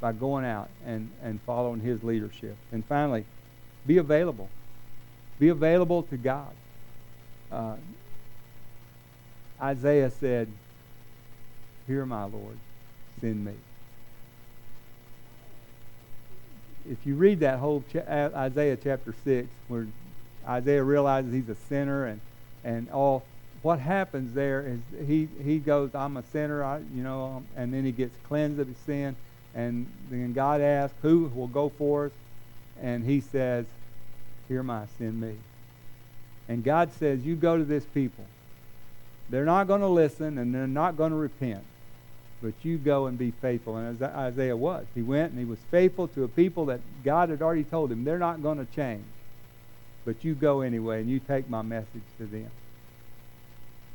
by 0.00 0.12
going 0.12 0.44
out 0.44 0.68
and, 0.86 1.10
and 1.22 1.40
following 1.42 1.80
His 1.80 2.02
leadership. 2.02 2.56
And 2.72 2.84
finally, 2.86 3.24
be 3.86 3.98
available. 3.98 4.48
Be 5.38 5.48
available 5.48 6.02
to 6.04 6.16
God. 6.16 6.52
Uh, 7.50 7.76
Isaiah 9.60 10.10
said, 10.10 10.48
Hear 11.88 12.04
my 12.04 12.24
Lord, 12.24 12.58
send 13.18 13.42
me. 13.42 13.52
If 16.90 17.06
you 17.06 17.14
read 17.14 17.40
that 17.40 17.58
whole 17.58 17.82
cha- 17.90 18.00
uh, 18.00 18.30
Isaiah 18.36 18.76
chapter 18.76 19.14
6, 19.24 19.48
where 19.68 19.86
Isaiah 20.46 20.82
realizes 20.82 21.32
he's 21.32 21.48
a 21.48 21.54
sinner 21.54 22.04
and, 22.04 22.20
and 22.62 22.90
all, 22.90 23.24
what 23.62 23.78
happens 23.78 24.34
there 24.34 24.66
is 24.66 25.08
he, 25.08 25.28
he 25.42 25.58
goes, 25.58 25.94
I'm 25.94 26.18
a 26.18 26.22
sinner, 26.24 26.62
I, 26.62 26.78
you 26.94 27.02
know, 27.02 27.36
um, 27.36 27.46
and 27.56 27.72
then 27.72 27.86
he 27.86 27.92
gets 27.92 28.14
cleansed 28.28 28.60
of 28.60 28.68
his 28.68 28.76
sin. 28.78 29.16
And 29.54 29.86
then 30.10 30.34
God 30.34 30.60
asks, 30.60 30.96
Who 31.00 31.30
will 31.34 31.48
go 31.48 31.70
for 31.70 32.06
us? 32.06 32.12
And 32.82 33.04
he 33.04 33.20
says, 33.20 33.64
Here 34.46 34.62
my 34.62 34.84
send 34.98 35.20
me. 35.20 35.34
And 36.48 36.62
God 36.62 36.92
says, 36.92 37.24
You 37.24 37.34
go 37.34 37.56
to 37.56 37.64
this 37.64 37.84
people. 37.86 38.24
They're 39.30 39.44
not 39.44 39.66
going 39.66 39.80
to 39.80 39.88
listen 39.88 40.38
and 40.38 40.54
they're 40.54 40.66
not 40.66 40.96
going 40.96 41.12
to 41.12 41.16
repent. 41.18 41.64
But 42.40 42.54
you 42.62 42.78
go 42.78 43.06
and 43.06 43.18
be 43.18 43.32
faithful. 43.32 43.76
And 43.76 44.00
as 44.00 44.10
Isaiah 44.10 44.56
was, 44.56 44.86
he 44.94 45.02
went 45.02 45.32
and 45.32 45.38
he 45.38 45.44
was 45.44 45.58
faithful 45.70 46.06
to 46.08 46.24
a 46.24 46.28
people 46.28 46.66
that 46.66 46.80
God 47.04 47.30
had 47.30 47.42
already 47.42 47.64
told 47.64 47.90
him 47.90 48.04
they're 48.04 48.18
not 48.18 48.42
going 48.42 48.58
to 48.58 48.74
change. 48.74 49.04
But 50.04 50.24
you 50.24 50.34
go 50.34 50.60
anyway 50.60 51.00
and 51.00 51.10
you 51.10 51.18
take 51.18 51.50
my 51.50 51.62
message 51.62 52.02
to 52.18 52.26
them. 52.26 52.50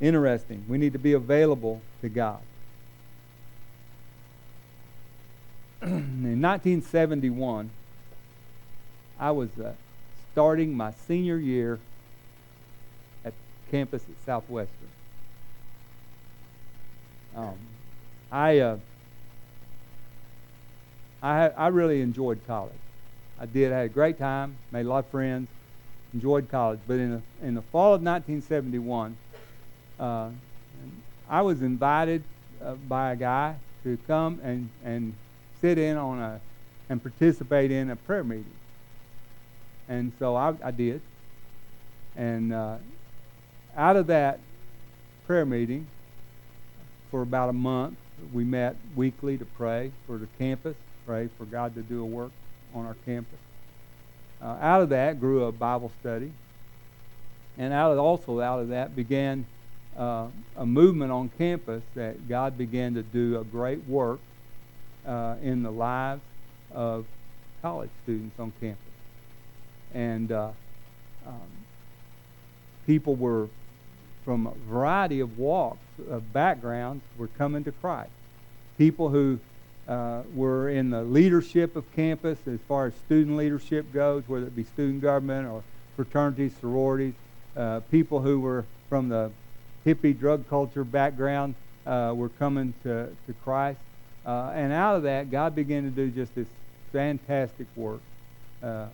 Interesting. 0.01 0.65
We 0.67 0.77
need 0.77 0.93
to 0.93 0.99
be 0.99 1.13
available 1.13 1.81
to 2.01 2.09
God. 2.09 2.41
In 5.81 6.41
1971, 6.41 7.69
I 9.19 9.31
was 9.31 9.49
uh, 9.57 9.73
starting 10.33 10.75
my 10.75 10.91
senior 11.07 11.37
year 11.37 11.79
at 13.23 13.33
campus 13.71 14.03
at 14.03 14.25
Southwestern. 14.25 14.89
Um, 17.35 17.57
I, 18.33 18.57
uh, 18.57 18.77
I, 21.21 21.49
I 21.49 21.67
really 21.67 22.01
enjoyed 22.01 22.43
college. 22.47 22.73
I 23.39 23.45
did. 23.45 23.71
I 23.71 23.77
had 23.77 23.85
a 23.85 23.89
great 23.89 24.17
time, 24.17 24.57
made 24.71 24.87
a 24.87 24.89
lot 24.89 25.05
of 25.05 25.11
friends, 25.11 25.49
enjoyed 26.15 26.49
college. 26.49 26.79
But 26.87 26.95
in 26.95 27.11
the, 27.11 27.21
in 27.47 27.53
the 27.53 27.61
fall 27.61 27.93
of 27.93 28.01
1971, 28.01 29.15
uh, 29.99 30.29
I 31.29 31.41
was 31.43 31.61
invited 31.61 32.23
uh, 32.59 32.73
by 32.73 33.11
a 33.11 33.15
guy 33.15 33.55
to 33.83 33.97
come 34.07 34.41
and, 34.43 34.67
and 34.83 35.15
sit 35.61 35.77
in 35.77 35.95
on 35.95 36.19
a 36.19 36.41
and 36.89 37.01
participate 37.01 37.71
in 37.71 37.91
a 37.91 37.95
prayer 37.95 38.23
meeting. 38.23 38.57
And 39.87 40.11
so 40.17 40.35
I, 40.35 40.53
I 40.63 40.71
did. 40.71 41.01
And 42.15 42.51
uh, 42.51 42.77
out 43.77 43.95
of 43.95 44.07
that 44.07 44.39
prayer 45.27 45.45
meeting, 45.45 45.87
for 47.11 47.21
about 47.21 47.49
a 47.49 47.53
month, 47.53 48.02
we 48.33 48.43
met 48.43 48.75
weekly 48.95 49.37
to 49.37 49.45
pray 49.45 49.91
for 50.07 50.17
the 50.17 50.27
campus, 50.37 50.75
pray 51.05 51.29
for 51.37 51.45
God 51.45 51.75
to 51.75 51.81
do 51.81 52.01
a 52.01 52.05
work 52.05 52.31
on 52.73 52.85
our 52.85 52.95
campus. 53.05 53.39
Uh, 54.41 54.57
out 54.61 54.81
of 54.81 54.89
that 54.89 55.19
grew 55.19 55.45
a 55.45 55.51
Bible 55.51 55.91
study, 56.01 56.31
and 57.57 57.73
out 57.73 57.91
of 57.91 57.99
also 57.99 58.39
out 58.41 58.59
of 58.59 58.69
that 58.69 58.95
began 58.95 59.45
uh, 59.97 60.27
a 60.57 60.65
movement 60.65 61.11
on 61.11 61.29
campus 61.37 61.83
that 61.95 62.27
God 62.27 62.57
began 62.57 62.93
to 62.95 63.03
do 63.03 63.39
a 63.39 63.43
great 63.43 63.83
work 63.87 64.19
uh, 65.07 65.35
in 65.41 65.63
the 65.63 65.71
lives 65.71 66.21
of 66.73 67.05
college 67.61 67.89
students 68.03 68.37
on 68.39 68.51
campus, 68.59 68.79
and 69.93 70.31
uh, 70.31 70.49
um, 71.25 71.39
people 72.85 73.15
were 73.15 73.47
from 74.23 74.47
a 74.47 74.53
variety 74.69 75.19
of 75.19 75.37
walks, 75.37 75.85
of 76.09 76.33
backgrounds, 76.33 77.03
were 77.17 77.27
coming 77.27 77.63
to 77.63 77.71
Christ. 77.71 78.11
People 78.77 79.09
who 79.09 79.39
uh, 79.87 80.21
were 80.33 80.69
in 80.69 80.89
the 80.89 81.03
leadership 81.03 81.75
of 81.75 81.91
campus 81.95 82.39
as 82.47 82.59
far 82.67 82.87
as 82.87 82.93
student 83.05 83.37
leadership 83.37 83.91
goes, 83.93 84.23
whether 84.27 84.47
it 84.47 84.55
be 84.55 84.63
student 84.63 85.01
government 85.01 85.47
or 85.47 85.63
fraternities, 85.95 86.53
sororities, 86.61 87.13
uh, 87.55 87.81
people 87.91 88.21
who 88.21 88.39
were 88.39 88.65
from 88.89 89.09
the 89.09 89.31
hippie 89.85 90.17
drug 90.17 90.47
culture 90.49 90.83
background 90.83 91.55
uh, 91.85 92.13
were 92.15 92.29
coming 92.29 92.73
to, 92.83 93.07
to 93.27 93.33
Christ. 93.43 93.79
Uh, 94.25 94.51
and 94.55 94.71
out 94.71 94.95
of 94.95 95.03
that, 95.03 95.29
God 95.29 95.53
began 95.53 95.83
to 95.83 95.89
do 95.89 96.09
just 96.09 96.33
this 96.33 96.47
fantastic 96.91 97.67
work. 97.75 97.99
Uh, 98.61 98.87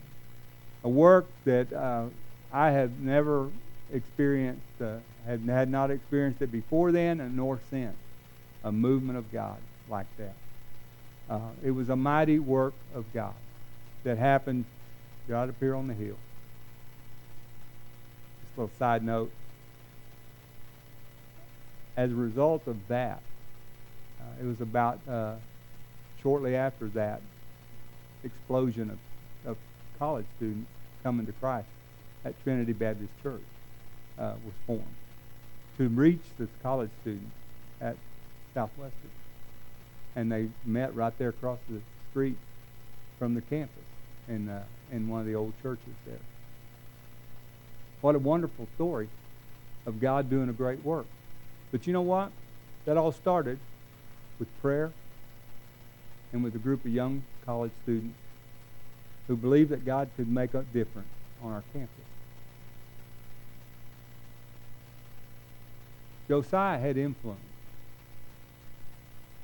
a 0.84 0.90
work 0.90 1.28
that 1.46 1.72
uh, 1.72 2.06
I 2.52 2.72
have 2.72 3.00
never 3.00 3.50
experienced 3.94 4.62
had, 5.26 5.42
had 5.42 5.70
not 5.70 5.92
experienced 5.92 6.42
it 6.42 6.52
before 6.52 6.92
then 6.92 7.20
and 7.20 7.36
nor 7.36 7.60
since. 7.70 7.96
A 8.64 8.72
movement 8.72 9.18
of 9.18 9.32
God 9.32 9.58
like 9.90 10.08
that. 10.18 10.36
Uh, 11.30 11.50
it 11.64 11.72
was 11.72 11.90
a 11.90 11.96
mighty 11.96 12.40
work 12.40 12.74
of 12.94 13.06
God 13.14 13.34
that 14.04 14.18
happened 14.18 14.66
right 15.28 15.48
up 15.48 15.56
here 15.60 15.76
on 15.76 15.88
the 15.88 15.94
hill. 15.94 16.18
Just 18.42 18.58
a 18.58 18.62
little 18.62 18.76
side 18.78 19.04
note. 19.04 19.32
As 21.96 22.12
a 22.12 22.16
result 22.16 22.68
of 22.68 22.76
that, 22.88 23.22
uh, 24.20 24.42
it 24.42 24.46
was 24.46 24.60
about 24.60 25.00
uh, 25.08 25.36
shortly 26.22 26.56
after 26.56 26.88
that 26.90 27.22
explosion 28.24 28.90
of, 28.90 29.52
of 29.52 29.58
college 29.98 30.26
students 30.38 30.70
coming 31.04 31.26
to 31.26 31.32
Christ 31.34 31.68
at 32.26 32.42
Trinity 32.44 32.74
Baptist 32.74 33.12
Church 33.24 33.42
uh, 34.20 34.34
was 34.45 34.53
formed 34.67 34.84
to 35.78 35.88
reach 35.88 36.22
the 36.38 36.47
college 36.61 36.89
students 37.01 37.32
at 37.82 37.95
Southwestern. 38.53 39.09
And 40.15 40.32
they 40.32 40.49
met 40.65 40.93
right 40.95 41.17
there 41.17 41.30
across 41.30 41.59
the 41.70 41.80
street 42.11 42.36
from 43.17 43.34
the 43.34 43.41
campus 43.41 43.76
in, 44.28 44.49
uh, 44.49 44.63
in 44.91 45.07
one 45.07 45.22
of 45.22 45.26
the 45.26 45.36
old 45.36 45.53
churches 45.63 45.93
there. 46.05 46.20
What 48.01 48.15
a 48.15 48.20
wonderful 48.20 48.67
story 48.76 49.07
of 49.86 50.01
God 50.01 50.30
doing 50.30 50.49
a 50.49 50.53
great 50.53 50.84
work. 50.84 51.05
But 51.72 51.88
you 51.88 51.93
know 51.93 52.01
what? 52.01 52.32
That 52.86 52.97
all 52.97 53.11
started 53.11 53.57
with 54.38 54.47
prayer 54.61 54.91
and 56.34 56.43
with 56.43 56.55
a 56.55 56.59
group 56.59 56.84
of 56.86 56.91
young 56.91 57.24
college 57.45 57.72
students 57.84 58.17
who 59.28 59.36
believed 59.36 59.70
that 59.70 59.86
God 59.86 60.09
could 60.17 60.30
make 60.30 60.53
a 60.53 60.63
difference 60.74 61.07
on 61.43 61.53
our 61.53 61.63
campus. 61.74 61.89
Josiah 66.30 66.78
had 66.78 66.96
influence. 66.96 67.40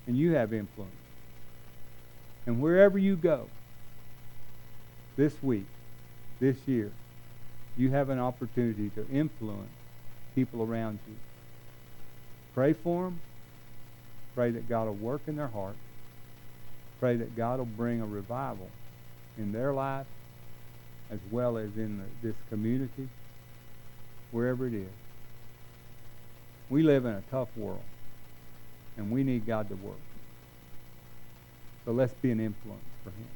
And 0.08 0.16
you 0.16 0.34
have 0.34 0.54
influence. 0.54 0.94
And 2.46 2.62
wherever 2.62 3.00
you 3.00 3.16
go 3.16 3.48
this 5.18 5.34
week, 5.42 5.66
this 6.40 6.56
year, 6.68 6.92
you 7.76 7.90
have 7.90 8.10
an 8.10 8.20
opportunity 8.20 8.92
to 8.92 9.06
influence 9.12 9.72
people 10.36 10.62
around 10.62 11.00
you. 11.08 11.16
Pray 12.54 12.74
for 12.74 13.06
them. 13.06 13.20
Pray 14.36 14.52
that 14.52 14.70
God 14.70 14.86
will 14.86 14.94
work 14.94 15.22
in 15.28 15.36
their 15.36 15.48
heart. 15.48 15.76
Pray 17.00 17.16
that 17.16 17.36
God 17.36 17.58
will 17.58 17.66
bring 17.66 18.02
a 18.02 18.06
revival 18.06 18.70
in 19.40 19.52
their 19.52 19.74
life 19.74 20.06
as 21.10 21.20
well 21.32 21.58
as 21.58 21.70
in 21.78 21.98
the, 21.98 22.28
this 22.28 22.36
community, 22.50 23.08
wherever 24.32 24.68
it 24.68 24.74
is. 24.74 25.05
We 26.70 26.84
live 26.84 27.06
in 27.06 27.14
a 27.14 27.24
tough 27.30 27.50
world, 27.56 27.84
and 28.98 29.12
we 29.12 29.24
need 29.24 29.46
God 29.46 29.70
to 29.70 29.76
work. 29.76 29.98
So 31.86 31.92
let's 31.92 32.14
be 32.16 32.32
an 32.32 32.40
influence 32.40 32.82
for 33.04 33.12
Him. 33.12 33.28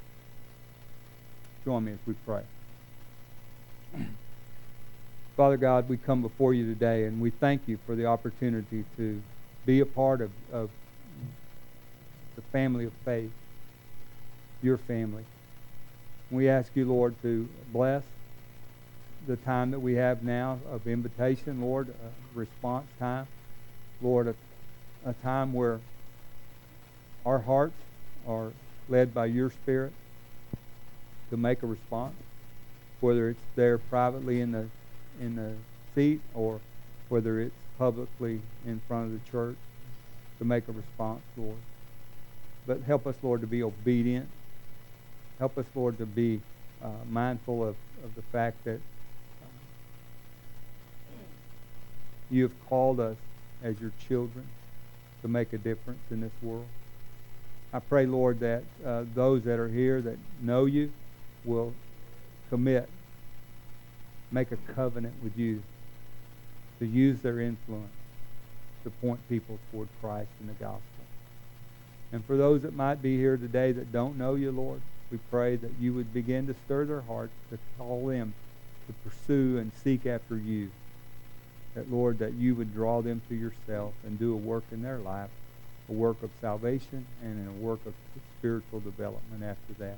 Join 1.64 1.86
me 1.86 1.92
as 1.92 2.00
we 2.08 2.16
pray. 2.26 2.42
Father 5.38 5.58
God, 5.58 5.88
we 5.88 5.98
come 5.98 6.22
before 6.22 6.54
you 6.54 6.66
today, 6.66 7.06
and 7.06 7.22
we 7.22 7.30
thank 7.30 7.62
you 7.68 7.78
for 7.86 7.96
the 7.96 8.08
opportunity 8.08 8.84
to 8.98 9.22
be 9.66 9.82
a 9.82 9.86
part 9.86 10.22
of, 10.22 10.32
of 10.52 10.70
the 12.36 12.42
family 12.52 12.86
of 12.86 12.92
faith, 13.06 13.32
your 14.64 14.78
family. 14.78 15.24
We 16.32 16.50
ask 16.50 16.72
you, 16.74 16.86
Lord, 16.86 17.14
to 17.22 17.48
bless 17.72 18.04
the 19.30 19.36
time 19.38 19.70
that 19.70 19.80
we 19.80 19.94
have 19.94 20.24
now 20.24 20.58
of 20.72 20.88
invitation, 20.88 21.62
Lord, 21.62 21.88
a 21.88 22.38
response 22.38 22.88
time. 22.98 23.28
Lord, 24.02 24.28
a, 24.28 24.36
a 25.08 25.14
time 25.14 25.54
where 25.54 25.80
our 27.26 27.38
hearts 27.38 27.76
are 28.28 28.52
led 28.88 29.14
by 29.14 29.28
your 29.28 29.52
Spirit 29.52 29.94
to 31.30 31.38
make 31.38 31.62
a 31.62 31.68
response, 31.68 32.16
whether 33.02 33.30
it's 33.30 33.40
there 33.56 33.78
privately 33.78 34.42
in 34.42 34.52
the 34.52 34.66
in 35.22 35.36
the 35.36 35.52
seat 35.94 36.22
or 36.34 36.60
whether 37.10 37.40
it's 37.40 37.56
publicly 37.78 38.40
in 38.66 38.82
front 38.88 39.06
of 39.06 39.12
the 39.12 39.32
church 39.32 39.58
to 40.40 40.46
make 40.46 40.68
a 40.68 40.72
response, 40.72 41.22
Lord. 41.38 41.58
But 42.66 42.82
help 42.88 43.06
us, 43.06 43.16
Lord, 43.22 43.42
to 43.42 43.48
be 43.48 43.62
obedient. 43.62 44.28
Help 45.38 45.56
us, 45.58 45.66
Lord, 45.76 46.00
to 46.00 46.06
be 46.06 46.40
uh, 46.84 46.88
mindful 47.12 47.64
of, 47.64 47.76
of 48.04 48.16
the 48.16 48.22
fact 48.32 48.64
that 48.66 48.74
uh, 48.74 48.80
you 52.32 52.44
have 52.44 52.70
called 52.70 53.00
us 53.00 53.18
as 53.64 53.80
your 53.80 53.92
children 54.08 54.46
to 55.22 55.28
make 55.28 55.52
a 55.54 55.58
difference 55.58 56.00
in 56.12 56.22
this 56.22 56.32
world. 56.42 56.68
I 57.74 57.80
pray, 57.80 58.06
Lord, 58.06 58.40
that 58.40 58.64
uh, 58.86 59.04
those 59.14 59.44
that 59.44 59.60
are 59.60 59.68
here 59.68 60.02
that 60.02 60.18
know 60.42 60.66
you 60.66 60.92
will 61.46 61.74
commit 62.50 62.90
make 64.32 64.52
a 64.52 64.58
covenant 64.76 65.14
with 65.24 65.38
you 65.38 65.62
to 66.80 66.86
use 66.86 67.20
their 67.22 67.40
influence 67.40 67.92
to 68.84 68.90
point 68.90 69.20
people 69.28 69.58
toward 69.72 69.88
Christ 70.02 70.30
and 70.40 70.50
the 70.50 70.54
gospel. 70.54 70.82
And 72.12 72.24
for 72.26 72.38
those 72.38 72.62
that 72.62 72.76
might 72.76 73.02
be 73.02 73.18
here 73.18 73.38
today 73.38 73.72
that 73.72 73.92
don't 73.92 74.18
know 74.18 74.36
you, 74.36 74.52
Lord, 74.52 74.82
we 75.12 75.20
pray 75.30 75.56
that 75.56 75.72
you 75.80 75.94
would 75.94 76.14
begin 76.14 76.48
to 76.48 76.56
stir 76.66 76.86
their 76.86 77.02
hearts 77.02 77.34
to 77.52 77.58
call 77.78 78.08
them 78.08 78.34
to 78.88 79.10
pursue 79.10 79.58
and 79.58 79.72
seek 79.84 80.06
after 80.06 80.36
you. 80.36 80.70
That, 81.80 81.90
Lord, 81.90 82.20
that 82.20 82.34
you 82.34 82.56
would 82.56 82.74
draw 82.74 83.02
them 83.02 83.22
to 83.30 83.36
yourself 83.36 83.94
and 84.06 84.20
do 84.20 84.34
a 84.34 84.36
work 84.36 84.66
in 84.74 84.84
their 84.84 84.98
life, 84.98 85.30
a 85.88 85.94
work 85.94 86.22
of 86.22 86.30
salvation 86.42 87.06
and 87.24 87.48
a 87.48 87.66
work 87.66 87.80
of 87.86 87.94
spiritual 88.38 88.82
development 88.82 89.46
after 89.46 89.82
that. 89.82 89.96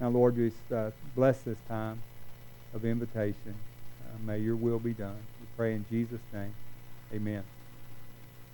Now, 0.00 0.08
Lord, 0.08 0.36
just 0.36 0.72
uh, 0.72 0.90
bless 1.14 1.38
this 1.42 1.58
time 1.68 2.00
of 2.74 2.86
invitation. 2.86 3.54
Uh, 4.02 4.26
may 4.26 4.38
your 4.38 4.56
will 4.56 4.78
be 4.78 4.94
done. 4.94 5.16
We 5.38 5.46
pray 5.58 5.74
in 5.74 5.84
Jesus' 5.90 6.22
name. 6.32 6.54
Amen. 7.12 7.42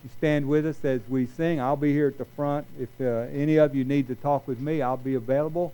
You 0.02 0.10
stand 0.18 0.48
with 0.48 0.66
us 0.66 0.84
as 0.84 1.02
we 1.08 1.26
sing. 1.26 1.60
I'll 1.60 1.76
be 1.76 1.92
here 1.92 2.08
at 2.08 2.18
the 2.18 2.24
front. 2.24 2.66
If 2.80 2.88
uh, 3.00 3.30
any 3.38 3.56
of 3.58 3.76
you 3.76 3.84
need 3.84 4.08
to 4.08 4.16
talk 4.16 4.48
with 4.48 4.58
me, 4.58 4.82
I'll 4.82 4.96
be 4.96 5.14
available. 5.14 5.72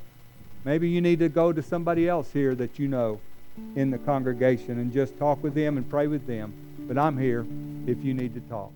Maybe 0.66 0.91
you 0.91 1.01
need 1.01 1.20
to 1.20 1.30
go 1.30 1.55
to 1.55 1.62
somebody 1.62 2.07
else 2.07 2.30
here 2.34 2.55
that 2.57 2.78
you 2.78 2.89
know 2.89 3.20
in 3.75 3.91
the 3.91 3.99
congregation 3.99 4.79
and 4.79 4.93
just 4.93 5.17
talk 5.19 5.43
with 5.43 5.55
them 5.55 5.77
and 5.77 5.89
pray 5.89 6.07
with 6.07 6.27
them. 6.27 6.53
But 6.89 6.99
I'm 6.99 7.19
here 7.19 7.47
if 7.87 8.03
you 8.05 8.15
need 8.15 8.35
to 8.35 8.41
talk. 8.41 8.73